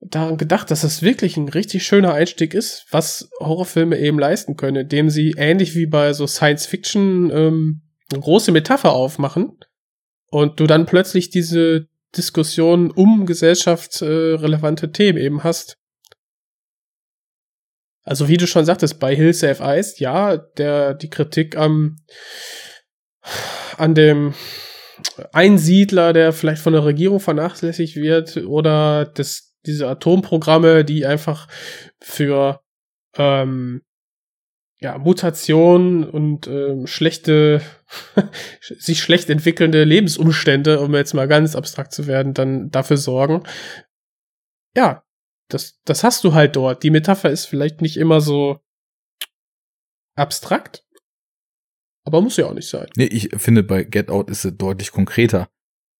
[0.00, 4.76] daran gedacht, dass das wirklich ein richtig schöner Einstieg ist, was Horrorfilme eben leisten können,
[4.76, 9.58] indem sie ähnlich wie bei so Science Fiction ähm, eine große Metapher aufmachen
[10.30, 11.86] und du dann plötzlich diese
[12.16, 15.76] Diskussion um gesellschaftsrelevante äh, Themen eben hast.
[18.02, 21.98] Also wie du schon sagtest, bei Hill Save Ice, ja, der die Kritik am
[23.76, 24.34] an dem
[25.32, 31.48] Einsiedler, der vielleicht von der Regierung vernachlässigt wird, oder das diese Atomprogramme, die einfach
[32.00, 32.60] für
[33.16, 33.82] ähm,
[34.80, 37.60] ja, Mutation und ähm, schlechte,
[38.60, 43.42] sich schlecht entwickelnde Lebensumstände, um jetzt mal ganz abstrakt zu werden, dann dafür sorgen.
[44.74, 45.04] Ja,
[45.48, 46.82] das, das hast du halt dort.
[46.82, 48.60] Die Metapher ist vielleicht nicht immer so
[50.16, 50.86] abstrakt,
[52.04, 52.88] aber muss ja auch nicht sein.
[52.96, 55.50] Nee, ich finde, bei Get Out ist es deutlich konkreter.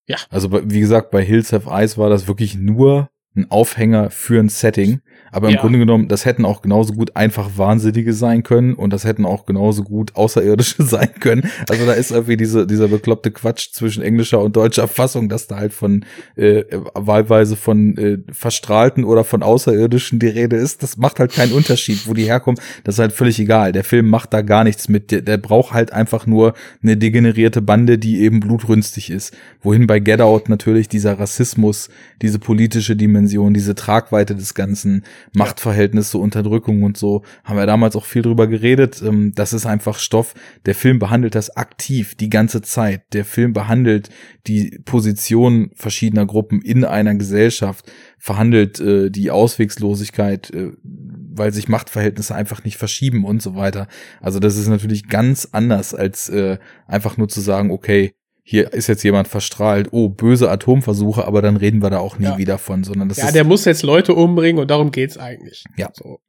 [0.07, 0.16] Ja.
[0.31, 4.48] Also, wie gesagt, bei Hills Have Eyes war das wirklich nur ein Aufhänger für ein
[4.48, 5.01] Setting.
[5.32, 5.61] Aber im ja.
[5.61, 9.47] Grunde genommen, das hätten auch genauso gut einfach Wahnsinnige sein können und das hätten auch
[9.47, 11.48] genauso gut Außerirdische sein können.
[11.69, 15.57] Also da ist irgendwie diese, dieser bekloppte Quatsch zwischen englischer und deutscher Fassung, dass da
[15.59, 16.05] halt von
[16.35, 20.82] äh, wahlweise von äh, Verstrahlten oder von Außerirdischen die Rede ist.
[20.82, 22.61] Das macht halt keinen Unterschied, wo die herkommen.
[22.82, 23.70] Das ist halt völlig egal.
[23.70, 25.12] Der Film macht da gar nichts mit.
[25.12, 29.36] Der, der braucht halt einfach nur eine degenerierte Bande, die eben blutrünstig ist.
[29.62, 31.89] Wohin bei Get Out natürlich dieser Rassismus,
[32.20, 38.05] diese politische Dimension, diese Tragweite des Ganzen, Machtverhältnisse, Unterdrückung und so, haben wir damals auch
[38.05, 39.03] viel drüber geredet.
[39.03, 40.35] Ähm, das ist einfach Stoff.
[40.67, 43.03] Der Film behandelt das aktiv die ganze Zeit.
[43.13, 44.11] Der Film behandelt
[44.47, 52.35] die Position verschiedener Gruppen in einer Gesellschaft, verhandelt äh, die Auswegslosigkeit, äh, weil sich Machtverhältnisse
[52.35, 53.89] einfach nicht verschieben und so weiter.
[54.21, 58.87] Also das ist natürlich ganz anders als äh, einfach nur zu sagen, okay, hier ist
[58.87, 62.39] jetzt jemand verstrahlt, oh, böse Atomversuche, aber dann reden wir da auch nie ja.
[62.39, 63.29] wieder von, sondern das ja, ist.
[63.31, 65.65] Ja, der muss jetzt Leute umbringen und darum geht's eigentlich.
[65.77, 65.91] Ja.
[65.95, 66.21] So.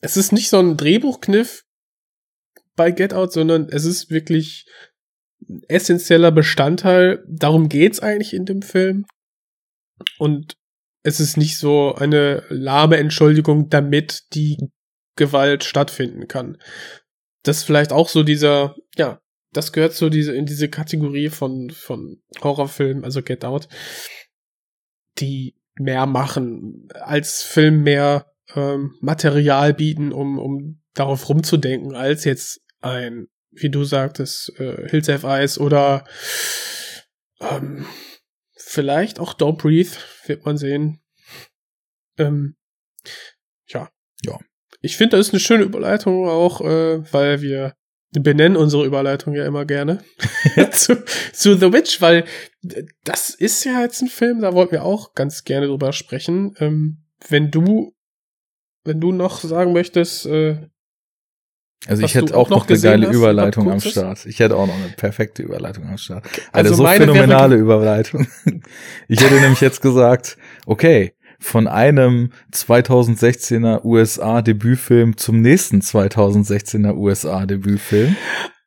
[0.00, 1.64] Es ist nicht so ein Drehbuchkniff
[2.76, 4.66] bei Get Out, sondern es ist wirklich
[5.48, 7.24] ein essentieller Bestandteil.
[7.28, 9.04] Darum geht's eigentlich in dem Film.
[10.18, 10.56] Und
[11.02, 14.56] es ist nicht so eine lahme Entschuldigung, damit die
[15.16, 16.56] Gewalt stattfinden kann.
[17.42, 19.20] Das ist vielleicht auch so dieser, ja,
[19.52, 23.68] das gehört so diese, in diese Kategorie von, von Horrorfilmen, also Get Out,
[25.18, 32.60] die mehr machen, als Film mehr ähm, Material bieten, um, um darauf rumzudenken, als jetzt
[32.80, 36.04] ein, wie du sagtest, äh, Hills Have Eyes oder
[37.40, 37.86] ähm,
[38.56, 39.96] vielleicht auch Don't Breathe
[40.26, 41.00] wird man sehen.
[42.18, 42.56] Ähm,
[43.66, 43.90] ja.
[44.24, 44.38] Ja.
[44.80, 47.74] Ich finde, das ist eine schöne Überleitung auch, äh, weil wir
[48.12, 50.02] benennen unsere Überleitung ja immer gerne
[50.72, 52.24] zu, zu The Witch, weil
[53.04, 56.54] das ist ja jetzt ein Film, da wollten wir auch ganz gerne drüber sprechen.
[56.58, 57.94] Ähm, wenn du,
[58.84, 60.56] wenn du noch sagen möchtest, äh,
[61.86, 63.80] also ich hätte auch noch noch eine geile hast, Überleitung am?
[63.80, 64.26] Start.
[64.26, 66.26] Ich hätte auch noch eine perfekte Überleitung am Start.
[66.52, 68.26] Eine Also so wäre phänomenale Überleitung.
[69.08, 77.46] Ich hätte nämlich jetzt gesagt, okay, von einem 2016er USA Debütfilm zum nächsten 2016er USA
[77.46, 78.16] Debütfilm.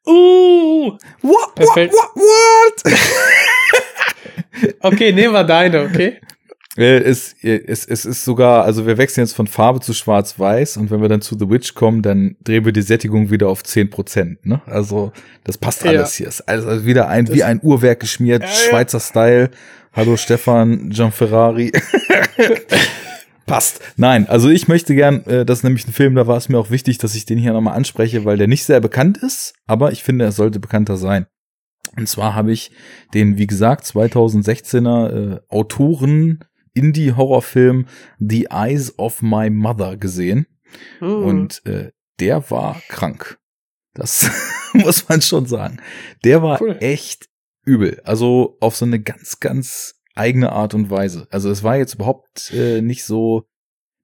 [0.06, 1.94] uh, What, Perfekt.
[1.94, 2.94] what, what?
[4.94, 6.20] okay, nehmen wir deine, okay?
[6.78, 10.90] Äh, Es, es, es ist sogar, also wir wechseln jetzt von Farbe zu Schwarz-Weiß und
[10.90, 13.90] wenn wir dann zu The Witch kommen, dann drehen wir die Sättigung wieder auf 10
[13.92, 14.62] Prozent, ne?
[14.66, 15.12] Also,
[15.44, 15.92] das passt Ja.
[15.92, 16.28] alles hier.
[16.28, 18.54] Ist also wieder ein, Das- wie ein Uhrwerk geschmiert, Ja, ja.
[18.56, 19.52] Schweizer Style.
[19.94, 21.72] Hallo Stefan, Gianferrari.
[23.46, 23.82] Passt.
[23.98, 26.58] Nein, also ich möchte gern, äh, das ist nämlich ein Film, da war es mir
[26.58, 29.92] auch wichtig, dass ich den hier nochmal anspreche, weil der nicht sehr bekannt ist, aber
[29.92, 31.28] ich finde, er sollte bekannter sein.
[31.98, 32.72] Und zwar habe ich
[33.14, 36.40] den, wie gesagt, 2016er äh, Autoren
[36.74, 37.88] Indie-Horrorfilm
[38.20, 40.48] The Eyes of My Mother gesehen.
[41.00, 41.24] Hm.
[41.26, 43.40] Und äh, der war krank.
[43.94, 44.30] Das
[44.74, 45.80] muss man schon sagen.
[46.24, 46.78] Der war Cool.
[46.80, 47.30] echt
[47.66, 48.02] übel.
[48.04, 51.28] Also auf so eine ganz, ganz eigene Art und Weise.
[51.32, 53.48] Also es war jetzt überhaupt äh, nicht so,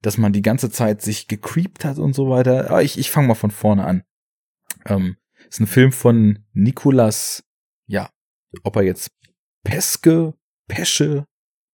[0.02, 2.70] dass man die ganze Zeit sich gecreept hat und so weiter.
[2.70, 4.02] Aber ich, ich fange mal von vorne an.
[4.86, 5.16] Ähm,
[5.48, 7.42] ist ein Film von Nicolas,
[7.86, 8.10] ja,
[8.62, 9.10] ob er jetzt
[9.64, 10.34] Peske,
[10.68, 11.26] Pesche,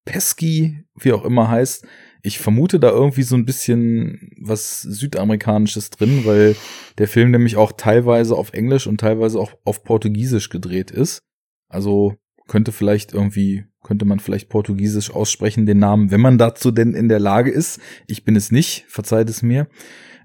[0.06, 1.84] Pesky, wie auch immer heißt.
[2.22, 6.56] Ich vermute da irgendwie so ein bisschen was Südamerikanisches drin, weil
[6.96, 11.22] der Film nämlich auch teilweise auf Englisch und teilweise auch auf Portugiesisch gedreht ist.
[11.68, 12.14] Also
[12.48, 17.08] könnte vielleicht irgendwie, könnte man vielleicht Portugiesisch aussprechen, den Namen, wenn man dazu denn in
[17.08, 17.80] der Lage ist.
[18.06, 19.68] Ich bin es nicht, verzeiht es mir.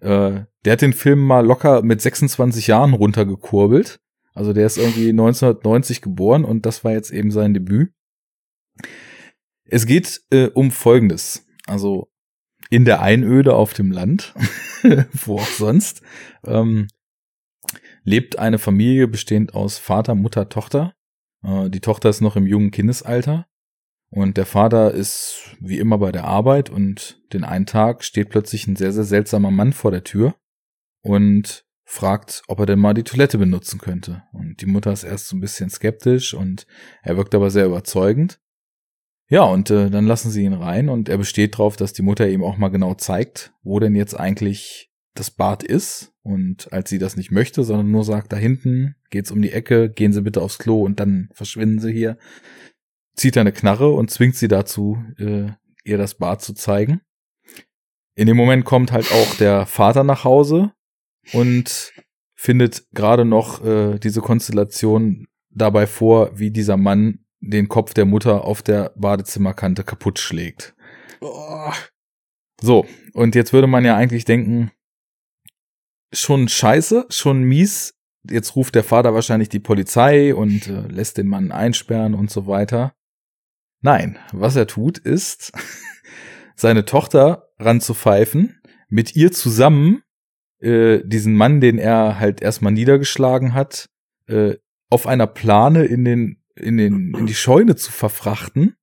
[0.01, 3.99] Äh, der hat den Film mal locker mit 26 Jahren runtergekurbelt.
[4.33, 7.91] Also der ist irgendwie 1990 geboren und das war jetzt eben sein Debüt.
[9.72, 11.48] Es geht äh, um Folgendes.
[11.65, 12.11] Also
[12.69, 14.35] in der Einöde auf dem Land,
[15.14, 16.02] wo auch sonst,
[16.45, 16.88] ähm,
[18.03, 20.93] lebt eine Familie bestehend aus Vater, Mutter, Tochter.
[21.43, 23.48] Äh, die Tochter ist noch im jungen Kindesalter
[24.10, 28.68] und der Vater ist wie immer bei der Arbeit und den einen Tag steht plötzlich
[28.68, 30.35] ein sehr, sehr seltsamer Mann vor der Tür
[31.02, 34.23] und fragt, ob er denn mal die Toilette benutzen könnte.
[34.34, 36.68] Und die Mutter ist erst so ein bisschen skeptisch und
[37.03, 38.40] er wirkt aber sehr überzeugend.
[39.31, 42.27] Ja, und äh, dann lassen sie ihn rein und er besteht darauf, dass die Mutter
[42.27, 46.11] ihm auch mal genau zeigt, wo denn jetzt eigentlich das Bad ist.
[46.21, 49.89] Und als sie das nicht möchte, sondern nur sagt, da hinten geht's um die Ecke,
[49.89, 52.17] gehen Sie bitte aufs Klo und dann verschwinden Sie hier,
[53.15, 55.47] zieht er eine Knarre und zwingt sie dazu, äh,
[55.85, 56.99] ihr das Bad zu zeigen.
[58.15, 60.73] In dem Moment kommt halt auch der Vater nach Hause
[61.31, 61.93] und
[62.35, 68.45] findet gerade noch äh, diese Konstellation dabei vor, wie dieser Mann den Kopf der Mutter
[68.45, 70.76] auf der Badezimmerkante kaputt schlägt.
[71.19, 71.72] Oh,
[72.61, 74.72] So, und jetzt würde man ja eigentlich denken,
[76.13, 77.95] schon scheiße, schon mies.
[78.30, 82.45] Jetzt ruft der Vater wahrscheinlich die Polizei und äh, lässt den Mann einsperren und so
[82.45, 82.93] weiter.
[83.81, 85.51] Nein, was er tut, ist,
[86.55, 90.03] seine Tochter ranzupfeifen, mit ihr zusammen
[90.59, 93.89] äh, diesen Mann, den er halt erstmal niedergeschlagen hat,
[94.27, 94.57] äh,
[94.91, 98.75] auf einer Plane in den, in den, in die Scheune zu verfrachten,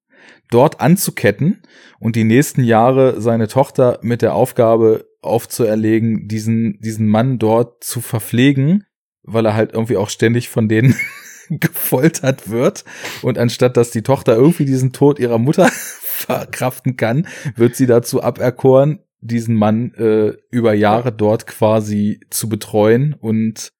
[0.50, 1.62] dort anzuketten
[1.98, 8.00] und die nächsten Jahre seine Tochter mit der Aufgabe aufzuerlegen, diesen, diesen Mann dort zu
[8.00, 8.84] verpflegen,
[9.22, 10.94] weil er halt irgendwie auch ständig von denen
[11.50, 12.84] gefoltert wird.
[13.22, 15.68] Und anstatt dass die Tochter irgendwie diesen Tod ihrer Mutter
[16.02, 17.26] verkraften kann,
[17.56, 23.72] wird sie dazu aberkoren, diesen Mann äh, über Jahre dort quasi zu betreuen und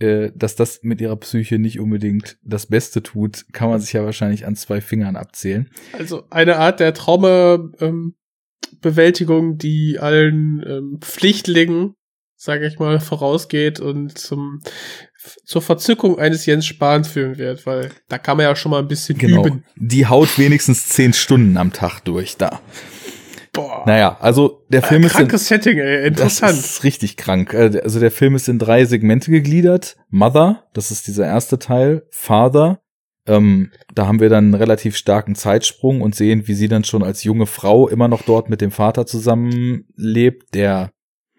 [0.00, 4.04] äh, dass das mit ihrer Psyche nicht unbedingt das Beste tut, kann man sich ja
[4.04, 5.70] wahrscheinlich an zwei Fingern abzählen.
[5.92, 11.94] also eine Art der Traumabewältigung, ähm, die allen ähm, Pflichtlingen,
[12.36, 14.60] sage ich mal, vorausgeht und zum
[15.46, 18.88] zur Verzückung eines Jens Spahn führen wird, weil da kann man ja schon mal ein
[18.88, 19.46] bisschen Genau.
[19.46, 19.64] üben.
[19.76, 22.60] Die haut wenigstens zehn Stunden am Tag durch da.
[23.54, 26.52] Boah, Naja, also der äh, Film ist in, krankes Setting, ey, interessant.
[26.52, 27.54] Das ist richtig krank.
[27.54, 29.96] Äh, Also der Film ist in drei Segmente gegliedert.
[30.10, 32.02] Mother, das ist dieser erste Teil.
[32.10, 32.80] Father,
[33.26, 37.02] ähm, da haben wir dann einen relativ starken Zeitsprung und sehen, wie sie dann schon
[37.02, 40.90] als junge Frau immer noch dort mit dem Vater zusammenlebt, der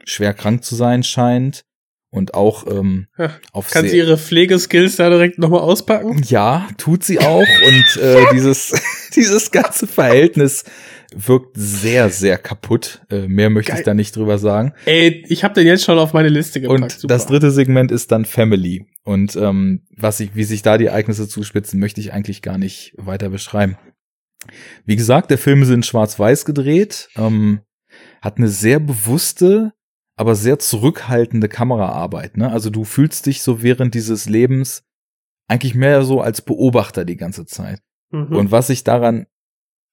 [0.03, 1.63] schwer krank zu sein scheint
[2.09, 6.21] und auch ähm, Ja, auf Kann sie ihre Pflegeskills da direkt nochmal auspacken?
[6.25, 7.39] ja, tut sie auch.
[7.67, 8.73] Und äh, dieses,
[9.15, 10.63] dieses ganze Verhältnis
[11.15, 13.01] wirkt sehr, sehr kaputt.
[13.09, 13.79] Äh, mehr möchte Geil.
[13.79, 14.73] ich da nicht drüber sagen.
[14.85, 16.81] Ey, ich habe den jetzt schon auf meine Liste gepackt.
[16.81, 17.13] Und Super.
[17.13, 18.85] das dritte Segment ist dann Family.
[19.03, 22.93] Und ähm, was ich, wie sich da die Ereignisse zuspitzen, möchte ich eigentlich gar nicht
[22.97, 23.77] weiter beschreiben.
[24.85, 27.61] Wie gesagt, der Film ist in Schwarz-Weiß gedreht, ähm,
[28.21, 29.73] hat eine sehr bewusste,
[30.17, 32.37] aber sehr zurückhaltende Kameraarbeit.
[32.37, 32.51] Ne?
[32.51, 34.83] Also du fühlst dich so während dieses Lebens
[35.47, 37.81] eigentlich mehr so als Beobachter die ganze Zeit.
[38.11, 38.35] Mhm.
[38.35, 39.27] Und was ich daran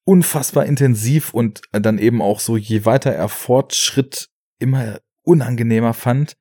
[0.05, 6.37] unfassbar intensiv und dann eben auch so, je weiter er fortschritt, immer unangenehmer fand,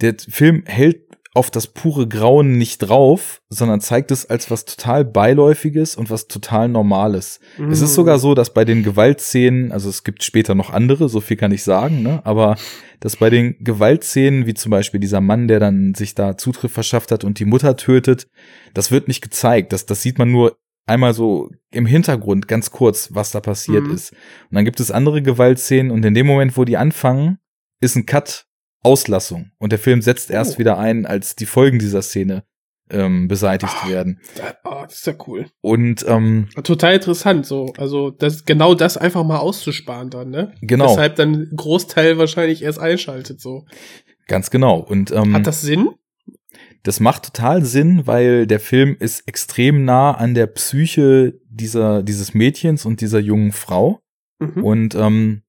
[0.00, 1.06] der Film hält
[1.36, 6.28] auf das pure Grauen nicht drauf, sondern zeigt es als was total Beiläufiges und was
[6.28, 7.40] total Normales.
[7.58, 7.70] Mhm.
[7.70, 11.20] Es ist sogar so, dass bei den Gewaltszenen, also es gibt später noch andere, so
[11.20, 12.22] viel kann ich sagen, ne?
[12.24, 12.56] aber
[13.00, 17.12] dass bei den Gewaltszenen, wie zum Beispiel dieser Mann, der dann sich da Zutritt verschafft
[17.12, 18.28] hat und die Mutter tötet,
[18.72, 19.74] das wird nicht gezeigt.
[19.74, 20.56] Das, das sieht man nur
[20.86, 23.94] einmal so im Hintergrund ganz kurz, was da passiert Mhm.
[23.94, 24.12] ist.
[24.12, 27.38] Und dann gibt es andere Gewaltszenen und in dem Moment, wo die anfangen,
[27.80, 28.46] ist ein Cut,
[28.82, 29.50] Auslassung.
[29.58, 30.58] Und der Film setzt erst Oh.
[30.58, 32.44] wieder ein, als die Folgen dieser Szene
[32.88, 33.88] ähm, beseitigt Ah.
[33.88, 34.20] werden.
[34.62, 35.46] Oh, das ist ja cool.
[35.60, 37.72] Und ähm, Total interessant, so.
[37.78, 40.54] Also, das, genau das einfach mal auszusparen dann, ne?
[40.60, 43.64] genau, Weshalb dann ein Großteil wahrscheinlich erst einschaltet, so.
[44.28, 44.78] ganz genau.
[44.78, 45.88] Und ähm, Hat das Sinn?
[46.82, 52.34] Das macht total Sinn, weil der Film ist extrem nah an der Psyche dieser, dieses
[52.34, 54.00] Mädchens und dieser jungen Frau
[54.38, 54.64] Mhm.
[54.64, 55.42] und ähm,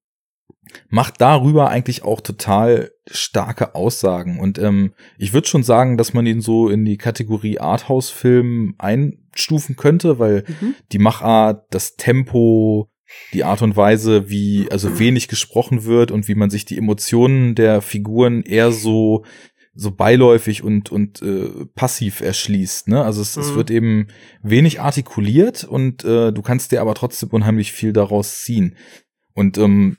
[0.90, 4.40] macht darüber eigentlich auch total starke Aussagen.
[4.40, 9.76] Und ähm, ich würde schon sagen, dass man ihn so in die Kategorie Arthouse-Film einstufen
[9.76, 10.76] könnte, weil Mhm.
[10.92, 12.90] die Machart, das Tempo,
[13.34, 17.56] die Art und Weise, wie also wenig gesprochen wird und wie man sich die Emotionen
[17.56, 19.24] der Figuren eher so
[19.80, 22.88] so beiläufig und und äh, passiv erschließt.
[22.88, 23.04] Ne?
[23.04, 23.56] Also es, es Mhm.
[23.56, 24.08] wird eben
[24.42, 28.76] wenig artikuliert und äh, du kannst dir aber trotzdem unheimlich viel daraus ziehen.
[29.34, 29.98] Und ähm,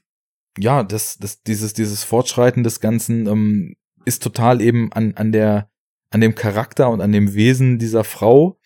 [0.59, 5.71] ja, das, das, dieses, dieses Fortschreiten des Ganzen ähm, ist total eben an, an der,
[6.11, 8.59] an dem Charakter und an dem Wesen dieser Frau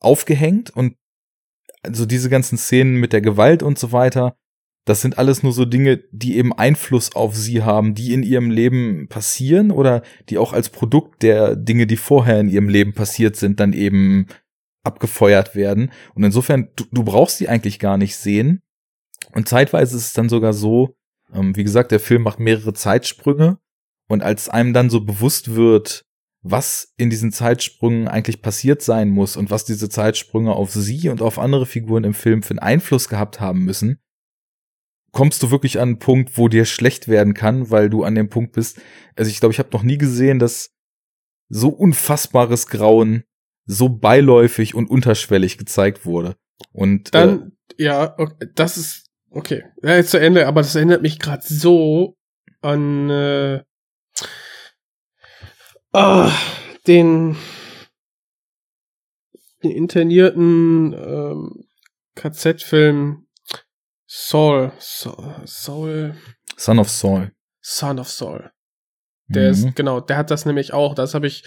[0.00, 0.96] aufgehängt und
[1.82, 4.36] also diese ganzen Szenen mit der Gewalt und so weiter,
[4.88, 8.50] das sind alles nur so Dinge, die eben Einfluss auf sie haben, die in ihrem
[8.50, 13.36] Leben passieren oder die auch als Produkt der Dinge, die vorher in ihrem Leben passiert
[13.36, 14.26] sind, dann eben
[14.84, 15.92] abgefeuert werden.
[16.14, 18.62] Und insofern, du, du brauchst sie eigentlich gar nicht sehen.
[19.34, 20.96] Und zeitweise ist es dann sogar so,
[21.34, 23.58] ähm, wie gesagt, der Film macht mehrere Zeitsprünge.
[24.08, 26.06] Und als einem dann so bewusst wird,
[26.40, 31.20] was in diesen Zeitsprüngen eigentlich passiert sein muss und was diese Zeitsprünge auf sie und
[31.20, 34.00] auf andere Figuren im Film für einen Einfluss gehabt haben müssen,
[35.12, 38.28] kommst du wirklich an einen Punkt, wo dir schlecht werden kann, weil du an dem
[38.28, 38.80] Punkt bist.
[39.16, 40.70] Also ich glaube, ich habe noch nie gesehen, dass
[41.48, 43.24] so unfassbares Grauen
[43.64, 46.36] so beiläufig und unterschwellig gezeigt wurde.
[46.72, 49.64] Und äh, Dann, ja, okay, das ist, okay.
[49.82, 52.16] Ja, jetzt zu Ende, aber das erinnert mich gerade so
[52.60, 53.62] an äh,
[55.92, 56.32] ah,
[56.86, 57.36] den,
[59.62, 61.64] den internierten ähm,
[62.14, 63.27] KZ-Film
[64.10, 66.14] Saul, Saul, Saul,
[66.56, 67.30] Son of Saul.
[67.60, 68.50] Son of Saul.
[69.28, 69.50] Der Mhm.
[69.50, 70.94] ist, genau, der hat das nämlich auch.
[70.94, 71.44] Das habe ich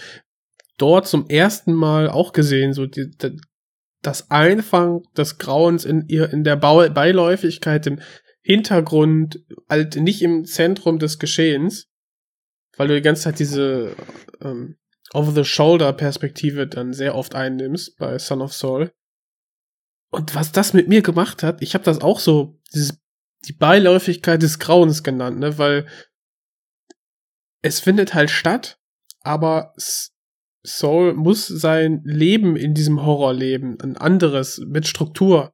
[0.78, 3.36] dort zum ersten Mal auch gesehen, so die, die,
[4.00, 8.00] das Einfangen des Grauens in ihr, in der Beiläufigkeit, im
[8.42, 11.88] Hintergrund, halt nicht im Zentrum des Geschehens,
[12.76, 13.94] weil du die ganze Zeit diese
[14.40, 14.76] ähm,
[15.12, 18.92] Over-the-Shoulder-Perspektive dann sehr oft einnimmst bei Son of Saul.
[20.12, 23.00] Und was das mit mir gemacht hat, ich habe das auch so, dieses,
[23.46, 25.86] die Beiläufigkeit des Grauens genannt, ne, weil
[27.62, 28.78] es findet halt statt,
[29.20, 30.12] aber S-
[30.64, 35.52] Saul muss sein Leben in diesem Horror leben, ein anderes mit Struktur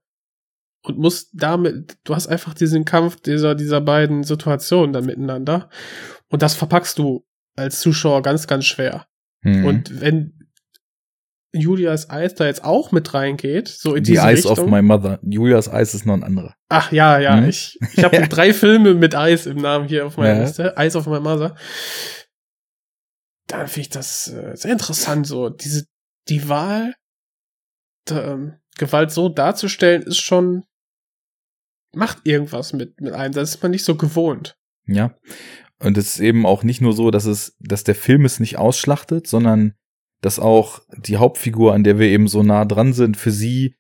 [0.83, 5.71] und muss damit, du hast einfach diesen Kampf dieser dieser beiden Situationen dann miteinander
[6.29, 7.27] und das verpackst du
[7.57, 9.07] als Zuschauer ganz ganz schwer.
[9.43, 9.65] Mhm.
[9.65, 10.38] Und wenn
[11.53, 14.67] Julias Eis da jetzt auch mit reingeht, so in die diese Eyes Richtung.
[14.67, 15.19] of My Mother.
[15.23, 16.55] Julias Eis ist noch ein anderer.
[16.69, 17.49] Ach ja, ja, Hm?
[17.49, 20.43] ich, ich habe drei Filme mit Eis im Namen hier auf meiner Ja.
[20.45, 20.77] Liste.
[20.77, 21.55] Eis of My Mother.
[23.47, 25.87] Da finde ich das äh, sehr interessant, so diese
[26.29, 26.95] die Wahl,
[28.09, 30.65] der, ähm, Gewalt so darzustellen, ist schon
[31.95, 33.33] macht irgendwas mit mit einem.
[33.33, 34.57] Das ist man nicht so gewohnt.
[34.87, 35.15] Ja.
[35.81, 38.59] Und es ist eben auch nicht nur so, dass es, dass der Film es nicht
[38.59, 39.75] ausschlachtet, sondern
[40.21, 43.75] dass auch die Hauptfigur, an der wir eben so nah dran sind, für sie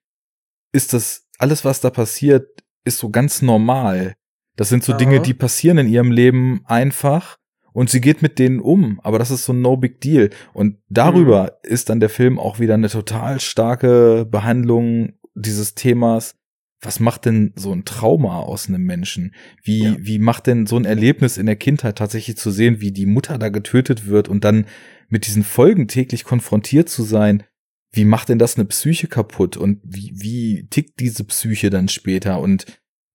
[0.73, 2.47] ist das alles, was da passiert,
[2.85, 4.15] ist so ganz normal.
[4.57, 4.99] Das sind so Aha.
[4.99, 7.37] Dinge, die passieren in ihrem Leben einfach
[7.73, 10.31] und sie geht mit denen um, aber das ist so no big deal.
[10.53, 16.35] Und darüber ist dann der Film auch wieder eine total starke Behandlung dieses Themas,
[16.81, 19.35] was macht denn so ein Trauma aus einem Menschen?
[19.63, 19.97] Wie, Ja.
[19.99, 23.39] wie macht denn so ein Erlebnis in der Kindheit tatsächlich zu sehen, wie die Mutter
[23.39, 24.67] da getötet wird und dann
[25.09, 27.43] mit diesen Folgen täglich konfrontiert zu sein?
[27.91, 32.41] Wie macht denn das eine Psyche kaputt und wie, wie tickt diese Psyche dann später?
[32.41, 32.67] Und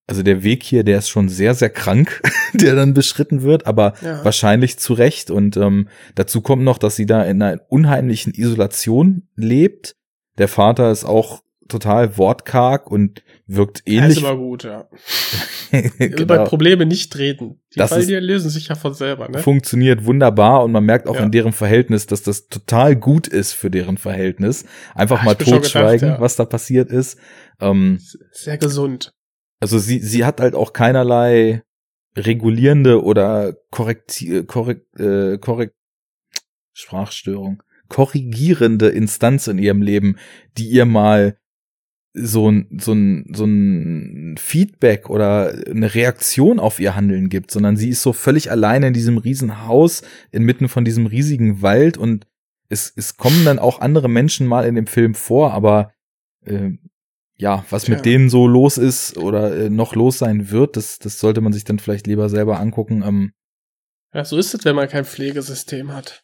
[0.06, 2.20] also der Weg hier, der ist schon sehr, sehr krank,
[2.52, 4.24] der dann beschritten wird, aber Ja.
[4.24, 5.30] wahrscheinlich zu Recht.
[5.30, 9.94] Und ähm, dazu kommt noch, dass sie da in einer unheimlichen Isolation lebt.
[10.38, 14.18] Der Vater ist auch total wortkarg und wirkt Ja, ist ähnlich.
[14.18, 14.88] immer gut, ja.
[15.72, 16.44] Also genau.
[16.44, 17.60] Probleme nicht treten.
[17.74, 19.38] Die Das Fall, ist- die lösen sich ja von selber, ne?
[19.40, 21.24] Funktioniert wunderbar und man merkt auch Ja.
[21.24, 24.64] in deren Verhältnis, dass das total gut ist für deren Verhältnis.
[24.94, 26.20] Einfach Ah, mal totschweigen, gedacht, ja.
[26.20, 27.18] was da passiert ist.
[27.60, 27.98] Ähm,
[28.30, 29.12] Sehr gesund.
[29.58, 31.62] also sie, sie hat halt auch keinerlei
[32.16, 35.74] regulierende oder korrekti korrekt, äh, korrekt,
[36.72, 40.18] Sprachstörung, korrigierende Instanz in ihrem Leben,
[40.56, 41.36] die ihr mal
[42.14, 47.76] so ein, so ein, so ein Feedback oder eine Reaktion auf ihr Handeln gibt, sondern
[47.76, 52.26] sie ist so völlig alleine in diesem riesen Haus, inmitten von diesem riesigen Wald und
[52.68, 55.92] es, es kommen dann auch andere Menschen mal in dem Film vor, aber
[56.46, 56.70] äh,
[57.36, 61.18] ja, was mit denen so los ist oder äh, noch los sein wird, das, das
[61.18, 63.02] sollte man sich dann vielleicht lieber selber angucken.
[63.04, 63.32] Ähm,
[64.12, 66.23] Ja, so ist es, wenn man kein Pflegesystem hat.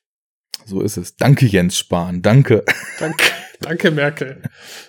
[0.65, 1.17] So ist es.
[1.17, 2.23] Danke, Jens Spahn.
[2.23, 2.65] Danke.
[2.99, 3.25] Danke,
[3.61, 4.43] danke Merkel.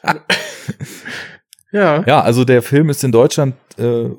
[1.71, 4.09] ja, Ja, also der Film ist in Deutschland äh,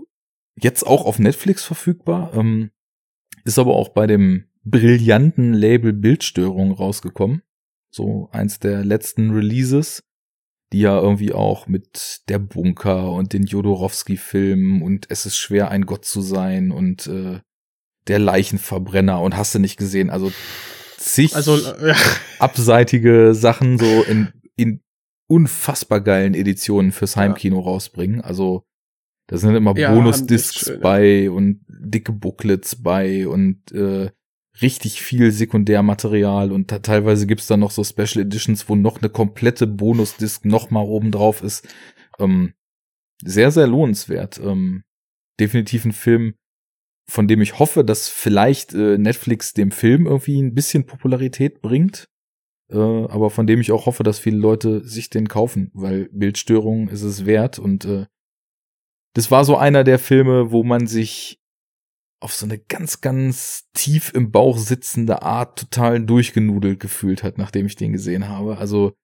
[0.57, 2.71] jetzt auch auf Netflix verfügbar, ähm,
[3.45, 7.43] ist aber auch bei dem brillanten Label Bildstörung rausgekommen.
[7.91, 10.03] So eins der letzten Releases,
[10.73, 15.85] die ja irgendwie auch mit der Bunker und den Jodorowsky-Filmen und Es ist schwer, ein
[15.85, 17.41] Gott zu sein und äh,
[18.09, 20.33] der Leichenverbrenner und hast du nicht gesehen, also
[21.03, 21.97] zig also äh, ja,
[22.39, 24.81] abseitige Sachen so in, in
[25.29, 28.21] unfassbar geilen Editionen fürs Heimkino rausbringen.
[28.21, 28.65] Also
[29.29, 34.11] da sind immer Ja, Bonusdiscs bei und dicke Booklets bei und äh,
[34.61, 39.67] richtig viel Sekundärmaterial und teilweise gibt's dann noch so Special Editions, wo noch eine komplette
[39.67, 41.67] Bonusdisc noch mal oben drauf ist.
[42.19, 42.53] Ähm,
[43.25, 44.39] sehr, sehr lohnenswert.
[44.39, 44.85] Ähm,
[45.41, 46.35] definitiv ein Film,
[47.09, 52.09] von dem ich hoffe, dass vielleicht äh, Netflix dem Film irgendwie ein bisschen Popularität bringt.
[52.71, 56.89] Äh, aber von dem ich auch hoffe, dass viele Leute sich den kaufen, weil Bildstörung
[56.89, 58.07] ist es wert und äh,
[59.15, 61.39] das war so einer der Filme, wo man sich
[62.21, 67.67] auf so eine ganz, ganz tief im Bauch sitzende Art total durchgenudelt gefühlt hat, nachdem
[67.67, 68.59] ich den gesehen habe.
[68.59, 68.95] Also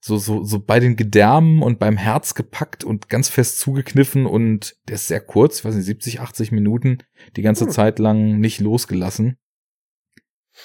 [0.00, 4.76] so, so, so bei den Gedärmen und beim Herz gepackt und ganz fest zugekniffen und
[4.88, 6.98] der ist sehr kurz, ich weiß nicht, 70, 80 Minuten,
[7.36, 7.70] die ganze Hm.
[7.70, 9.36] Zeit lang nicht losgelassen.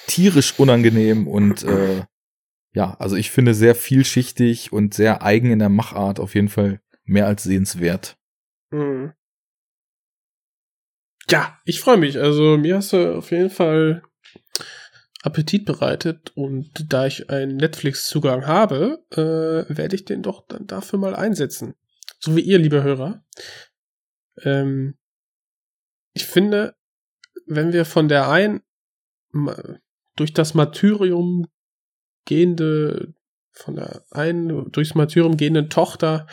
[0.08, 2.04] Tierisch unangenehm und äh,
[2.74, 6.82] ja, also ich finde sehr vielschichtig und sehr eigen in der Machart, auf jeden Fall
[7.04, 8.18] mehr als sehenswert.
[8.72, 9.14] Mhm.
[11.30, 12.20] Ja, ich freue mich.
[12.20, 14.04] Also mir hast du auf jeden Fall
[15.26, 21.00] Appetit bereitet und da ich einen Netflix-Zugang habe, äh, werde ich den doch dann dafür
[21.00, 21.74] mal einsetzen.
[22.20, 23.24] So wie ihr, liebe Hörer.
[24.44, 24.98] Ähm,
[26.14, 26.76] ich finde,
[27.46, 28.62] wenn wir von der ein
[29.32, 29.78] ma-
[30.16, 31.48] durch das Martyrium
[32.26, 33.14] gehende,
[33.52, 36.28] von der einen durchs Martyrium gehenden Tochter,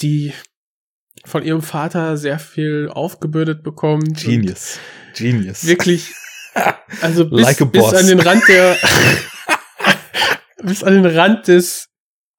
[0.00, 0.32] die
[1.24, 4.18] von ihrem Vater sehr viel aufgebürdet bekommt.
[4.22, 4.78] Genius.
[5.14, 5.66] Genius.
[5.66, 6.12] Wirklich,
[7.00, 8.76] also bis, Like bis an den Rand der,
[10.62, 11.88] bis an den Rand des,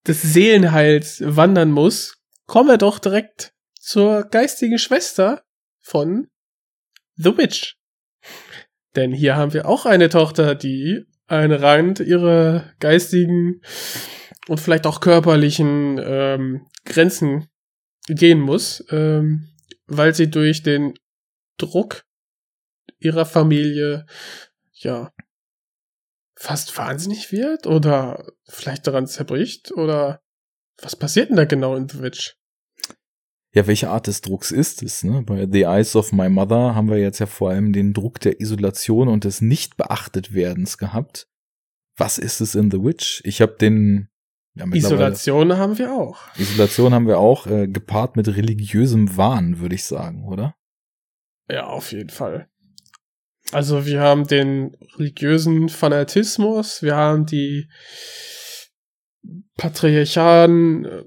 [0.07, 5.43] des Seelenheils wandern muss, kommen wir doch direkt zur geistigen Schwester
[5.79, 6.27] von
[7.15, 7.75] The Witch.
[8.95, 13.61] Denn hier haben wir auch eine Tochter, die einen Rand ihrer geistigen
[14.47, 17.47] und vielleicht auch körperlichen ähm, Grenzen
[18.07, 19.49] gehen muss, ähm,
[19.85, 20.95] weil sie durch den
[21.57, 22.03] Druck
[22.99, 24.05] ihrer Familie
[24.73, 25.11] ja
[26.35, 30.21] fast wahnsinnig wird oder vielleicht daran zerbricht oder
[30.81, 32.37] was passiert denn da genau in The Witch?
[33.51, 35.03] Ja, welche Art des Drucks ist es?
[35.03, 35.23] Ne?
[35.23, 38.39] Bei The Eyes of My Mother haben wir jetzt ja vor allem den Druck der
[38.39, 41.27] Isolation und des Nicht-Beachtet-Werdens gehabt.
[41.97, 43.21] Was ist es in The Witch?
[43.25, 44.09] Ich habe den
[44.53, 46.19] ja, Isolation haben wir auch.
[46.37, 50.55] Isolation haben wir auch äh, gepaart mit religiösem Wahn, würde ich sagen, oder?
[51.49, 52.48] Ja, auf jeden Fall.
[53.51, 57.67] Also wir haben den religiösen Fanatismus, wir haben die
[59.57, 61.03] patriarchalen äh,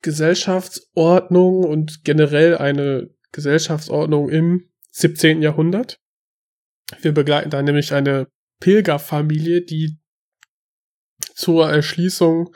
[0.00, 5.42] Gesellschaftsordnung und generell eine Gesellschaftsordnung im 17.
[5.42, 5.98] Jahrhundert.
[7.00, 8.26] Wir begleiten da nämlich eine
[8.60, 9.98] Pilgerfamilie, die
[11.34, 12.54] zur Erschließung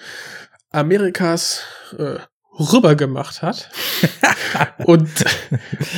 [0.71, 1.63] Amerikas
[1.97, 2.19] äh,
[2.59, 3.71] rüber gemacht hat.
[4.87, 5.09] und,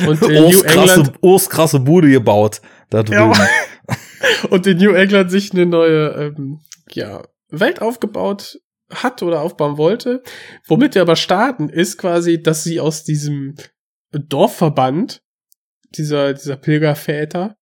[0.07, 1.49] und in New England.
[1.49, 2.61] Krasse Bude gebaut.
[2.89, 3.33] Da drüben.
[3.33, 3.49] Ja.
[4.49, 6.61] und in New England sich eine neue, ähm,
[6.91, 8.59] ja, Welt aufgebaut
[8.91, 10.23] hat oder aufbauen wollte.
[10.65, 13.55] Womit wir aber starten, ist quasi, dass sie aus diesem
[14.11, 15.21] Dorfverband
[15.95, 17.55] dieser, dieser Pilgerväter,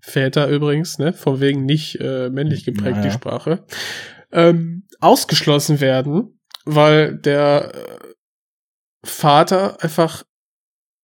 [0.00, 3.08] Väter übrigens, ne, von wegen nicht äh, männlich geprägt naja.
[3.08, 3.64] die Sprache,
[4.32, 7.98] ähm, ausgeschlossen werden, weil der äh,
[9.02, 10.24] Vater einfach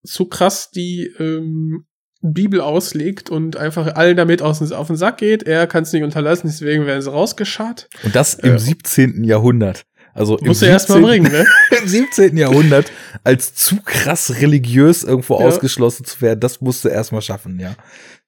[0.02, 1.86] zu krass die ähm,
[2.22, 5.42] Bibel auslegt und einfach allen damit aus, auf den Sack geht.
[5.44, 7.88] Er kann es nicht unterlassen, deswegen werden sie rausgescharrt.
[8.02, 9.24] Und das im äh, 17.
[9.24, 9.86] Jahrhundert.
[10.12, 11.46] Also im Muss er erstmal bringen, ne?
[11.80, 12.36] Im 17.
[12.36, 12.90] Jahrhundert
[13.22, 15.46] als zu krass religiös irgendwo ja.
[15.46, 17.76] ausgeschlossen zu werden, das musste er erstmal schaffen, ja.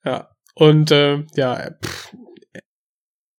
[0.05, 0.29] Ja.
[0.55, 2.13] Und äh, ja, pff,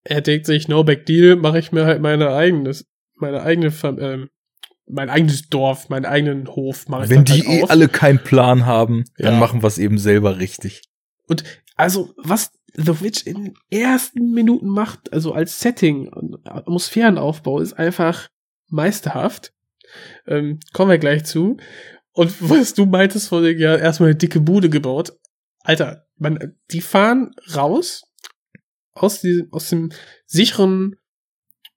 [0.03, 2.85] er denkt sich, no big deal, mache ich mir halt meine eigenes,
[3.15, 4.29] meine eigene ähm,
[4.87, 8.65] mein eigenes Dorf, meinen eigenen Hof mache ich Wenn die halt eh alle keinen Plan
[8.65, 9.39] haben, dann ja.
[9.39, 10.83] machen wir es eben selber richtig.
[11.27, 11.43] Und
[11.75, 17.73] also, was The Witch in den ersten Minuten macht, also als Setting und Atmosphärenaufbau, ist
[17.73, 18.29] einfach
[18.67, 19.53] meisterhaft.
[20.27, 21.57] Ähm, kommen wir gleich zu.
[22.11, 25.13] Und was du meintest vor dem Jahr, erstmal eine dicke Bude gebaut.
[25.59, 28.03] Alter, man, die fahren raus
[28.93, 29.91] aus, diesem, aus dem
[30.25, 30.95] sicheren,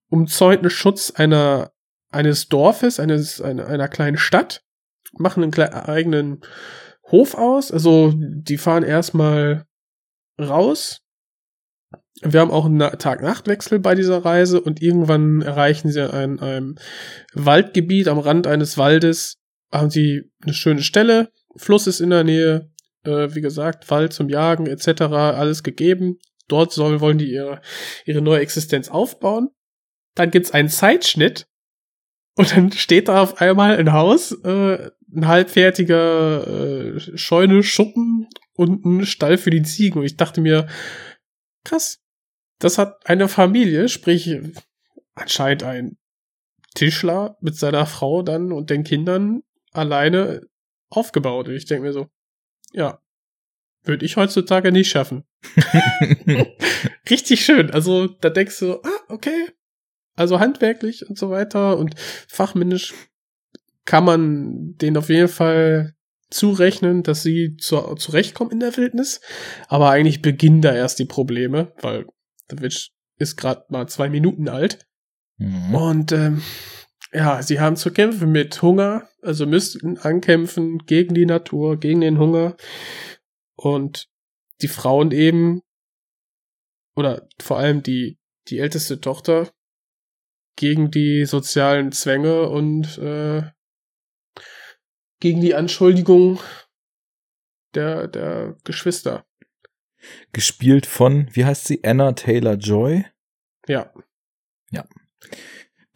[0.09, 1.73] umzäunten Schutz einer
[2.11, 4.63] eines Dorfes, eines, einer, kleinen Stadt,
[5.19, 6.41] machen einen eigenen
[7.11, 7.71] Hof aus.
[7.73, 9.67] Also die fahren erstmal
[10.41, 11.01] raus.
[12.23, 16.77] Wir haben auch einen Tag-Nacht-Wechsel bei dieser Reise und irgendwann erreichen sie ein, ein
[17.35, 19.37] Waldgebiet am Rand eines Waldes,
[19.71, 22.71] haben sie eine schöne Stelle, Fluss ist in der Nähe,
[23.05, 26.19] äh, wie gesagt, Wald zum Jagen etc., alles gegeben.
[26.49, 27.61] Dort sollen, wollen die ihre,
[28.05, 29.49] ihre neue Existenz aufbauen.
[30.15, 31.47] Dann gibt's einen Zeitschnitt,
[32.37, 38.85] und dann steht da auf einmal ein Haus, äh, ein halbfertiger äh, Scheune, Schuppen und
[38.85, 39.99] ein Stall für die Ziegen.
[40.01, 40.67] Und ich dachte mir,
[41.65, 42.03] krass,
[42.59, 44.39] das hat eine Familie, sprich
[45.15, 45.99] anscheinend ein
[46.75, 49.43] Tischler mit seiner Frau dann und den Kindern
[49.73, 50.43] alleine
[50.91, 51.49] aufgebaut.
[51.49, 52.09] Und ich denke mir so,
[52.73, 53.01] ja,
[53.83, 55.25] würde ich heutzutage nicht schaffen.
[57.11, 57.71] Richtig schön.
[57.71, 59.56] Also da denkst du, ah, okay,
[60.17, 61.95] also handwerklich und so weiter und
[62.29, 62.95] fachmännisch
[63.85, 65.95] kann man den auf jeden Fall
[66.31, 69.21] zurechnen, dass sie zu, zurechtkommen in der Wildnis.
[69.69, 72.07] Aber eigentlich beginnen da erst die Probleme, weil
[72.51, 74.87] The Witch ist gerade mal zwei Minuten alt.
[75.39, 75.75] Mhm.
[75.75, 76.43] Und ähm,
[77.13, 82.19] ja, sie haben zu kämpfen mit Hunger, also müssten ankämpfen gegen die Natur, gegen den
[82.19, 82.57] Hunger.
[83.55, 84.09] Und
[84.63, 85.63] die Frauen eben,
[86.95, 88.19] oder vor allem die,
[88.49, 89.51] die älteste Tochter,
[90.57, 93.43] gegen die sozialen Zwänge und äh,
[95.21, 96.41] gegen die Anschuldigung
[97.75, 99.27] der, der Geschwister.
[100.33, 103.05] Gespielt von, wie heißt sie, Anna Taylor Joy?
[103.69, 103.93] Ja.
[104.71, 104.87] Ja.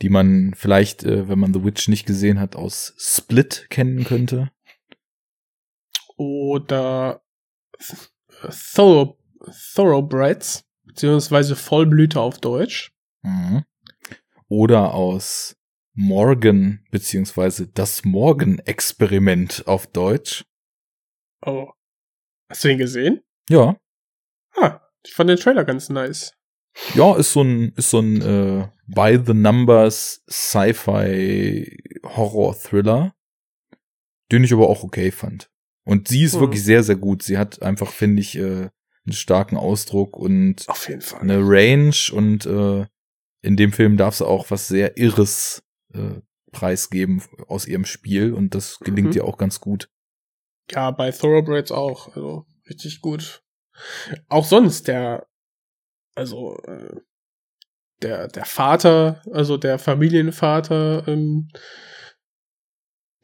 [0.03, 4.51] Die man vielleicht, äh, wenn man The Witch nicht gesehen hat, aus Split kennen könnte.
[6.17, 7.23] Oder
[8.75, 9.19] Thorough,
[9.75, 12.93] Thoroughbreds, beziehungsweise Vollblüter auf Deutsch.
[13.23, 13.65] Mhm
[14.51, 15.57] oder aus
[15.95, 20.45] Morgan beziehungsweise das Morgan-Experiment auf Deutsch.
[21.45, 21.71] Oh.
[22.51, 23.23] Hast du ihn gesehen?
[23.49, 23.77] Ja.
[24.57, 26.35] Ah, ich fand den Trailer ganz nice.
[26.95, 33.15] Ja, ist so ein, ist so ein äh, by the numbers Sci-Fi Horror Thriller,
[34.31, 35.49] den ich aber auch okay fand.
[35.85, 36.41] Und sie ist hm.
[36.41, 37.23] wirklich sehr, sehr gut.
[37.23, 38.69] Sie hat einfach, finde ich, äh,
[39.07, 41.21] einen starken Ausdruck und Auf jeden Fall.
[41.21, 42.87] eine Range und äh,
[43.43, 45.63] in dem Film darf sie auch was sehr Irres
[45.93, 46.21] äh,
[46.53, 49.17] preisgeben aus ihrem Spiel und das gelingt mhm.
[49.17, 49.89] ihr auch ganz gut.
[50.71, 53.43] Ja, bei Thoroughbreds auch, also richtig gut.
[54.29, 55.27] Auch sonst der,
[56.15, 56.97] also äh,
[58.03, 61.49] der der Vater, also der Familienvater, ähm,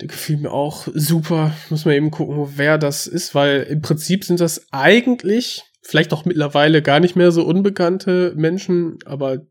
[0.00, 1.54] der gefiel mir auch super.
[1.70, 6.24] Muss mal eben gucken, wer das ist, weil im Prinzip sind das eigentlich vielleicht auch
[6.24, 9.46] mittlerweile gar nicht mehr so unbekannte Menschen, aber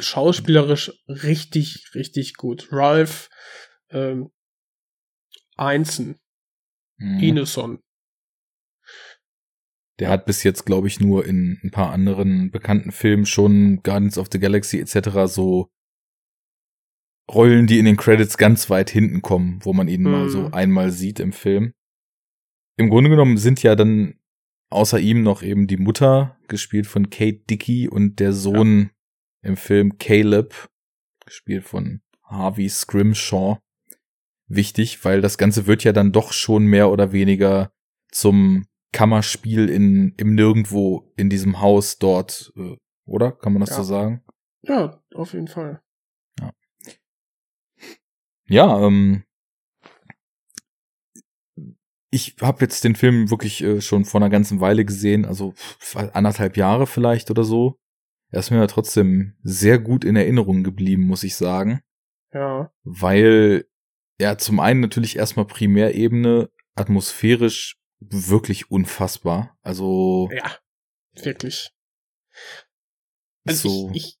[0.00, 2.68] schauspielerisch richtig, richtig gut.
[2.70, 3.28] Ralph
[3.90, 4.30] ähm,
[5.56, 6.16] Einsen,
[6.98, 7.20] mhm.
[7.20, 7.80] Ineson.
[10.00, 14.18] Der hat bis jetzt, glaube ich, nur in ein paar anderen bekannten Filmen schon Guardians
[14.18, 15.32] of the Galaxy etc.
[15.32, 15.70] so
[17.32, 20.10] Rollen, die in den Credits ganz weit hinten kommen, wo man ihn mhm.
[20.10, 20.54] mal so mhm.
[20.54, 21.72] einmal sieht im Film.
[22.76, 24.18] Im Grunde genommen sind ja dann
[24.74, 28.90] außer ihm noch eben die Mutter, gespielt von Kate Dickey, und der Sohn
[29.44, 30.68] im Film Caleb,
[31.24, 33.58] gespielt von Harvey Scrimshaw
[34.46, 37.72] wichtig, weil das Ganze wird ja dann doch schon mehr oder weniger
[38.10, 42.76] zum Kammerspiel in, im Nirgendwo in diesem Haus dort, äh,
[43.06, 43.32] oder?
[43.32, 43.76] Kann man das Ja.
[43.76, 44.24] so sagen?
[44.62, 45.82] Ja, auf jeden Fall.
[48.46, 49.24] Ja, ähm,
[52.10, 55.54] ich habe jetzt den Film wirklich äh, schon vor einer ganzen Weile gesehen, also
[56.12, 57.80] anderthalb Jahre vielleicht oder so.
[58.34, 61.80] Er ist mir ja trotzdem sehr gut in Erinnerung geblieben, muss ich sagen,
[62.32, 62.72] Ja.
[62.82, 63.64] weil
[64.18, 69.56] er zum einen natürlich erstmal Primärebene atmosphärisch wirklich unfassbar.
[69.62, 70.50] Also Ja.
[71.22, 71.70] Wirklich.
[73.46, 74.18] Also so ich,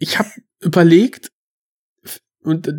[0.00, 1.30] ich, ich habe überlegt
[2.42, 2.72] und äh,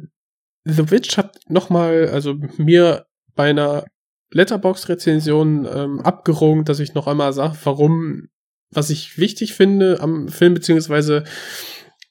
[0.66, 3.86] The Witch hat noch mal, also mir bei einer
[4.32, 8.30] Letterbox-Rezension ähm, abgerungen, dass ich noch einmal sage, warum,
[8.74, 11.24] was ich wichtig finde am Film, beziehungsweise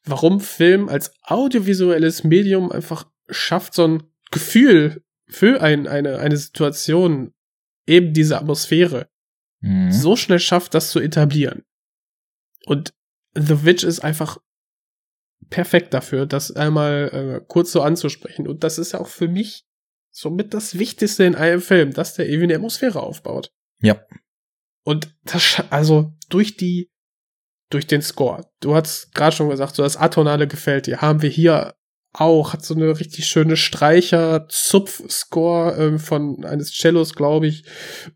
[0.04, 7.32] warum Film als audiovisuelles Medium einfach schafft, so ein Gefühl für ein, eine, eine Situation,
[7.86, 9.08] eben diese Atmosphäre
[9.60, 9.90] mhm.
[9.90, 11.64] so schnell schafft, das zu etablieren.
[12.64, 12.94] Und
[13.34, 14.38] The Witch ist einfach
[15.50, 18.46] perfekt dafür, das einmal äh, kurz so anzusprechen.
[18.46, 19.64] Und das ist ja auch für mich
[20.10, 23.52] somit das Wichtigste in einem Film, dass der irgendwie eine Atmosphäre aufbaut.
[23.80, 24.04] Ja.
[24.84, 26.90] Und das, also durch die,
[27.70, 28.50] durch den Score.
[28.60, 31.00] Du hast gerade schon gesagt, so das Atonale gefällt dir.
[31.00, 31.74] Haben wir hier
[32.12, 37.64] auch, hat so eine richtig schöne Streicher-Zupf-Score ähm, von eines Cellos, glaube ich.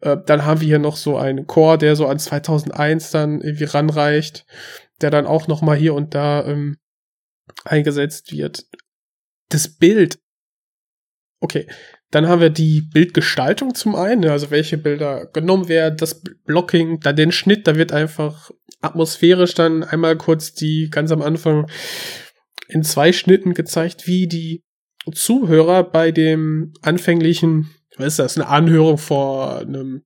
[0.00, 3.64] Äh, dann haben wir hier noch so einen Chor, der so an 2001 dann irgendwie
[3.64, 4.44] ranreicht,
[5.00, 6.76] der dann auch noch mal hier und da ähm,
[7.64, 8.66] eingesetzt wird.
[9.48, 10.18] Das Bild.
[11.40, 11.66] Okay,
[12.10, 17.16] dann haben wir die Bildgestaltung zum einen, also welche Bilder genommen werden, das Blocking, dann
[17.16, 18.50] den Schnitt, da wird einfach
[18.80, 21.68] atmosphärisch dann einmal kurz die ganz am Anfang
[22.68, 24.62] in zwei Schnitten gezeigt, wie die
[25.12, 30.02] Zuhörer bei dem anfänglichen, was ist das, eine Anhörung vor einem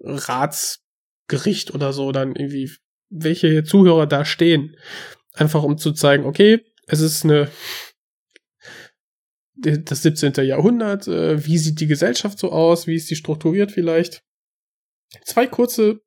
[0.00, 2.70] Ratsgericht oder so, dann irgendwie,
[3.10, 4.76] welche Zuhörer da stehen.
[5.32, 7.48] Einfach um zu zeigen, okay, es ist eine
[9.56, 10.32] das 17.
[10.44, 14.22] Jahrhundert, äh, wie sieht die Gesellschaft so aus, wie ist die strukturiert vielleicht.
[15.24, 16.00] Zwei kurze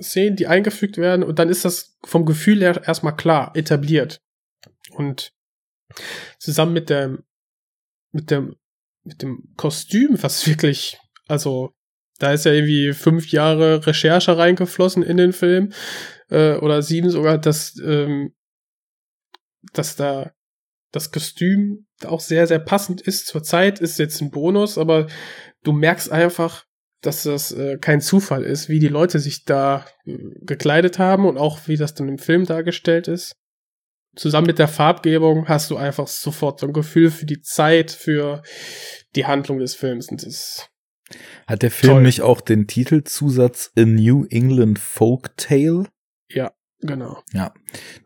[0.00, 4.20] Szenen, die eingefügt werden und dann ist das vom Gefühl her erstmal klar, etabliert.
[4.90, 5.32] Und
[6.38, 7.24] zusammen mit dem,
[8.12, 8.56] mit dem,
[9.04, 11.74] mit dem Kostüm, was wirklich, also
[12.18, 15.72] da ist ja irgendwie fünf Jahre Recherche reingeflossen in den Film,
[16.30, 18.34] äh, oder sieben sogar, dass, ähm,
[19.72, 20.32] dass da
[20.92, 23.26] das Kostüm auch sehr, sehr passend ist.
[23.26, 25.06] Zur Zeit ist jetzt ein Bonus, aber
[25.62, 26.64] du merkst einfach,
[27.02, 31.38] dass das äh, kein Zufall ist, wie die Leute sich da äh, gekleidet haben und
[31.38, 33.34] auch wie das dann im Film dargestellt ist.
[34.16, 38.42] Zusammen mit der Farbgebung hast du einfach sofort so ein Gefühl für die Zeit, für
[39.16, 40.08] die Handlung des Films.
[40.08, 40.68] Und das
[41.46, 42.02] Hat der Film Toll.
[42.02, 45.86] nicht auch den Titelzusatz A New England Folk Tale?
[46.80, 47.22] genau.
[47.32, 47.52] Ja,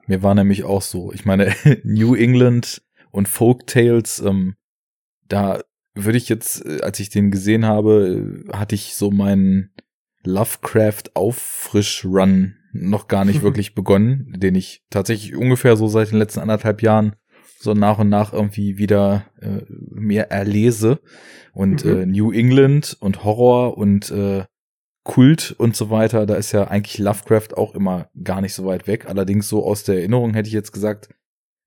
[0.06, 1.12] mir war nämlich auch so.
[1.12, 1.54] Ich meine,
[1.84, 4.54] New England und Folk Tales, ähm,
[5.28, 5.60] da
[5.94, 9.70] würde ich jetzt, äh, als ich den gesehen habe, hatte ich so meinen
[10.24, 16.40] Lovecraft Auffrisch-Run noch gar nicht wirklich begonnen, den ich tatsächlich ungefähr so seit den letzten
[16.40, 17.14] anderthalb Jahren
[17.60, 21.00] so nach und nach irgendwie wieder äh, mehr erlese.
[21.52, 21.90] Und Mhm.
[21.90, 24.44] äh, New England und Horror und äh,
[25.02, 28.86] Kult und so weiter, da ist ja eigentlich Lovecraft auch immer gar nicht so weit
[28.86, 29.06] weg.
[29.08, 31.08] Allerdings so aus der Erinnerung hätte ich jetzt gesagt,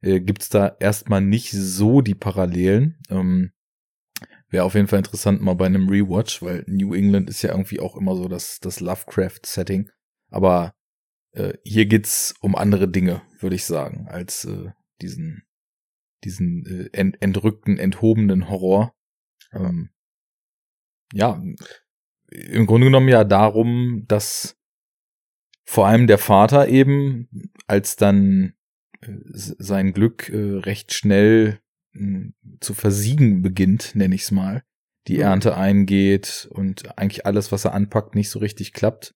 [0.01, 2.97] äh, gibt's da erstmal nicht so die Parallelen.
[3.09, 3.51] Ähm,
[4.49, 7.79] Wäre auf jeden Fall interessant mal bei einem Rewatch, weil New England ist ja irgendwie
[7.79, 9.89] auch immer so das, das Lovecraft-Setting.
[10.29, 10.73] Aber
[11.31, 14.71] äh, hier geht's um andere Dinge, würde ich sagen, als äh,
[15.01, 15.43] diesen,
[16.25, 18.93] diesen äh, ent entrückten, enthobenen Horror.
[19.53, 19.91] Ähm,
[21.13, 21.41] ja,
[22.29, 24.57] im Grunde genommen ja darum, dass
[25.63, 27.29] vor allem der Vater eben,
[27.67, 28.53] als dann
[29.25, 31.59] sein Glück äh, recht schnell
[31.93, 34.63] mh, zu versiegen beginnt, nenne ich es mal,
[35.07, 35.21] die Mhm.
[35.21, 39.15] Ernte eingeht und eigentlich alles, was er anpackt, nicht so richtig klappt,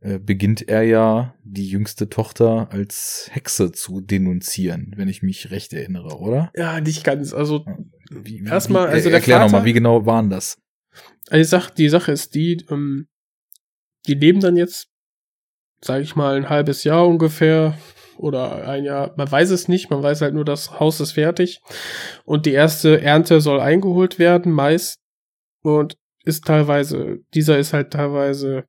[0.00, 5.72] äh, beginnt er ja die jüngste Tochter als Hexe zu denunzieren, wenn ich mich recht
[5.72, 6.52] erinnere, oder?
[6.56, 7.32] Ja, nicht ganz.
[7.32, 7.64] Also
[8.10, 10.56] Wie, wie, Erstmal, wie, also äh, der erklär nochmal, wie genau waren das?
[11.30, 13.08] Also die Sache, die Sache ist die, ähm,
[14.06, 14.88] die leben dann jetzt,
[15.82, 17.76] sage ich mal, ein halbes Jahr ungefähr
[18.18, 19.14] oder ein Jahr.
[19.16, 21.60] Man weiß es nicht, man weiß halt nur, das Haus ist fertig
[22.24, 24.96] und die erste Ernte soll eingeholt werden, Mais
[25.62, 28.64] und ist teilweise, dieser ist halt teilweise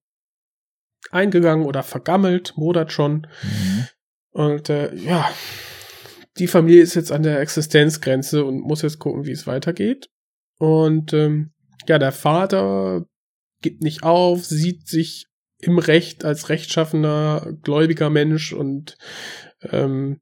[1.12, 3.88] eingegangen oder vergammelt, modert schon Mhm.
[4.32, 5.30] und äh, ja,
[6.38, 10.10] die Familie ist jetzt an der Existenzgrenze und muss jetzt gucken, wie es weitergeht.
[10.58, 11.52] Und ähm,
[11.88, 13.06] ja, der Vater
[13.62, 15.26] gibt nicht auf, sieht sich
[15.60, 18.98] im Recht als rechtschaffener, gläubiger Mensch und
[19.64, 20.22] ähm,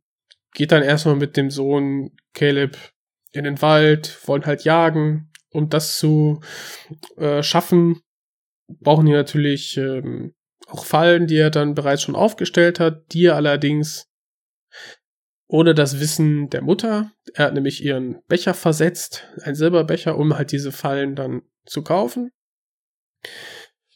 [0.53, 2.77] geht dann erstmal mit dem Sohn Caleb
[3.31, 5.31] in den Wald, wollen halt jagen.
[5.49, 6.41] Um das zu
[7.15, 8.01] äh, schaffen,
[8.67, 10.33] brauchen die natürlich ähm,
[10.67, 14.07] auch Fallen, die er dann bereits schon aufgestellt hat, die er allerdings
[15.47, 20.51] ohne das Wissen der Mutter, er hat nämlich ihren Becher versetzt, ein Silberbecher, um halt
[20.51, 22.31] diese Fallen dann zu kaufen.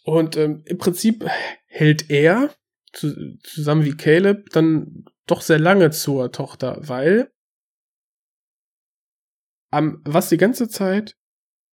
[0.03, 1.25] Und ähm, im Prinzip
[1.67, 2.53] hält er
[2.93, 7.31] zu, zusammen wie Caleb dann doch sehr lange zur Tochter, weil
[9.69, 11.15] am, was die ganze Zeit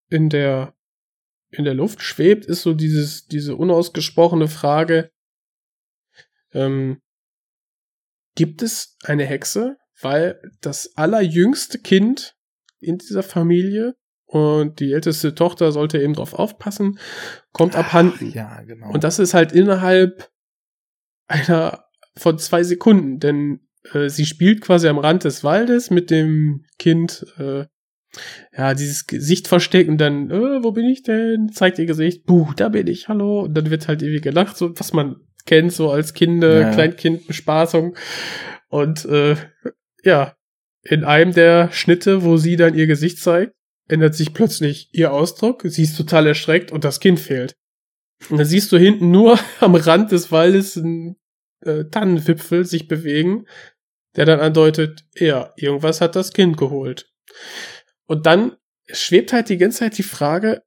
[0.09, 0.74] in der
[1.50, 5.10] in der Luft schwebt, ist so dieses diese unausgesprochene Frage:
[6.52, 7.00] ähm,
[8.34, 9.78] Gibt es eine Hexe?
[10.00, 12.36] Weil das allerjüngste Kind
[12.78, 13.96] in dieser Familie
[14.28, 16.98] und die älteste Tochter sollte eben drauf aufpassen,
[17.52, 18.30] kommt Ach, abhanden.
[18.30, 18.90] Ja, genau.
[18.92, 20.30] Und das ist halt innerhalb
[21.28, 23.60] einer von zwei Sekunden, denn
[23.94, 27.64] äh, sie spielt quasi am Rand des Waldes mit dem Kind, äh,
[28.55, 31.48] ja, dieses Gesicht verstecken, dann, äh, wo bin ich denn?
[31.50, 33.40] Zeigt ihr Gesicht, buh, da bin ich, hallo.
[33.44, 36.72] Und dann wird halt irgendwie gelacht, so was man kennt, so als Kinder, ja.
[36.72, 37.96] Kleinkindbespaßung.
[38.68, 39.36] Und äh,
[40.05, 40.34] ja,
[40.82, 43.55] in einem der Schnitte, wo sie dann ihr Gesicht zeigt,
[43.89, 47.56] ändert sich plötzlich ihr Ausdruck, sie ist total erschreckt und das Kind fehlt.
[48.31, 51.16] Und dann siehst du hinten nur am Rand des Waldes ein
[51.60, 53.47] äh, Tannenwipfel sich bewegen,
[54.16, 57.10] der dann andeutet, ja, irgendwas hat das Kind geholt.
[58.06, 58.56] Und dann
[58.90, 60.62] schwebt halt die ganze Zeit die Frage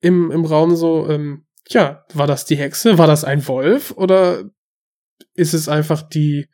[0.00, 2.96] im, im Raum so, ähm, ja, war das die Hexe?
[2.98, 3.90] War das ein Wolf?
[3.92, 4.44] Oder
[5.34, 6.48] ist es einfach die,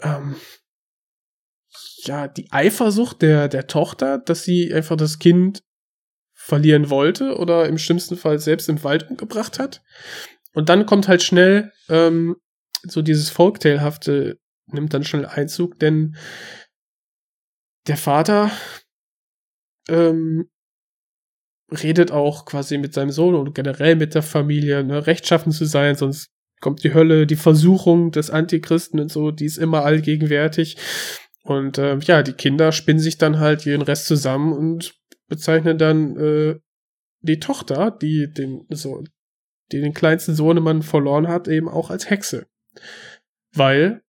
[0.00, 0.36] ähm,
[2.04, 5.62] ja, die Eifersucht der, der Tochter, dass sie einfach das Kind
[6.34, 9.82] verlieren wollte oder im schlimmsten Fall selbst im Wald umgebracht hat.
[10.52, 12.36] Und dann kommt halt schnell ähm,
[12.82, 16.16] so dieses Folktale-hafte nimmt dann schnell Einzug, denn
[17.86, 18.50] der Vater
[19.88, 20.48] ähm,
[21.70, 25.96] redet auch quasi mit seinem Sohn und generell mit der Familie, ne, rechtschaffen zu sein,
[25.96, 26.28] sonst
[26.60, 30.76] kommt die Hölle, die Versuchung des Antichristen und so, die ist immer allgegenwärtig.
[31.42, 34.94] Und äh, ja, die Kinder spinnen sich dann halt ihren Rest zusammen und
[35.28, 36.60] bezeichnen dann äh,
[37.20, 39.02] die Tochter, die den, so,
[39.72, 42.46] die den kleinsten Sohnemann verloren hat, eben auch als Hexe.
[43.54, 44.02] Weil,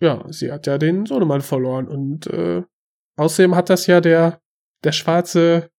[0.00, 2.62] ja, sie hat ja den Sohnemann verloren und äh,
[3.16, 4.40] außerdem hat das ja der,
[4.84, 5.70] der schwarze,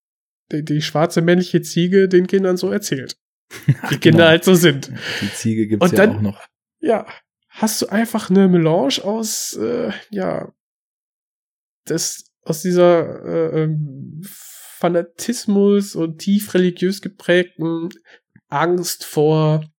[0.51, 3.17] die, die schwarze männliche Ziege den Kindern so erzählt.
[3.89, 4.25] Die Kinder genau.
[4.25, 4.91] halt so sind.
[5.21, 6.45] Die Ziege gibt's und ja dann, auch noch.
[6.81, 7.07] Ja,
[7.47, 10.53] hast du einfach eine Melange aus, äh, ja,
[11.89, 17.89] das aus dieser äh, ähm, Fanatismus und tief religiös geprägten
[18.47, 19.69] Angst vor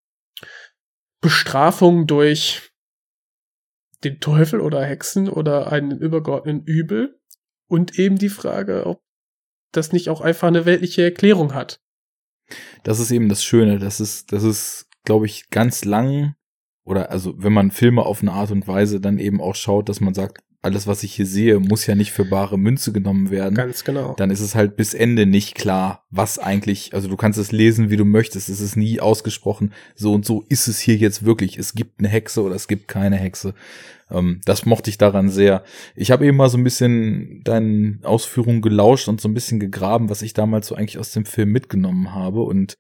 [1.21, 2.71] Bestrafung durch
[4.05, 7.19] den Teufel oder Hexen oder einen übergeordneten Übel
[7.67, 9.03] und eben die Frage, ob
[9.73, 11.81] das nicht auch einfach eine weltliche Erklärung hat.
[12.83, 16.35] Das ist eben das Schöne, das ist, das ist, glaube ich, ganz lang
[16.85, 20.01] oder also wenn man Filme auf eine Art und Weise dann eben auch schaut, dass
[20.01, 23.55] man sagt, alles, was ich hier sehe, muss ja nicht für bare Münze genommen werden.
[23.55, 24.15] Ganz genau.
[24.19, 27.89] Dann ist es halt bis Ende nicht klar, was eigentlich, also du kannst es lesen,
[27.89, 28.51] wie du möchtest.
[28.51, 31.57] Es ist nie ausgesprochen, so und so ist es hier jetzt wirklich.
[31.57, 33.55] Es gibt eine Hexe oder es gibt keine Hexe.
[34.11, 35.65] Ähm, das mochte ich daran sehr.
[35.95, 40.11] Ich habe eben mal so ein bisschen deinen Ausführungen gelauscht und so ein bisschen gegraben,
[40.11, 42.43] was ich damals so eigentlich aus dem Film mitgenommen habe.
[42.43, 42.77] Und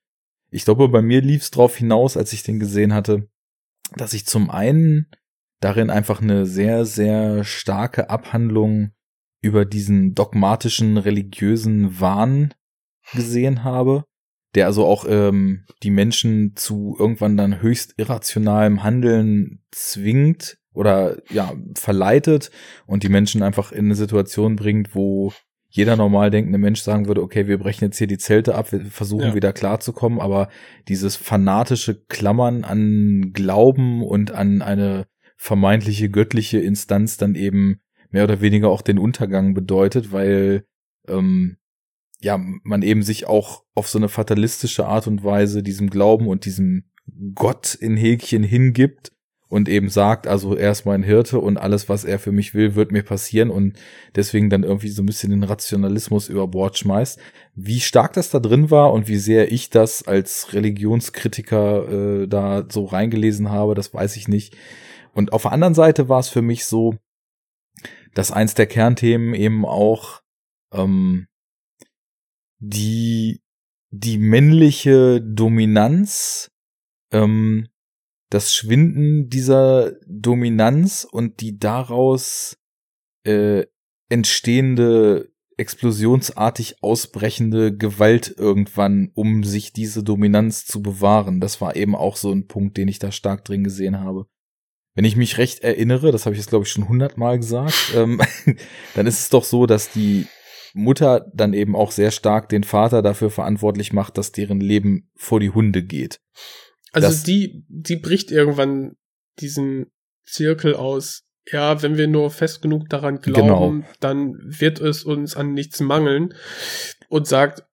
[0.50, 3.28] ich glaube, bei mir lief es drauf hinaus, als ich den gesehen hatte,
[3.96, 5.06] dass ich zum einen
[5.60, 8.90] darin einfach eine sehr, sehr starke Abhandlung
[9.42, 12.54] über diesen dogmatischen religiösen Wahn
[13.12, 14.04] gesehen habe,
[14.54, 21.52] der also auch ähm, die Menschen zu irgendwann dann höchst irrationalem Handeln zwingt oder ja
[21.74, 22.50] verleitet
[22.86, 25.32] und die Menschen einfach in eine Situation bringt, wo
[25.72, 28.84] jeder normal denkende Mensch sagen würde, okay, wir brechen jetzt hier die Zelte ab, wir
[28.86, 29.34] versuchen ja.
[29.34, 30.48] wieder klarzukommen, aber
[30.88, 35.06] dieses fanatische Klammern an Glauben und an eine
[35.42, 37.80] vermeintliche göttliche Instanz dann eben
[38.10, 40.66] mehr oder weniger auch den Untergang bedeutet, weil
[41.08, 41.56] ähm,
[42.20, 46.44] ja man eben sich auch auf so eine fatalistische Art und Weise diesem Glauben und
[46.44, 46.90] diesem
[47.34, 49.12] Gott in Häkchen hingibt
[49.48, 52.74] und eben sagt, also er ist mein Hirte und alles, was er für mich will,
[52.74, 53.78] wird mir passieren und
[54.16, 57.18] deswegen dann irgendwie so ein bisschen den Rationalismus über Bord schmeißt.
[57.54, 62.66] Wie stark das da drin war und wie sehr ich das als Religionskritiker äh, da
[62.70, 64.54] so reingelesen habe, das weiß ich nicht.
[65.12, 66.96] Und auf der anderen Seite war es für mich so,
[68.14, 70.20] dass eins der Kernthemen eben auch
[70.72, 71.26] ähm,
[72.58, 73.40] die
[73.90, 76.50] die männliche Dominanz,
[77.12, 77.68] ähm,
[78.30, 82.56] das Schwinden dieser Dominanz und die daraus
[83.24, 83.66] äh,
[84.08, 91.40] entstehende explosionsartig ausbrechende Gewalt irgendwann, um sich diese Dominanz zu bewahren.
[91.40, 94.26] Das war eben auch so ein Punkt, den ich da stark drin gesehen habe.
[95.00, 98.20] Wenn ich mich recht erinnere, das habe ich jetzt glaube ich schon hundertmal gesagt, ähm,
[98.94, 100.26] dann ist es doch so, dass die
[100.74, 105.40] Mutter dann eben auch sehr stark den Vater dafür verantwortlich macht, dass deren Leben vor
[105.40, 106.20] die Hunde geht.
[106.92, 108.96] Also Das- die, die bricht irgendwann
[109.38, 109.86] diesen
[110.26, 111.22] Zirkel aus.
[111.50, 113.84] Ja, wenn wir nur fest genug daran glauben, Genau.
[114.00, 116.34] dann wird es uns an nichts mangeln.
[117.08, 117.64] Und sagt,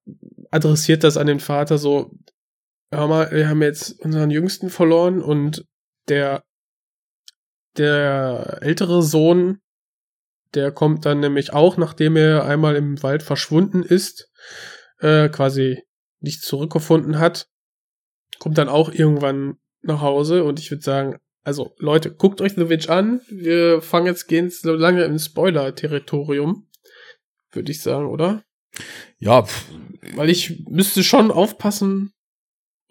[0.50, 2.10] adressiert das an den Vater so,
[2.90, 5.66] hör mal, wir haben jetzt unseren Jüngsten verloren und
[6.08, 6.42] der,
[7.78, 9.60] der ältere Sohn,
[10.54, 14.30] der kommt dann nämlich auch, nachdem er einmal im Wald verschwunden ist,
[15.00, 15.84] äh, quasi
[16.20, 17.48] nicht zurückgefunden hat,
[18.40, 22.68] kommt dann auch irgendwann nach Hause und ich würde sagen, also Leute, guckt euch The
[22.68, 23.22] Witch an.
[23.30, 26.68] Wir fangen jetzt gehen so lange im Spoiler-Territorium,
[27.52, 28.44] würde ich sagen, oder?
[29.18, 29.66] Ja, pff,
[30.16, 32.14] Weil ich müsste schon aufpassen,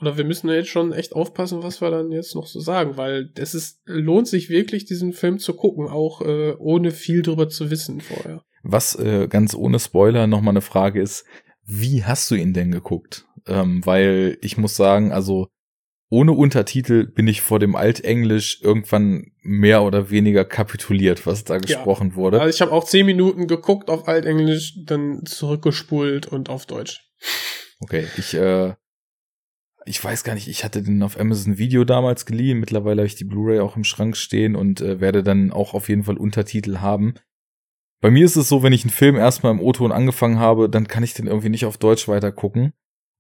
[0.01, 2.97] oder wir müssen ja jetzt schon echt aufpassen, was wir dann jetzt noch so sagen,
[2.97, 7.49] weil es ist, lohnt sich wirklich, diesen Film zu gucken, auch äh, ohne viel drüber
[7.49, 8.43] zu wissen vorher.
[8.63, 11.25] was äh, ganz ohne Spoiler nochmal eine Frage ist,
[11.65, 13.27] wie hast du ihn denn geguckt?
[13.47, 15.49] Ähm, weil ich muss sagen, also
[16.09, 22.15] ohne Untertitel bin ich vor dem Altenglisch irgendwann mehr oder weniger kapituliert, was da gesprochen
[22.15, 22.41] wurde.
[22.41, 27.01] Also ich habe auch zehn Minuten geguckt auf Altenglisch, dann zurückgespult und auf Deutsch.
[27.81, 28.75] Okay, ich, äh,
[29.87, 32.59] ich weiß gar nicht, ich hatte den auf Amazon Video damals geliehen.
[32.61, 35.89] Mittlerweile habe ich die Blu-ray auch im Schrank stehen und äh, werde dann auch auf
[35.89, 37.15] jeden Fall Untertitel haben.
[38.01, 40.87] Bei mir ist es so, wenn ich einen Film erstmal im O-Ton angefangen habe, dann
[40.89, 42.73] kann ich den irgendwie nicht auf Deutsch weiter gucken.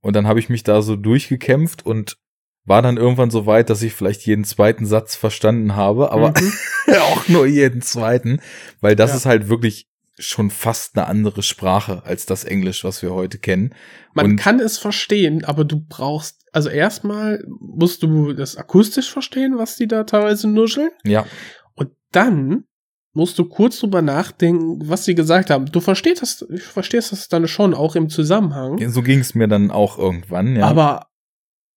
[0.02, 2.18] Und dann habe ich mich da so durchgekämpft und
[2.64, 6.52] war dann irgendwann so weit, dass ich vielleicht jeden zweiten Satz verstanden habe, aber Mhm.
[7.00, 8.40] auch nur jeden zweiten,
[8.80, 9.16] weil das Ja.
[9.16, 9.88] ist halt wirklich
[10.18, 13.74] schon fast eine andere Sprache als das Englisch, was wir heute kennen.
[14.14, 19.58] Man Und- kann es verstehen, aber du brauchst, also erstmal musst du das akustisch verstehen,
[19.58, 20.88] was die da teilweise nuscheln.
[21.04, 21.26] Ja,
[21.74, 22.64] Und dann
[23.12, 25.66] musst du kurz drüber nachdenken, was sie gesagt haben.
[25.66, 28.88] Du verstehst das, du verstehst das dann schon auch im Zusammenhang.
[28.88, 30.64] so ging es mir dann auch irgendwann, ja.
[30.66, 31.08] Aber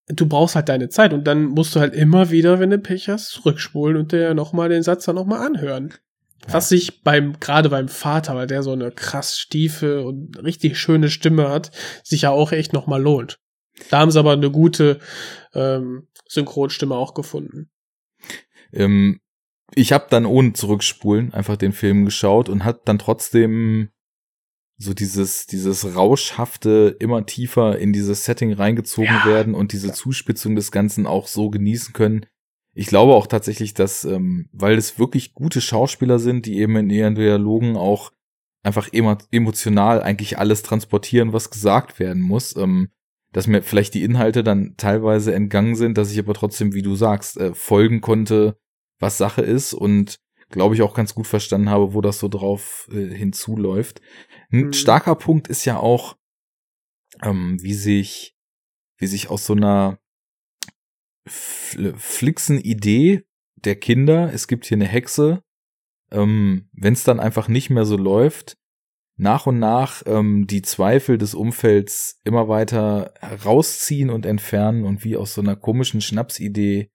[0.08, 3.10] du brauchst halt deine Zeit und dann musst du halt immer wieder, wenn du Pech
[3.10, 5.94] hast, zurückspulen und dir nochmal den Satz dann nochmal anhören.
[6.48, 11.10] Was sich beim, gerade beim Vater, weil der so eine krass stiefe und richtig schöne
[11.10, 13.40] Stimme hat, sich ja auch echt nochmal lohnt.
[13.90, 15.00] Da haben sie aber eine gute
[15.54, 17.70] ähm, Synchronstimme auch gefunden.
[18.74, 19.20] ähm,
[19.76, 23.90] ich habe dann ohne zurückspulen einfach den Film geschaut und hat dann trotzdem
[24.78, 30.56] so dieses dieses rauschhafte immer tiefer in dieses Setting reingezogen Ja, werden und diese Zuspitzung
[30.56, 32.26] des Ganzen auch so genießen können.
[32.74, 36.90] Ich glaube auch tatsächlich, dass ähm, weil es wirklich gute Schauspieler sind, die eben in
[36.90, 38.12] ihren Dialogen auch
[38.64, 42.56] einfach emo emotional eigentlich alles transportieren, was gesagt werden muss.
[42.56, 42.90] Ähm,
[43.32, 46.96] dass mir vielleicht die Inhalte dann teilweise entgangen sind, dass ich aber trotzdem, wie du
[46.96, 48.58] sagst, äh, folgen konnte,
[49.00, 50.20] was Sache ist und
[50.50, 54.02] glaube ich auch ganz gut verstanden habe, wo das so drauf äh, hinzuläuft.
[54.52, 54.74] Ein Mhm.
[54.74, 56.18] starker Punkt ist ja auch,
[57.22, 58.36] ähm, wie sich,
[58.98, 60.00] wie sich aus so einer
[61.28, 63.24] fl- flixen Idee
[63.56, 65.44] der Kinder, es gibt hier eine Hexe,
[66.12, 68.58] ähm, wenn es dann einfach nicht mehr so läuft,
[69.20, 75.18] nach und nach ähm, die Zweifel des Umfelds immer weiter herausziehen und entfernen und wie
[75.18, 76.90] aus so einer komischen Schnapsidee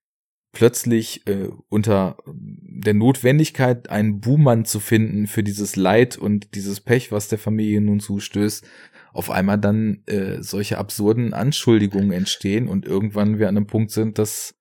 [0.52, 7.12] plötzlich äh, unter der Notwendigkeit, einen Buhmann zu finden für dieses Leid und dieses Pech,
[7.12, 8.64] was der Familie nun zustößt,
[9.12, 14.18] auf einmal dann äh, solche absurden Anschuldigungen entstehen und irgendwann wir an einem Punkt sind,
[14.18, 14.54] dass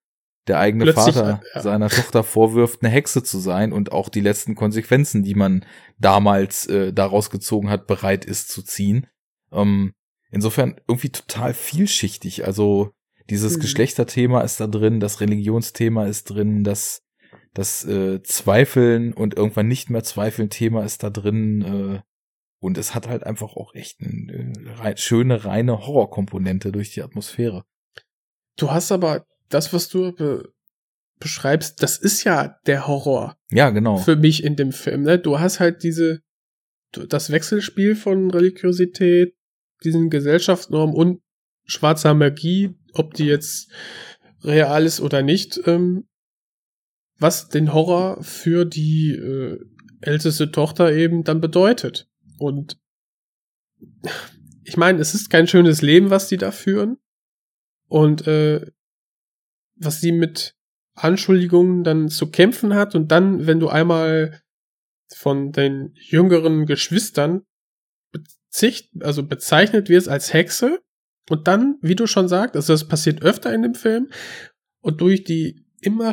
[0.46, 1.60] der eigene Plötzlich, Vater ja.
[1.62, 5.64] seiner Tochter vorwirft, eine Hexe zu sein und auch die letzten Konsequenzen, die man
[5.98, 9.06] damals äh, daraus gezogen hat, bereit ist zu ziehen.
[9.52, 9.92] Ähm,
[10.30, 12.44] insofern irgendwie total vielschichtig.
[12.44, 12.90] Also
[13.30, 13.60] dieses Mhm.
[13.60, 17.00] Geschlechterthema ist da drin, das Religionsthema ist drin, das
[17.54, 21.62] das äh, Zweifeln und irgendwann nicht mehr Zweifeln Thema ist da drin.
[21.62, 22.02] Äh,
[22.58, 27.02] und es hat halt einfach auch echt eine äh, rei schöne, reine Horrorkomponente durch die
[27.02, 27.64] Atmosphäre.
[28.56, 29.24] Du hast aber
[29.54, 30.52] das, was du be
[31.20, 33.38] beschreibst, das ist ja der Horror.
[33.50, 33.96] Ja, genau.
[33.96, 35.02] für mich in dem Film.
[35.02, 35.18] Ne?
[35.18, 36.20] Du hast halt diese,
[36.90, 39.34] das Wechselspiel von Religiosität,
[39.84, 41.22] diesen Gesellschaftsnormen und
[41.64, 43.70] schwarzer Magie, ob die jetzt
[44.42, 46.08] real ist oder nicht, ähm,
[47.18, 49.64] was den Horror für die äh,
[50.00, 52.08] älteste Tochter eben dann bedeutet.
[52.38, 52.76] Und
[54.64, 56.98] ich meine, es ist kein schönes Leben, was die da führen.
[57.88, 58.66] Und äh,
[59.76, 60.54] was sie mit
[60.94, 62.94] Anschuldigungen dann zu kämpfen hat.
[62.94, 64.40] Und dann, wenn du einmal
[65.14, 67.42] von den jüngeren Geschwistern
[68.12, 70.80] bezicht, also bezeichnet wirst als Hexe
[71.28, 74.10] und dann, wie du schon sagst, also das passiert öfter in dem Film
[74.80, 76.12] und durch die immer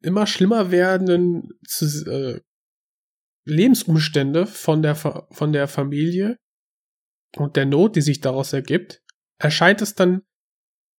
[0.00, 1.50] immer schlimmer werdenden
[2.06, 2.40] äh,
[3.44, 6.38] Lebensumstände von der von der Familie
[7.36, 9.02] und der Not, die sich daraus ergibt,
[9.38, 10.22] erscheint es dann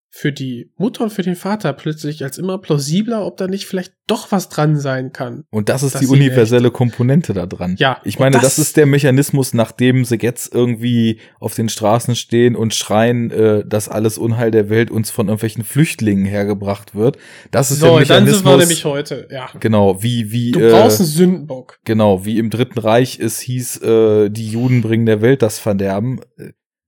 [0.09, 3.93] für die Mutter und für den Vater plötzlich als immer plausibler, ob da nicht vielleicht
[4.07, 5.43] doch was dran sein kann.
[5.51, 7.75] Und das ist die universelle Komponente da dran.
[7.77, 7.99] Ja.
[8.03, 12.55] Ich meine, das, das, ist der Mechanismus, nachdem sie jetzt irgendwie auf den Straßen stehen
[12.55, 17.17] und schreien, äh, dass alles Unheil der Welt uns von irgendwelchen Flüchtlingen hergebracht wird.
[17.51, 18.43] Das ist so, der Mechanismus.
[18.43, 19.49] Dann sind wir nämlich heute, ja.
[19.59, 20.51] Genau, wie, wie.
[20.51, 21.79] Du brauchst äh, einen Sündenbock.
[21.83, 26.21] Genau, wie im Dritten Reich es hieß, äh, die Juden bringen der Welt das Verderben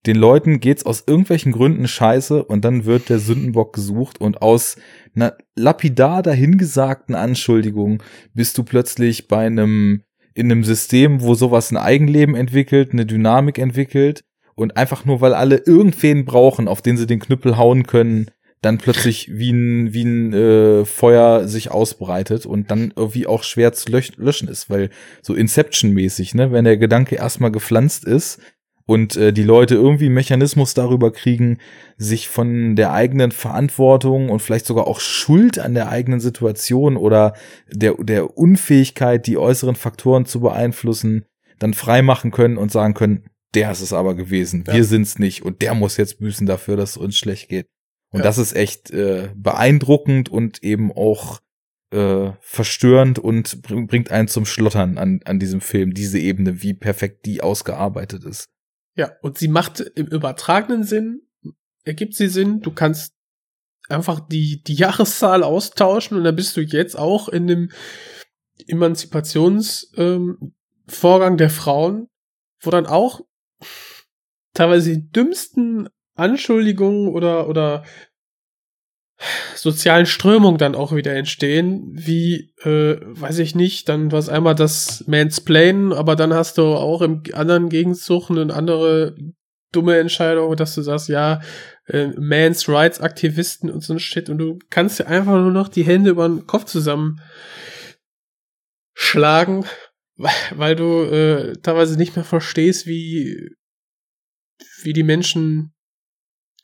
[0.05, 4.77] den Leuten geht's aus irgendwelchen Gründen scheiße und dann wird der Sündenbock gesucht und aus
[5.15, 8.01] einer lapidar dahingesagten Anschuldigung
[8.34, 10.03] bist du plötzlich bei einem
[10.34, 14.23] in einem System, wo sowas ein Eigenleben entwickelt, eine Dynamik entwickelt
[14.55, 18.31] und einfach nur weil alle irgendwen brauchen, auf den sie den Knüppel hauen können,
[18.61, 23.73] dann plötzlich wie ein wie ein äh, Feuer sich ausbreitet und dann irgendwie auch schwer
[23.73, 28.39] zu löschen ist, weil so Inception mäßig, ne, wenn der Gedanke erstmal gepflanzt ist,
[28.90, 31.60] und äh, die Leute irgendwie einen Mechanismus darüber kriegen,
[31.98, 37.36] sich von der eigenen Verantwortung und vielleicht sogar auch Schuld an der eigenen Situation oder
[37.72, 41.26] der, der Unfähigkeit, die äußeren Faktoren zu beeinflussen,
[41.60, 44.74] dann freimachen können und sagen können, der ist es aber gewesen, ja.
[44.74, 47.68] wir sind's nicht und der muss jetzt büßen dafür, dass es uns schlecht geht.
[48.11, 48.24] Und ja.
[48.24, 51.41] das ist echt äh, beeindruckend und eben auch
[51.91, 57.28] äh, verstörend und bringt einen zum Schlottern an, an diesem Film, diese Ebene, wie perfekt
[57.28, 58.48] die ausgearbeitet ist.
[58.99, 61.21] Ja, und sie macht im übertragenen Sinn,
[61.85, 63.13] ergibt sie Sinn, du kannst
[63.88, 67.71] einfach die, die Jahreszahl austauschen und dann bist du jetzt auch in dem
[68.67, 70.51] Emanzipationsvorgang
[71.31, 72.09] ähm, der Frauen,
[72.61, 73.21] wo dann auch
[74.53, 77.85] teilweise die dümmsten Anschuldigungen oder, oder
[79.56, 85.04] sozialen Strömungen dann auch wieder entstehen, wie, äh, weiß ich nicht, dann was einmal das
[85.08, 89.16] Mansplainen, aber dann hast du auch im anderen Gegenzug eine andere
[89.72, 91.41] dumme Entscheidung, dass du sagst, ja,
[91.88, 95.68] äh, Mans Rights Aktivisten und so ein Shit und du kannst dir einfach nur noch
[95.68, 97.22] die Hände über den Kopf zusammen
[98.94, 99.66] schlagen,
[100.56, 103.56] weil, du äh, teilweise nicht mehr verstehst, wie
[104.82, 105.74] wie die Menschen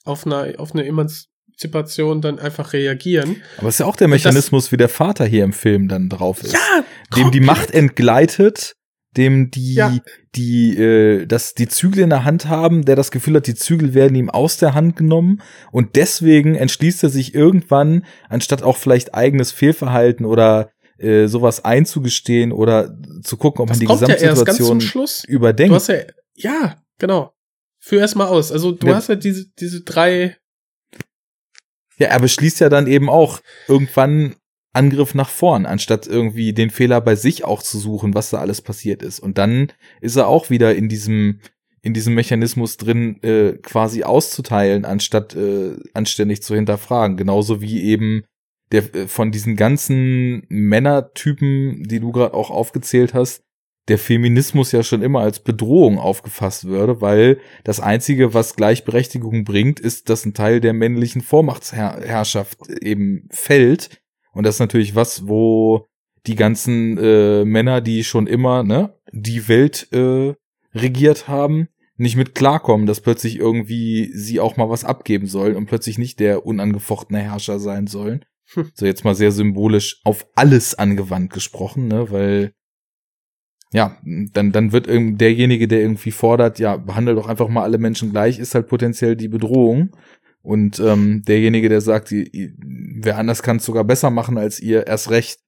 [0.03, 3.41] auf einer auf eine Emanz Emanzipation dann einfach reagieren.
[3.57, 6.10] Aber es ist ja auch der Mechanismus, das, wie der Vater hier im Film dann
[6.10, 6.53] drauf ist.
[6.53, 6.84] Ja,
[7.15, 8.76] dem die Macht entgleitet,
[9.15, 9.98] dem die, ja.
[10.36, 13.94] die, äh, dass die Zügel in der Hand haben, der das Gefühl hat, die Zügel
[13.94, 15.41] werden ihm aus der Hand genommen
[15.72, 22.52] und deswegen entschließt er sich irgendwann, anstatt auch vielleicht eigenes Fehlverhalten oder äh, sowas einzugestehen
[22.52, 25.72] oder zu gucken, ob das man die Gesamtsituation ja überdenkt.
[25.72, 25.99] Du hast ja,
[26.36, 27.32] ja, genau.
[27.80, 28.52] Führ erst mal aus.
[28.52, 30.38] Also du hast ja diese, diese drei
[31.97, 34.35] ja, er beschließt ja dann eben auch irgendwann
[34.73, 38.61] Angriff nach vorn, anstatt irgendwie den Fehler bei sich auch zu suchen, was da alles
[38.61, 39.19] passiert ist.
[39.19, 41.39] Und dann ist er auch wieder in diesem
[41.81, 47.15] in diesem Mechanismus drin, äh, quasi auszuteilen, anstatt äh, anständig zu hinterfragen.
[47.15, 48.23] Genauso wie eben
[48.72, 53.44] der äh, von diesen ganzen Männertypen, die du gerade auch aufgezählt hast,
[53.87, 59.79] der Feminismus ja schon immer als Bedrohung aufgefasst würde, weil das Einzige, was Gleichberechtigung bringt,
[59.79, 64.01] ist, dass ein Teil der männlichen Vormachtsherrschaft eben fällt.
[64.33, 65.87] Und das ist natürlich was, wo
[66.25, 70.33] die ganzen äh, Männer, die schon immer ne, die Welt äh,
[70.73, 75.67] regiert haben, nicht mit klarkommen, dass plötzlich irgendwie sie auch mal was abgeben sollen und
[75.67, 78.25] plötzlich nicht der unangefochtene Herrscher sein sollen.
[78.53, 78.71] Hm.
[78.73, 82.53] So jetzt mal sehr symbolisch auf alles angewandt gesprochen, ne, weil
[83.73, 88.11] ja, dann, dann wird derjenige, der irgendwie fordert, ja, behandle doch einfach mal alle Menschen
[88.11, 89.95] gleich, ist halt potenziell die Bedrohung.
[90.41, 94.85] Und ähm, derjenige, der sagt, die, wer anders kann es sogar besser machen als ihr,
[94.85, 95.39] erst recht.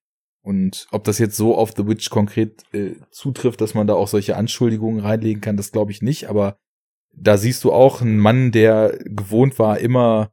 [0.41, 4.07] Und ob das jetzt so auf The Witch konkret äh, zutrifft, dass man da auch
[4.07, 6.29] solche Anschuldigungen reinlegen kann, das glaube ich nicht.
[6.29, 6.57] Aber
[7.13, 10.31] da siehst du auch einen Mann, der gewohnt war, immer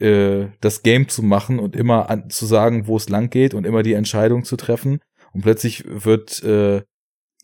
[0.00, 3.66] äh, das Game zu machen und immer an, zu sagen, wo es lang geht und
[3.66, 4.98] immer die Entscheidung zu treffen.
[5.32, 6.82] Und plötzlich wird äh,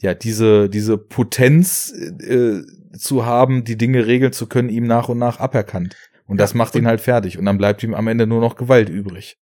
[0.01, 2.63] ja, diese, diese Potenz äh,
[2.97, 5.97] zu haben, die Dinge regeln zu können, ihm nach und nach aberkannt.
[6.27, 7.39] Und das macht ihn halt fertig.
[7.39, 9.39] Und dann bleibt ihm am Ende nur noch Gewalt übrig.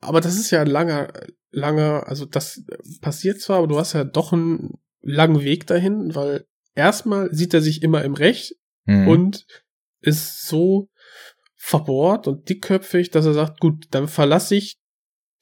[0.00, 1.08] aber das ist ja ein langer,
[1.50, 2.62] langer, also das
[3.00, 6.44] passiert zwar, aber du hast ja doch einen langen Weg dahin, weil
[6.74, 8.54] erstmal sieht er sich immer im Recht
[8.88, 9.08] Mhm.
[9.08, 9.46] und
[10.00, 10.88] ist so
[11.56, 14.76] verbohrt und dickköpfig, dass er sagt, gut, dann verlasse ich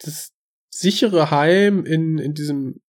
[0.03, 0.31] das
[0.71, 2.81] sichere Heim in, in diesem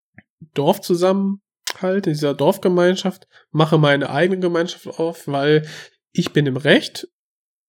[0.54, 5.68] Dorfzusammenhalt, in dieser Dorfgemeinschaft, mache meine eigene Gemeinschaft auf, weil
[6.12, 7.08] ich bin im Recht.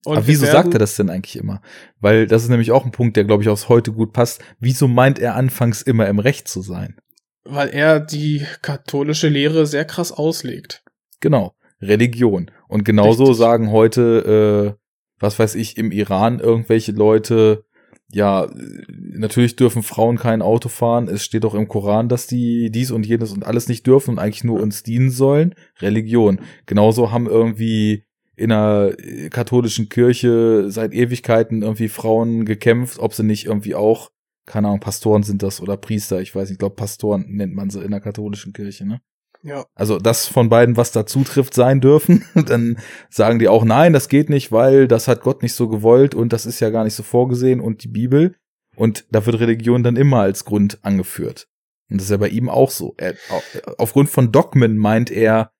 [0.04, 1.60] Und Aber wieso sagt er das denn eigentlich immer?
[1.98, 4.40] Weil das ist nämlich auch ein Punkt, der, glaube ich, aufs heute gut passt.
[4.60, 6.96] Wieso meint er anfangs immer im Recht zu sein?
[7.44, 10.84] Weil er die katholische Lehre sehr krass auslegt.
[11.20, 12.50] Genau, Religion.
[12.68, 13.38] Und genauso Richtig.
[13.38, 14.80] sagen heute, äh,
[15.18, 17.64] was weiß ich, im Iran irgendwelche Leute,
[18.12, 18.48] ja,
[18.88, 21.08] natürlich dürfen Frauen kein Auto fahren.
[21.08, 24.18] Es steht auch im Koran, dass die dies und jenes und alles nicht dürfen und
[24.18, 25.54] eigentlich nur uns dienen sollen.
[25.80, 26.40] Religion.
[26.66, 28.04] Genauso haben irgendwie
[28.36, 34.10] in der äh, katholischen Kirche seit Ewigkeiten irgendwie Frauen gekämpft, ob sie nicht irgendwie auch,
[34.44, 37.70] keine Ahnung, Pastoren sind das oder Priester, ich weiß nicht, ich glaube Pastoren nennt man
[37.70, 39.00] sie in der katholischen Kirche, ne?
[39.42, 39.64] Ja.
[39.74, 42.24] Also das von beiden, was da zutrifft, sein dürfen.
[42.46, 42.78] Dann
[43.10, 46.32] sagen die auch, nein, das geht nicht, weil das hat Gott nicht so gewollt und
[46.32, 48.34] das ist ja gar nicht so vorgesehen und die Bibel.
[48.76, 51.48] Und da wird Religion dann immer als Grund angeführt.
[51.88, 52.94] Und das ist ja bei ihm auch so.
[52.98, 55.52] Er, au- aufgrund von Dogmen meint er,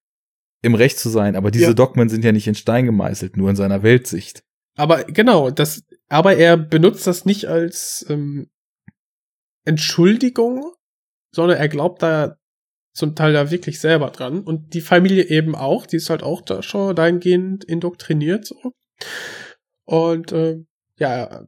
[0.63, 1.73] im Recht zu sein, aber diese Ja.
[1.75, 4.43] Dogmen sind ja nicht in Stein gemeißelt, nur in seiner Weltsicht.
[4.77, 8.49] Aber genau, das, aber er benutzt das nicht als ähm,
[9.65, 10.73] Entschuldigung,
[11.33, 12.37] sondern er glaubt da
[12.97, 14.41] zum Teil da wirklich selber dran.
[14.41, 18.73] Und die Familie eben auch, die ist halt auch da schon dahingehend indoktriniert so.
[19.85, 20.65] Und äh,
[20.99, 21.47] ja,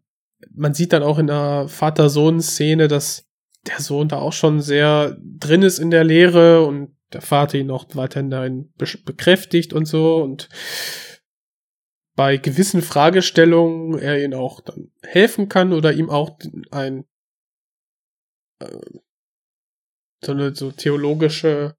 [0.54, 3.26] man sieht dann auch in der Vater-Sohn-Szene, dass
[3.66, 7.70] der Sohn da auch schon sehr drin ist in der Lehre und der Vater ihn
[7.70, 10.48] auch weiterhin darin be- bekräftigt und so und
[12.14, 16.38] bei gewissen Fragestellungen er ihn auch dann helfen kann oder ihm auch
[16.70, 17.04] ein
[18.60, 19.00] äh,
[20.24, 21.76] so eine so theologische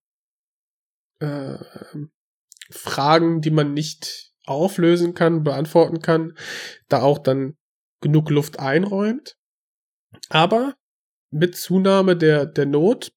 [1.19, 1.57] äh,
[2.71, 6.37] Fragen, die man nicht auflösen kann, beantworten kann,
[6.87, 7.57] da auch dann
[8.01, 9.37] genug Luft einräumt.
[10.29, 10.75] Aber
[11.31, 13.11] mit Zunahme der, der Not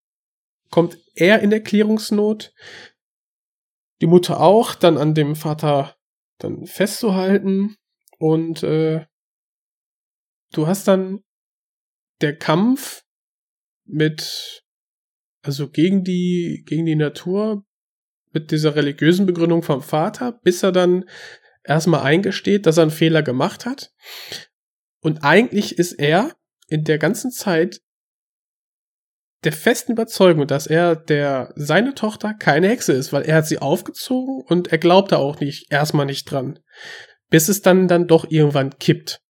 [0.70, 2.52] kommt er in Erklärungsnot,
[4.00, 5.96] die Mutter auch, dann an dem Vater
[6.38, 7.76] dann festzuhalten
[8.18, 9.06] und äh,
[10.52, 11.22] du hast dann
[12.20, 13.04] der Kampf
[13.84, 14.61] mit
[15.42, 17.64] also gegen die gegen die Natur
[18.32, 21.04] mit dieser religiösen Begründung vom Vater, bis er dann
[21.64, 23.92] erstmal eingesteht, dass er einen Fehler gemacht hat.
[25.00, 26.32] Und eigentlich ist er
[26.68, 27.80] in der ganzen Zeit
[29.44, 33.58] der festen Überzeugung, dass er der seine Tochter keine Hexe ist, weil er hat sie
[33.58, 36.60] aufgezogen und er glaubt da auch nicht erstmal nicht dran,
[37.28, 39.20] bis es dann dann doch irgendwann kippt.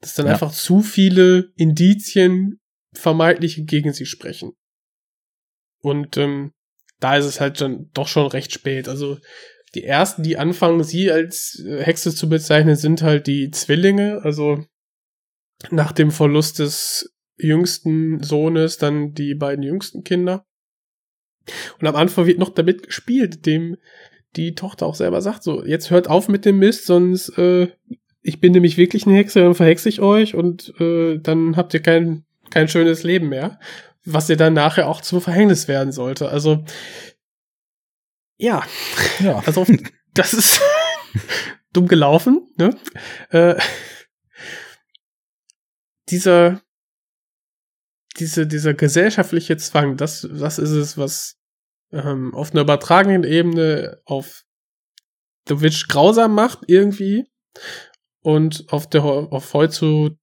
[0.00, 0.32] Dass dann Ja.
[0.32, 2.60] einfach zu viele Indizien
[2.92, 4.52] vermeintliche gegen sie sprechen.
[5.80, 6.52] Und ähm,
[7.00, 8.88] da ist es halt dann doch schon recht spät.
[8.88, 9.18] Also
[9.74, 14.20] die ersten, die anfangen, sie als äh, Hexe zu bezeichnen, sind halt die Zwillinge.
[14.22, 14.64] Also
[15.70, 20.46] nach dem Verlust des jüngsten Sohnes dann die beiden jüngsten Kinder.
[21.78, 23.76] Und am Anfang wird noch damit gespielt, dem
[24.36, 27.68] die Tochter auch selber sagt, so, jetzt hört auf mit dem Mist, sonst äh,
[28.22, 31.80] ich bin nämlich wirklich eine Hexe, dann verhexe ich euch und äh, dann habt ihr
[31.80, 33.58] kein, kein schönes Leben mehr,
[34.06, 36.28] was ihr dann nachher auch zum Verhängnis werden sollte.
[36.30, 36.64] Also
[38.38, 38.62] ja,
[39.20, 39.38] Ja.
[39.46, 39.66] also
[40.14, 40.60] das ist
[41.72, 42.76] dumm gelaufen, ne?
[43.30, 43.56] Äh,
[46.08, 46.62] dieser,
[48.18, 51.36] diese, dieser gesellschaftliche Zwang, das, das ist es, was
[51.92, 54.44] ähm, auf einer übertragenen Ebene auf
[55.48, 57.28] The Witch grausam macht, irgendwie.
[58.20, 60.16] Und auf der auf heutzu,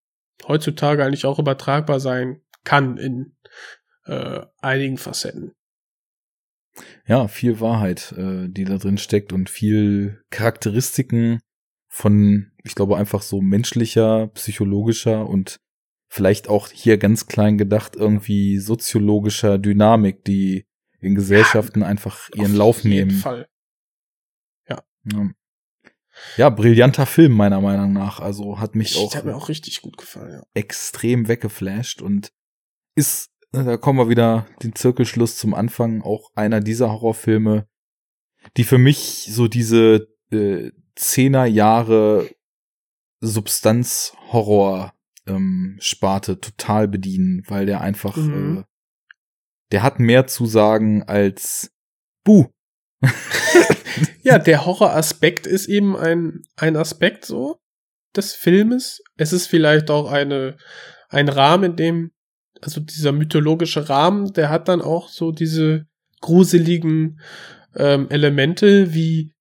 [0.48, 3.36] heutzutage eigentlich auch übertragbar sein kann in
[4.06, 5.54] äh, einigen Facetten.
[7.06, 11.40] ja, viel Wahrheit, äh, die da drin steckt und viel Charakteristiken
[11.88, 15.60] von, ich glaube, einfach so menschlicher, psychologischer und
[16.10, 20.66] vielleicht auch hier ganz klein gedacht irgendwie soziologischer Dynamik, die
[21.00, 23.12] in Gesellschaften einfach ihren Auf Lauf jeden nehmen.
[23.20, 23.48] Fall.
[24.70, 24.84] Ja.
[26.38, 28.20] ja, brillanter Film meiner Meinung nach.
[28.22, 30.44] Also hat mich Ich, auch, hat mir auch richtig gut gefallen, ja.
[30.54, 32.32] extrem weggeflasht und
[32.96, 37.68] ist, da kommen wir wieder den Zirkelschluss zum Anfang, auch einer dieser Horrorfilme,
[38.58, 42.30] die für mich so diese äh, Zehner Jahre
[43.22, 44.94] Substanz-Horror
[45.28, 48.60] ähm, Sparte total bedienen, weil der einfach, Mhm.
[48.60, 48.64] äh,
[49.72, 51.72] der hat mehr zu sagen als
[52.24, 52.48] Buh.
[54.24, 57.60] Ja, der Horroraspekt ist eben ein, ein Aspekt so
[58.16, 59.04] des Filmes.
[59.18, 60.58] Es ist vielleicht auch eine,
[61.10, 62.12] ein Rahmen, in dem,
[62.62, 65.86] also dieser mythologische Rahmen, der hat dann auch so diese
[66.22, 67.20] gruseligen
[67.76, 69.34] ähm, Elemente wie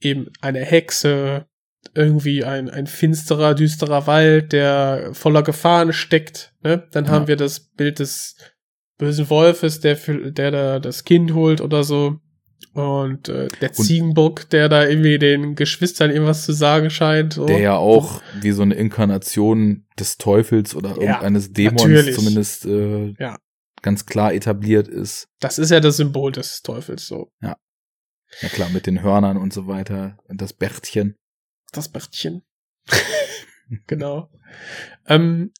[0.00, 1.46] eben eine Hexe,
[1.94, 6.54] irgendwie ein, ein finsterer, düsterer Wald, der voller Gefahren steckt.
[6.62, 6.86] Ne?
[6.92, 7.10] Dann ja.
[7.10, 8.36] haben wir das Bild des
[8.98, 12.18] bösen Wolfes, der, für, der da das Kind holt oder so.
[12.72, 17.34] Und äh, der Ziegenbock, der da irgendwie den Geschwistern irgendwas zu sagen scheint.
[17.34, 17.46] So.
[17.46, 22.14] Der ja auch wie so eine Inkarnation des Teufels oder ja, irgendeines Dämons natürlich.
[22.14, 23.36] zumindest äh, ja.
[23.82, 25.28] ganz klar etabliert ist.
[25.40, 27.32] Das ist ja das Symbol des Teufels so.
[27.42, 27.56] Ja.
[28.40, 30.16] Ja klar, mit den Hörnern und so weiter.
[30.28, 31.16] Und das Bärtchen.
[31.72, 32.42] Das Bärtchen.
[33.88, 34.30] genau.
[35.06, 35.52] Ähm,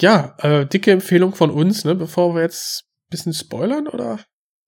[0.00, 4.20] ja, äh, dicke Empfehlung von uns, ne, bevor wir jetzt bisschen spoilern, oder?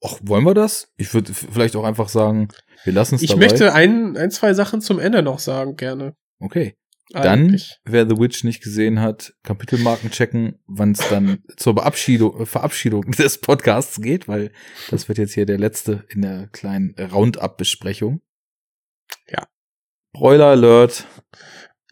[0.07, 0.93] Ach, wollen wir das?
[0.97, 2.49] Ich würde vielleicht auch einfach sagen,
[2.85, 6.15] wir lassen es Ich möchte ein, ein, zwei Sachen zum Ende noch sagen, gerne.
[6.39, 6.77] Okay.
[7.13, 7.79] Eigentlich.
[7.85, 13.03] Dann, wer The Witch nicht gesehen hat, Kapitelmarken checken, wann es dann zur Verabschiedung, Verabschiedung
[13.13, 14.53] des Podcasts geht, weil
[14.91, 18.23] das wird jetzt hier der letzte in der kleinen Roundup-Besprechung.
[19.29, 19.47] Ja.
[20.13, 21.07] Broiler Alert.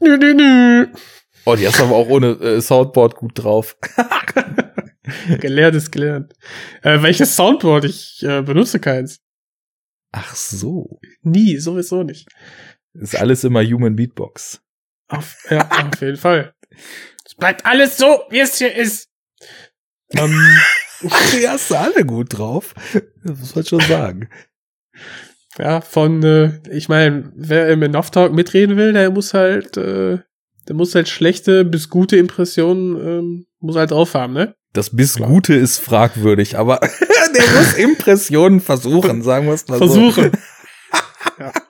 [0.01, 0.86] Nö, nö, nö.
[1.44, 3.76] Oh, die hast du aber auch ohne äh, Soundboard gut drauf.
[5.41, 6.34] gelernt ist gelernt.
[6.83, 7.84] Äh, welches Soundboard?
[7.84, 9.20] Ich äh, benutze keins.
[10.12, 11.01] Ach so.
[11.23, 12.28] Nie, sowieso nicht.
[12.94, 14.62] Ist alles immer Human Beatbox.
[15.09, 16.55] Auf, ja, auf jeden Fall.
[17.25, 19.09] Es bleibt alles so, wie es hier ist.
[20.12, 20.39] Ähm,
[21.02, 22.75] die hast du alle gut drauf.
[23.25, 24.28] Das muss man schon sagen.
[25.59, 30.18] Ja, von, äh, ich meine, wer im Enough Talk mitreden will, der muss halt, äh,
[30.68, 34.57] der muss halt schlechte bis gute Impressionen, ähm, muss halt drauf haben, ne?
[34.75, 35.28] Das bis Klar.
[35.28, 36.81] Gute ist fragwürdig, aber
[37.35, 40.11] der muss Impressionen versuchen, sagen wir es mal versuchen.
[40.11, 40.20] so.
[40.20, 40.33] Versuchen.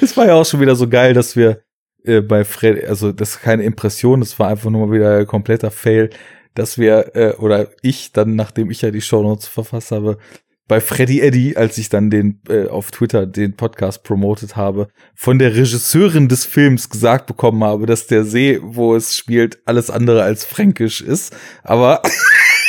[0.00, 1.62] Es war ja auch schon wieder so geil, dass wir
[2.04, 5.26] äh, bei Fred, also das ist keine Impression, das war einfach nur mal wieder ein
[5.26, 6.10] kompletter Fail,
[6.54, 10.18] dass wir, äh, oder ich dann, nachdem ich ja die Show Notes verfasst habe,
[10.66, 15.38] bei Freddy Eddy, als ich dann den äh, auf Twitter den Podcast promotet habe, von
[15.38, 20.22] der Regisseurin des Films gesagt bekommen habe, dass der See, wo es spielt, alles andere
[20.22, 21.36] als fränkisch ist.
[21.62, 22.00] Aber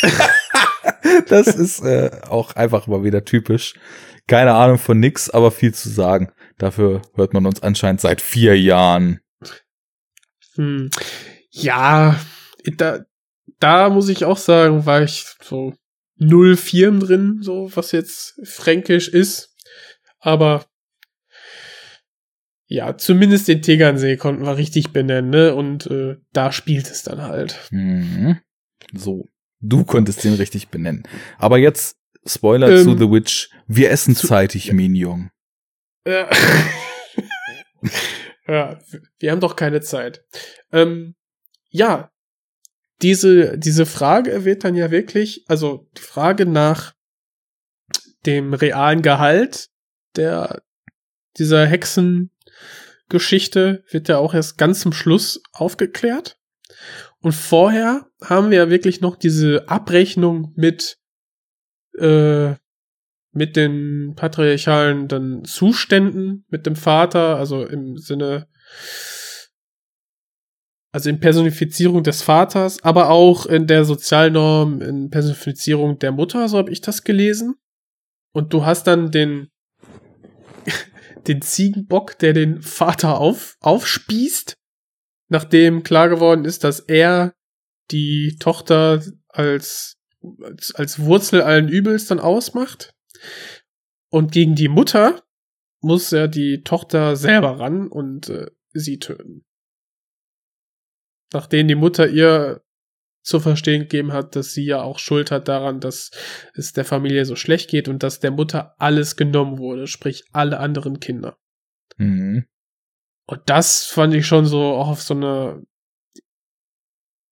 [1.29, 3.75] das ist äh, auch einfach mal wieder typisch.
[4.27, 6.31] Keine Ahnung von nix, aber viel zu sagen.
[6.57, 9.19] Dafür hört man uns anscheinend seit vier Jahren.
[10.55, 10.89] Hm.
[11.51, 12.19] Ja,
[12.77, 12.99] da,
[13.59, 15.73] da muss ich auch sagen, war ich so
[16.17, 19.55] null Firmen drin, so was jetzt fränkisch ist.
[20.19, 20.65] Aber
[22.67, 25.53] ja, zumindest den Tegernsee konnten wir richtig benennen, ne?
[25.53, 27.59] Und äh, da spielt es dann halt.
[27.71, 28.39] Mhm.
[28.93, 29.29] So,
[29.59, 31.03] du konntest den richtig benennen.
[31.37, 33.49] Aber jetzt Spoiler ähm, zu The Witch.
[33.67, 35.29] Wir essen zeitig, Minion.
[36.07, 36.29] Ja.
[38.47, 38.79] ja,
[39.19, 40.25] wir haben doch keine Zeit.
[40.71, 41.15] Ähm,
[41.69, 42.11] ja,
[43.01, 46.93] diese, diese Frage wird dann ja wirklich, also die Frage nach
[48.25, 49.69] dem realen Gehalt
[50.15, 50.63] der,
[51.37, 56.37] dieser Hexengeschichte wird ja auch erst ganz zum Schluss aufgeklärt.
[57.19, 60.97] Und vorher haben wir ja wirklich noch diese Abrechnung mit,
[61.97, 62.53] äh,
[63.31, 68.47] mit den patriarchalen dann Zuständen, mit dem Vater, also im Sinne,
[70.95, 76.57] also in Personifizierung des Vaters, aber auch in der Sozialnorm, in Personifizierung der Mutter, so
[76.57, 77.55] habe ich das gelesen.
[78.31, 79.49] Und du hast dann den,
[81.27, 84.55] den Ziegenbock, der den Vater auf, aufspießt,
[85.27, 87.33] nachdem klar geworden ist, dass er
[87.91, 89.97] die Tochter als,
[90.43, 92.93] als, als Wurzel allen Übels dann ausmacht.
[94.09, 95.23] Und gegen die Mutter
[95.81, 99.44] muss er die Tochter selber ran und äh, sie töten
[101.33, 102.61] nachdem die Mutter ihr
[103.25, 106.11] zu verstehen gegeben hat, dass sie ja auch Schuld hat daran, dass
[106.53, 110.59] es der Familie so schlecht geht und dass der Mutter alles genommen wurde, sprich alle
[110.59, 111.37] anderen Kinder.
[111.97, 112.45] Mhm.
[113.27, 115.61] Und das fand ich schon so auch auf so einer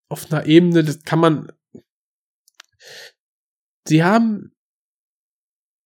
[0.09, 1.51] auf einer Ebene, das kann man
[3.87, 4.51] sie haben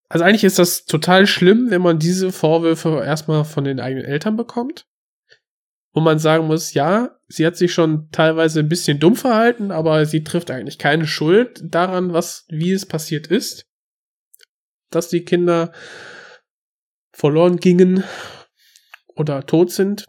[0.10, 4.38] also eigentlich ist das total schlimm, wenn man diese Vorwürfe erstmal von den eigenen Eltern
[4.38, 4.88] bekommt
[5.98, 10.06] wo man sagen muss, ja, sie hat sich schon teilweise ein bisschen dumm verhalten, aber
[10.06, 13.66] sie trifft eigentlich keine Schuld daran, was, wie es passiert ist.
[14.92, 15.72] Dass die Kinder
[17.11, 18.03] verloren gingen
[19.16, 20.06] oder tot sind.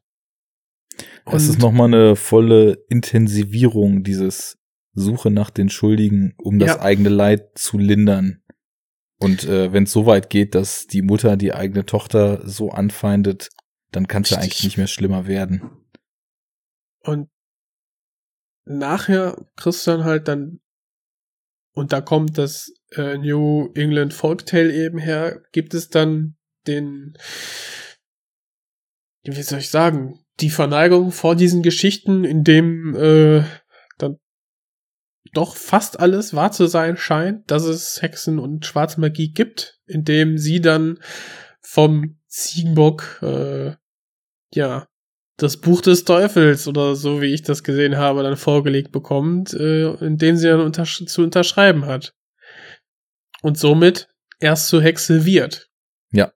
[1.24, 4.58] Und das ist nochmal eine volle Intensivierung dieses
[4.92, 6.82] Suche nach den Schuldigen, um das ja.
[6.82, 8.42] eigene Leid zu lindern.
[9.18, 13.48] Und äh, wenn es so weit geht, dass die Mutter die eigene Tochter so anfeindet,
[13.90, 15.70] dann kann es ja eigentlich nicht mehr schlimmer werden.
[17.00, 17.30] Und
[18.64, 20.60] nachher kriegst du dann halt dann,
[21.72, 26.36] und da kommt das äh, New England Folktale eben her, gibt es dann
[26.66, 27.16] den,
[29.22, 33.44] wie soll ich sagen, die Verneigung vor diesen Geschichten, in dem äh,
[33.96, 34.18] dann
[35.32, 40.38] doch fast alles wahr zu sein scheint, dass es Hexen und schwarze Magie gibt, indem
[40.38, 40.98] sie dann
[41.60, 43.74] vom Ziegenbock äh,
[44.54, 44.86] ja
[45.38, 49.94] das Buch des Teufels oder so wie ich das gesehen habe, dann vorgelegt bekommt, äh,
[50.04, 52.14] in dem sie dann untersch zu unterschreiben hat.
[53.40, 54.08] Und somit
[54.40, 55.70] erst zur Hexe wird.
[56.10, 56.32] Ja.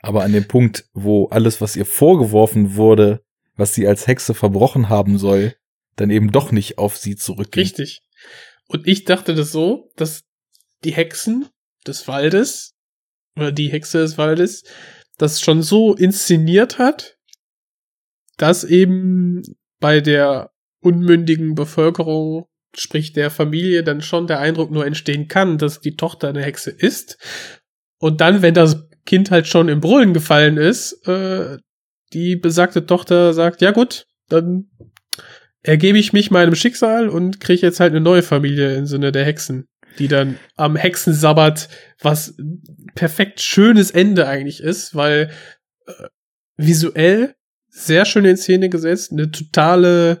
[0.00, 3.22] Aber an dem Punkt, wo alles, was ihr vorgeworfen wurde,
[3.56, 5.54] was sie als Hexe verbrochen haben soll,
[5.94, 7.62] dann eben doch nicht auf sie zurückgeht.
[7.64, 8.02] Richtig.
[8.66, 10.24] Und ich dachte das so, dass
[10.82, 11.48] die Hexen
[11.86, 12.74] des Waldes
[13.36, 14.64] oder die Hexe des Waldes
[15.22, 17.16] das schon so inszeniert hat,
[18.38, 19.42] dass eben
[19.78, 25.80] bei der unmündigen Bevölkerung, sprich der Familie, dann schon der Eindruck nur entstehen kann, dass
[25.80, 27.18] die Tochter eine Hexe ist.
[27.98, 31.58] Und dann, wenn das Kind halt schon im Brüllen gefallen ist, äh,
[32.12, 34.70] die besagte Tochter sagt, ja gut, dann
[35.62, 39.24] ergebe ich mich meinem Schicksal und kriege jetzt halt eine neue Familie im Sinne der
[39.24, 41.68] Hexen, die dann am Hexensabbat,
[42.00, 42.34] was
[42.94, 45.30] perfekt schönes Ende eigentlich ist, weil
[45.86, 45.92] äh,
[46.56, 47.34] visuell
[47.68, 50.20] sehr schön in Szene gesetzt, eine totale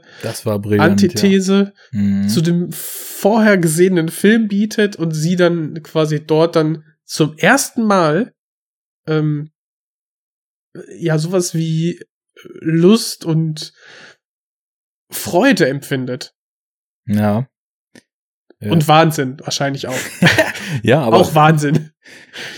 [0.80, 2.00] Antithese ja.
[2.00, 2.28] mhm.
[2.28, 8.32] zu dem vorher gesehenen Film bietet und sie dann quasi dort dann zum ersten Mal
[9.06, 9.50] ähm,
[10.96, 12.00] ja sowas wie
[12.42, 13.74] Lust und
[15.10, 16.34] Freude empfindet.
[17.06, 17.48] Ja.
[18.70, 19.98] Und Wahnsinn wahrscheinlich auch.
[20.82, 21.90] ja, aber auch Wahnsinn.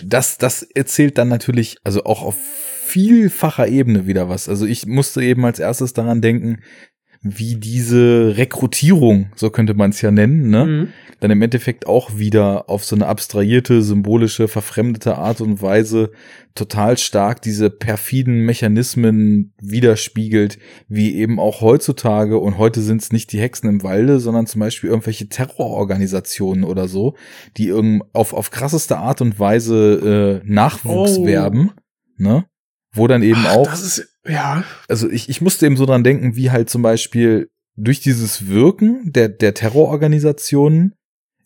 [0.04, 2.36] Das, das erzählt dann natürlich, also auch auf
[2.84, 4.48] vielfacher Ebene wieder was.
[4.48, 6.62] Also ich musste eben als erstes daran denken,
[7.26, 10.88] wie diese Rekrutierung, so könnte man es ja nennen, ne, mhm.
[11.20, 16.12] dann im Endeffekt auch wieder auf so eine abstrahierte, symbolische, verfremdete Art und Weise
[16.54, 23.32] total stark diese perfiden Mechanismen widerspiegelt, wie eben auch heutzutage, und heute sind es nicht
[23.32, 27.16] die Hexen im Walde, sondern zum Beispiel irgendwelche Terrororganisationen oder so,
[27.56, 27.72] die
[28.12, 31.26] auf, auf krasseste Art und Weise äh, Nachwuchs oh.
[31.26, 31.72] werben,
[32.18, 32.44] ne?
[32.92, 33.74] wo dann eben Ach, auch.
[34.26, 34.64] Ja.
[34.88, 39.12] Also ich, ich musste eben so dran denken, wie halt zum Beispiel durch dieses Wirken
[39.12, 40.94] der, der Terrororganisationen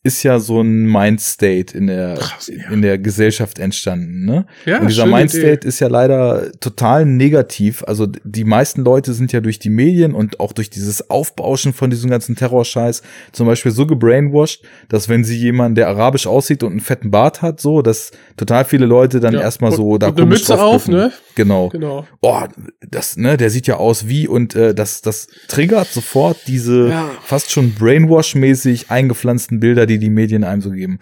[0.08, 2.70] ist ja so ein Mindstate in der Krass, ja.
[2.72, 4.46] in der Gesellschaft entstanden, ne?
[4.64, 5.68] Ja, und dieser Mindstate Idee.
[5.68, 7.84] ist ja leider total negativ.
[7.86, 11.90] Also die meisten Leute sind ja durch die Medien und auch durch dieses Aufbauschen von
[11.90, 16.72] diesem ganzen Terrorscheiß zum Beispiel so gebrainwashed, dass wenn sie jemanden, der arabisch aussieht und
[16.72, 20.08] einen fetten Bart hat, so, dass total viele Leute dann ja, erstmal so und, da
[20.08, 21.12] und eine Mütze auf, ne?
[21.34, 21.68] Genau.
[21.68, 22.06] Genau.
[22.20, 22.42] Oh,
[22.88, 27.10] das, ne, der sieht ja aus wie und äh, das das triggert sofort diese ja.
[27.22, 30.98] fast schon Brainwash-mäßig eingepflanzten Bilder, die die Medien einem so geben.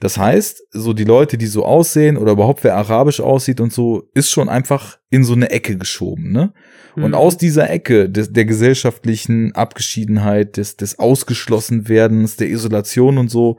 [0.00, 4.08] Das heißt, so die Leute, die so aussehen oder überhaupt wer arabisch aussieht und so,
[4.14, 6.54] ist schon einfach in so eine Ecke geschoben, ne?
[6.96, 7.04] Mhm.
[7.04, 13.58] Und aus dieser Ecke des, der gesellschaftlichen Abgeschiedenheit, des, des Ausgeschlossenwerdens, der Isolation und so,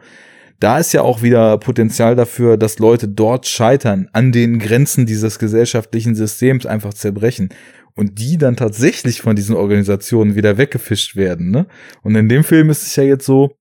[0.59, 5.39] da ist ja auch wieder Potenzial dafür, dass Leute dort scheitern, an den Grenzen dieses
[5.39, 7.49] gesellschaftlichen Systems einfach zerbrechen
[7.95, 11.67] und die dann tatsächlich von diesen Organisationen wieder weggefischt werden, ne?
[12.01, 13.57] Und in dem Film ist es ja jetzt so,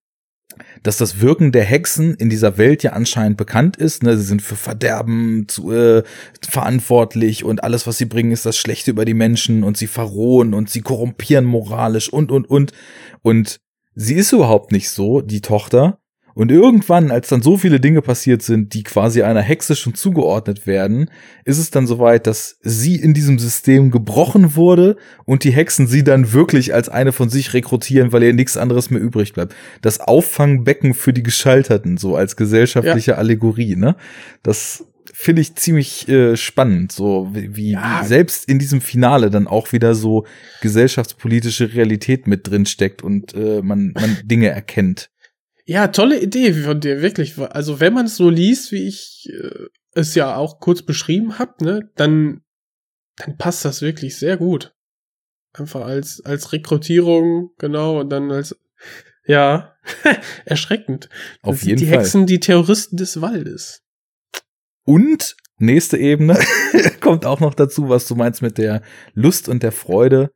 [0.83, 4.02] dass das Wirken der Hexen in dieser Welt ja anscheinend bekannt ist.
[4.02, 4.17] Ne?
[4.17, 6.02] Sie sind für Verderben zu, äh,
[6.49, 10.55] verantwortlich und alles, was sie bringen, ist das Schlechte über die Menschen und sie verrohen
[10.55, 12.73] und sie korrumpieren moralisch und, und, und.
[13.23, 13.60] Und
[13.94, 15.99] sie ist überhaupt nicht so, die Tochter,
[16.34, 20.67] und irgendwann, als dann so viele Dinge passiert sind, die quasi einer Hexe schon zugeordnet
[20.67, 21.10] werden,
[21.44, 26.05] ist es dann soweit, dass sie in diesem System gebrochen wurde und die Hexen sie
[26.05, 29.55] dann wirklich als eine von sich rekrutieren, weil ihr nichts anderes mehr übrig bleibt.
[29.83, 33.17] Das Auffangbecken für die Gescheiterten, so als gesellschaftliche ja.
[33.17, 33.97] Allegorie, ne?
[34.42, 38.02] Das finde ich ziemlich äh, spannend, so wie, wie, ja.
[38.05, 40.25] selbst in diesem Finale dann auch wieder so
[40.62, 45.10] gesellschaftspolitische Realität mit drin steckt und äh, man, man Dinge erkennt.
[45.64, 47.39] Ja, tolle Idee von dir, wirklich.
[47.39, 51.64] Also wenn man es so liest, wie ich äh, es ja auch kurz beschrieben habe,
[51.64, 52.42] ne, dann,
[53.16, 54.74] dann passt das wirklich sehr gut.
[55.52, 58.56] Einfach als, als Rekrutierung, genau, und dann als,
[59.26, 59.76] ja,
[60.44, 61.08] erschreckend.
[61.42, 61.92] Das Auf jeden die Fall.
[61.92, 63.82] Die Hexen, die Terroristen des Waldes.
[64.84, 66.39] Und nächste Ebene
[67.00, 68.82] kommt auch noch dazu, was du meinst mit der
[69.14, 70.30] Lust und der Freude.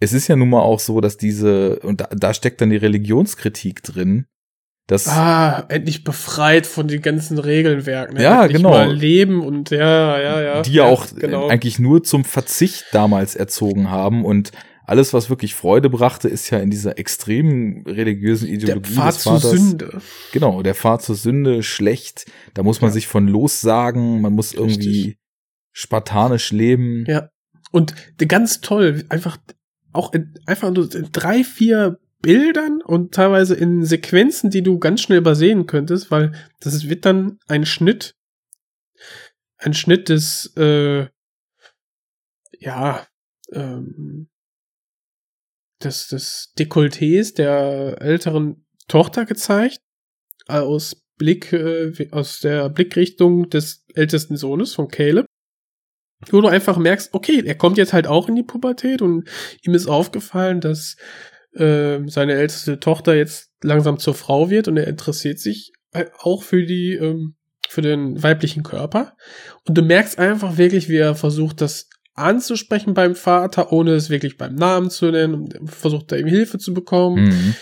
[0.00, 2.76] Es ist ja nun mal auch so, dass diese, und da, da steckt dann die
[2.76, 4.26] Religionskritik drin,
[4.88, 8.16] das ah, endlich befreit von den ganzen Regelwerken.
[8.16, 8.22] Ne?
[8.22, 8.70] Ja, endlich genau.
[8.70, 10.62] Mal leben und ja, ja, ja.
[10.62, 11.48] Die ja, auch genau.
[11.48, 14.50] eigentlich nur zum Verzicht damals erzogen haben und
[14.86, 19.22] alles, was wirklich Freude brachte, ist ja in dieser extremen religiösen Ideologie der Pfad des
[19.22, 19.42] Vaters.
[19.42, 20.00] zur Sünde.
[20.32, 22.24] Genau, der Pfad zur Sünde, schlecht.
[22.54, 22.94] Da muss man Ja.
[22.94, 25.18] sich von lossagen, man muss irgendwie Richtig.
[25.72, 27.04] spartanisch leben.
[27.06, 27.28] Ja.
[27.70, 27.94] Und
[28.26, 29.36] ganz toll, einfach
[29.92, 35.00] auch in, einfach nur in drei, vier Bildern und teilweise in Sequenzen, die du ganz
[35.00, 38.14] schnell übersehen könntest, weil das wird dann ein Schnitt,
[39.56, 41.08] ein Schnitt des, äh,
[42.58, 43.06] ja,
[43.52, 44.28] ähm,
[45.82, 49.78] des, des Dekolletés der älteren Tochter gezeigt,
[50.48, 55.26] aus Blick, äh, aus der Blickrichtung des ältesten Sohnes von Caleb
[56.30, 59.28] wo du einfach merkst, okay, er kommt jetzt halt auch in die Pubertät und
[59.62, 60.96] ihm ist aufgefallen, dass
[61.58, 66.42] äh, seine älteste Tochter jetzt langsam zur Frau wird und er interessiert sich halt auch
[66.42, 67.34] für die ähm,
[67.68, 69.14] für den weiblichen Körper
[69.66, 74.36] und du merkst einfach wirklich, wie er versucht, das anzusprechen beim Vater, ohne es wirklich
[74.36, 77.24] beim Namen zu nennen und versucht da ihm Hilfe zu bekommen.
[77.24, 77.54] Mhm.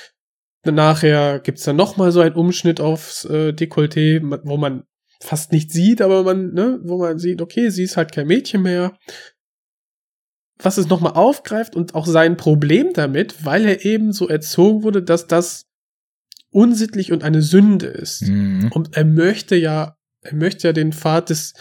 [0.74, 4.84] Nachher gibt's dann noch mal so einen Umschnitt aufs äh, Dekolleté, wo man
[5.20, 8.62] fast nicht sieht, aber man, ne, wo man sieht, okay, sie ist halt kein Mädchen
[8.62, 8.96] mehr.
[10.58, 14.82] Was es noch mal aufgreift und auch sein Problem damit, weil er eben so erzogen
[14.82, 15.66] wurde, dass das
[16.50, 18.22] unsittlich und eine Sünde ist.
[18.22, 18.70] Mhm.
[18.72, 21.52] Und er möchte ja, er möchte ja den Pfad des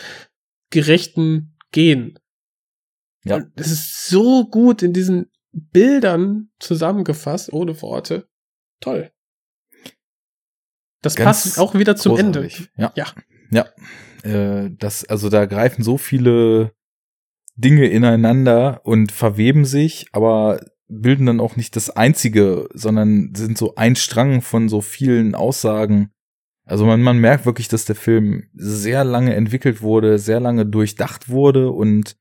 [0.69, 2.17] Gerechten gehen.
[3.25, 3.37] Ja.
[3.37, 8.29] Und es ist so gut in diesen Bildern zusammengefasst, ohne Worte.
[8.79, 9.11] Toll.
[11.01, 12.41] Das Ganz passt auch wieder zum Ende.
[12.41, 12.71] Großartig.
[12.77, 12.93] Ja.
[12.95, 13.07] Ja.
[13.51, 13.65] Ja.
[14.23, 16.73] Äh, das, also da greifen so viele
[17.55, 23.75] Dinge ineinander und verweben sich, aber bilden dann auch nicht das einzige, sondern sind so
[23.75, 26.11] ein Strang von so vielen Aussagen.
[26.65, 31.29] Also man, man merkt wirklich, dass der Film sehr lange entwickelt wurde, sehr lange durchdacht
[31.29, 32.17] wurde und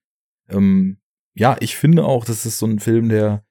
[0.48, 0.98] ähm,
[1.34, 3.44] ja, ich finde auch, das ist so ein Film, der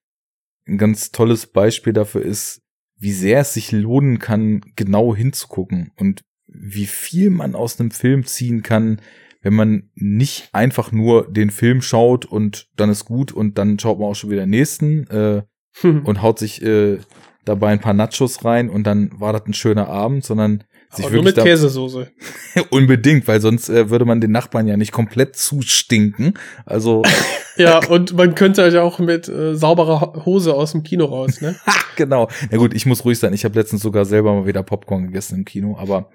[0.66, 2.62] ein ganz tolles Beispiel dafür ist,
[2.98, 8.26] wie sehr es sich lohnen kann, genau hinzugucken und wie viel man aus einem Film
[8.26, 9.02] ziehen kann,
[9.44, 14.00] wenn man nicht einfach nur den Film schaut und dann ist gut und dann schaut
[14.00, 15.44] man auch schon wieder den nächsten äh,
[15.82, 16.02] Hm.
[16.06, 17.00] und haut sich äh,
[17.46, 21.16] dabei ein paar Nachos rein und dann war das ein schöner Abend, sondern sich Aber
[21.16, 22.12] nur wirklich mit da Käsesoße.
[22.70, 26.36] unbedingt, weil sonst äh, würde man den Nachbarn ja nicht komplett zustinken.
[26.66, 27.02] Also
[27.58, 31.56] Ja, und man könnte halt auch mit äh, sauberer Hose aus dem Kino raus, ne?
[31.96, 32.28] genau.
[32.50, 33.34] Na gut, ich muss ruhig sein.
[33.34, 36.10] Ich habe letztens sogar selber mal wieder Popcorn gegessen im Kino, aber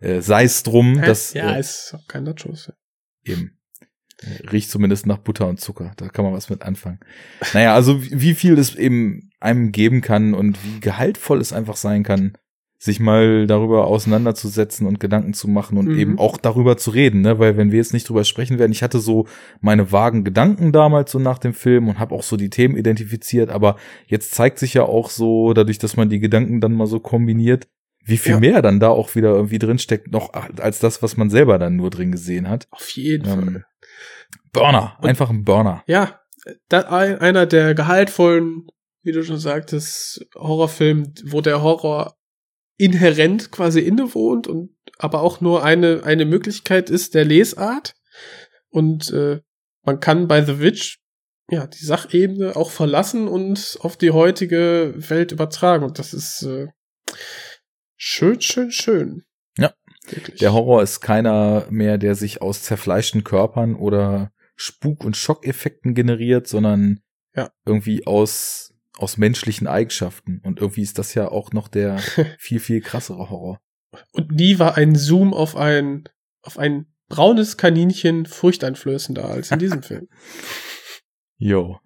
[0.00, 2.72] äh, sei es drum, dass ja, äh, ist auch kein Nachos.
[3.24, 3.58] eben
[4.22, 5.92] äh, riecht zumindest nach Butter und Zucker.
[5.96, 7.00] Da kann man was mit anfangen.
[7.54, 11.76] Naja, also wie, wie viel es eben einem geben kann und wie gehaltvoll es einfach
[11.76, 12.34] sein kann,
[12.82, 15.98] sich mal darüber auseinanderzusetzen und Gedanken zu machen und Mhm.
[15.98, 17.38] eben auch darüber zu reden, ne?
[17.38, 19.26] Weil wenn wir jetzt nicht drüber sprechen werden, ich hatte so
[19.60, 23.50] meine vagen Gedanken damals so nach dem Film und habe auch so die Themen identifiziert,
[23.50, 27.00] aber jetzt zeigt sich ja auch so, dadurch, dass man die Gedanken dann mal so
[27.00, 27.68] kombiniert,
[28.04, 28.40] wie viel Ja.
[28.40, 31.90] mehr dann da auch wieder irgendwie drinsteckt, noch als das, was man selber dann nur
[31.90, 32.66] drin gesehen hat.
[32.70, 33.64] Auf jeden Ähm, Fall.
[34.52, 35.82] Burner, einfach ein Burner.
[35.86, 36.20] Ja,
[36.68, 38.66] da, ein, einer der gehaltvollen,
[39.02, 42.16] wie du schon sagtest, Horrorfilm, wo der Horror
[42.78, 47.94] inhärent quasi innewohnt und aber auch nur eine, eine Möglichkeit ist der Lesart.
[48.70, 49.40] Und äh,
[49.84, 50.98] man kann bei The Witch
[51.50, 55.84] ja die Sachebene auch verlassen und auf die heutige Welt übertragen.
[55.84, 56.68] Und das ist äh,
[58.02, 59.24] schön, schön, schön.
[59.58, 59.74] Ja.
[60.08, 60.38] Wirklich.
[60.40, 66.48] Der Horror ist keiner mehr, der sich aus zerfleischten Körpern oder Spuk- und Schockeffekten generiert,
[66.48, 67.00] sondern
[67.36, 67.50] Ja.
[67.66, 70.40] irgendwie aus, aus menschlichen Eigenschaften.
[70.42, 71.98] Und irgendwie ist das ja auch noch der
[72.38, 73.60] viel, viel krassere Horror.
[74.12, 76.04] Und nie war ein Zoom auf ein,
[76.42, 80.08] auf ein braunes Kaninchen furchteinflößender als in diesem Film.
[81.36, 81.78] Jo.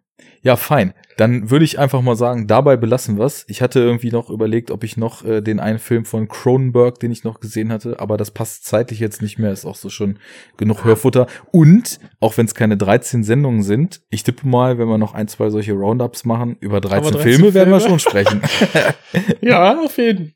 [0.44, 0.92] Ja, fein.
[1.16, 3.46] Dann würde ich einfach mal sagen, dabei belassen wir's.
[3.48, 7.10] Ich hatte irgendwie noch überlegt, ob ich noch äh, den einen Film von Cronenberg, den
[7.10, 10.18] ich noch gesehen hatte, aber das passt zeitlich jetzt nicht mehr, ist auch so schon
[10.58, 11.28] genug Hörfutter.
[11.50, 15.28] Und, auch wenn es keine 13 Sendungen sind, ich tippe mal, wenn wir noch ein,
[15.28, 17.98] zwei solche Roundups machen, über 13, 13 Filme werden wir Filme.
[17.98, 18.42] schon sprechen.
[19.40, 20.34] ja, auf jeden.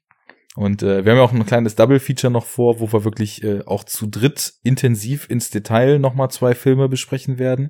[0.57, 3.61] Und äh, wir haben ja auch ein kleines Double-Feature noch vor, wo wir wirklich äh,
[3.67, 7.69] auch zu dritt intensiv ins Detail nochmal zwei Filme besprechen werden.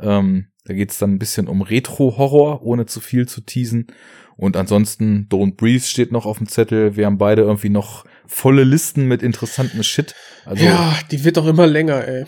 [0.00, 3.86] Ähm, da geht's dann ein bisschen um Retro-Horror, ohne zu viel zu teasen.
[4.36, 6.94] Und ansonsten Don't Breathe steht noch auf dem Zettel.
[6.94, 10.14] Wir haben beide irgendwie noch volle Listen mit interessantem Shit.
[10.44, 12.26] Also ja, die wird doch immer länger, ey.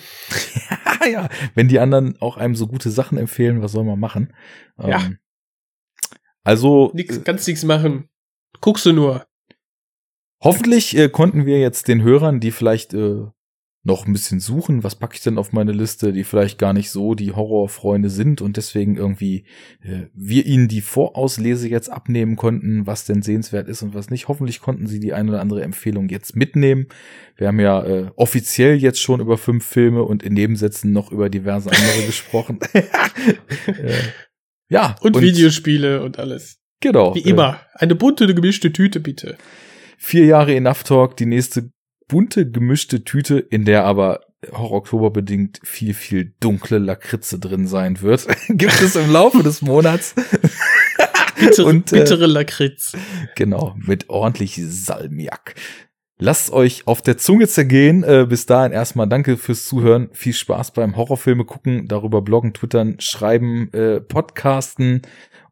[1.12, 4.32] ja, wenn die anderen auch einem so gute Sachen empfehlen, was soll man machen?
[4.78, 5.02] Ja.
[5.04, 5.18] Ähm,
[6.42, 8.08] also Nix, kannst nichts machen.
[8.62, 9.26] Guckst du nur.
[10.42, 13.26] Hoffentlich äh, konnten wir jetzt den Hörern, die vielleicht äh,
[13.82, 16.90] noch ein bisschen suchen, was packe ich denn auf meine Liste, die vielleicht gar nicht
[16.90, 19.46] so die Horrorfreunde sind und deswegen irgendwie
[19.82, 24.28] äh, wir ihnen die Vorauslese jetzt abnehmen konnten, was denn sehenswert ist und was nicht.
[24.28, 26.88] Hoffentlich konnten sie die eine oder andere Empfehlung jetzt mitnehmen.
[27.36, 31.30] Wir haben ja äh, offiziell jetzt schon über fünf Filme und in Nebensätzen noch über
[31.30, 32.58] diverse andere gesprochen.
[32.74, 33.94] äh,
[34.68, 34.96] ja.
[35.00, 36.58] Und, und, Videospiele und alles.
[36.80, 37.14] Genau.
[37.14, 37.60] Wie immer.
[37.74, 39.38] Äh, Eine bunte, gemischte Tüte, bitte.
[39.96, 41.70] Vier Jahre Enough Talk, die nächste
[42.10, 48.26] bunte, gemischte Tüte, in der aber Horror-Oktober bedingt viel, viel dunkle Lakritze drin sein wird.
[48.48, 50.14] Gibt es im Laufe des Monats.
[51.38, 52.96] bittere, Und, äh, bittere Lakritz.
[53.36, 55.54] Genau, mit ordentlich Salmiak.
[56.18, 58.02] Lasst euch auf der Zunge zergehen.
[58.02, 60.08] Äh, bis dahin erstmal danke fürs Zuhören.
[60.12, 65.02] Viel Spaß beim Horrorfilme gucken, darüber bloggen, twittern, schreiben, äh, podcasten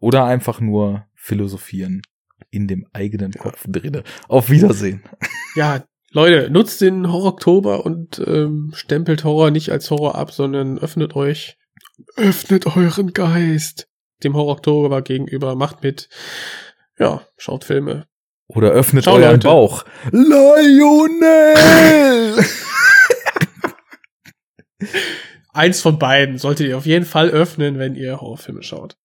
[0.01, 2.03] oder einfach nur philosophieren
[2.51, 4.03] in dem eigenen Kopf drinne.
[4.29, 5.03] Auf Wiedersehen.
[5.55, 11.15] Ja, Leute, nutzt den Horror-Oktober und ähm, stempelt Horror nicht als Horror ab, sondern öffnet
[11.15, 11.59] euch,
[12.17, 13.89] öffnet euren Geist
[14.23, 16.09] dem Horror-Oktober gegenüber, macht mit.
[16.99, 18.07] Ja, schaut Filme.
[18.49, 19.47] Oder öffnet Ciao, euren Leute.
[19.47, 19.85] Bauch.
[20.11, 21.55] Lionel!
[25.53, 28.97] Eins von beiden solltet ihr auf jeden Fall öffnen, wenn ihr Horrorfilme schaut.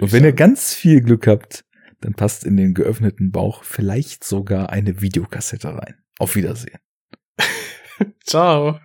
[0.00, 1.65] Und wenn ihr ganz viel Glück habt,
[2.00, 5.96] dann passt in den geöffneten Bauch vielleicht sogar eine Videokassette rein.
[6.18, 6.78] Auf Wiedersehen.
[8.24, 8.80] Ciao.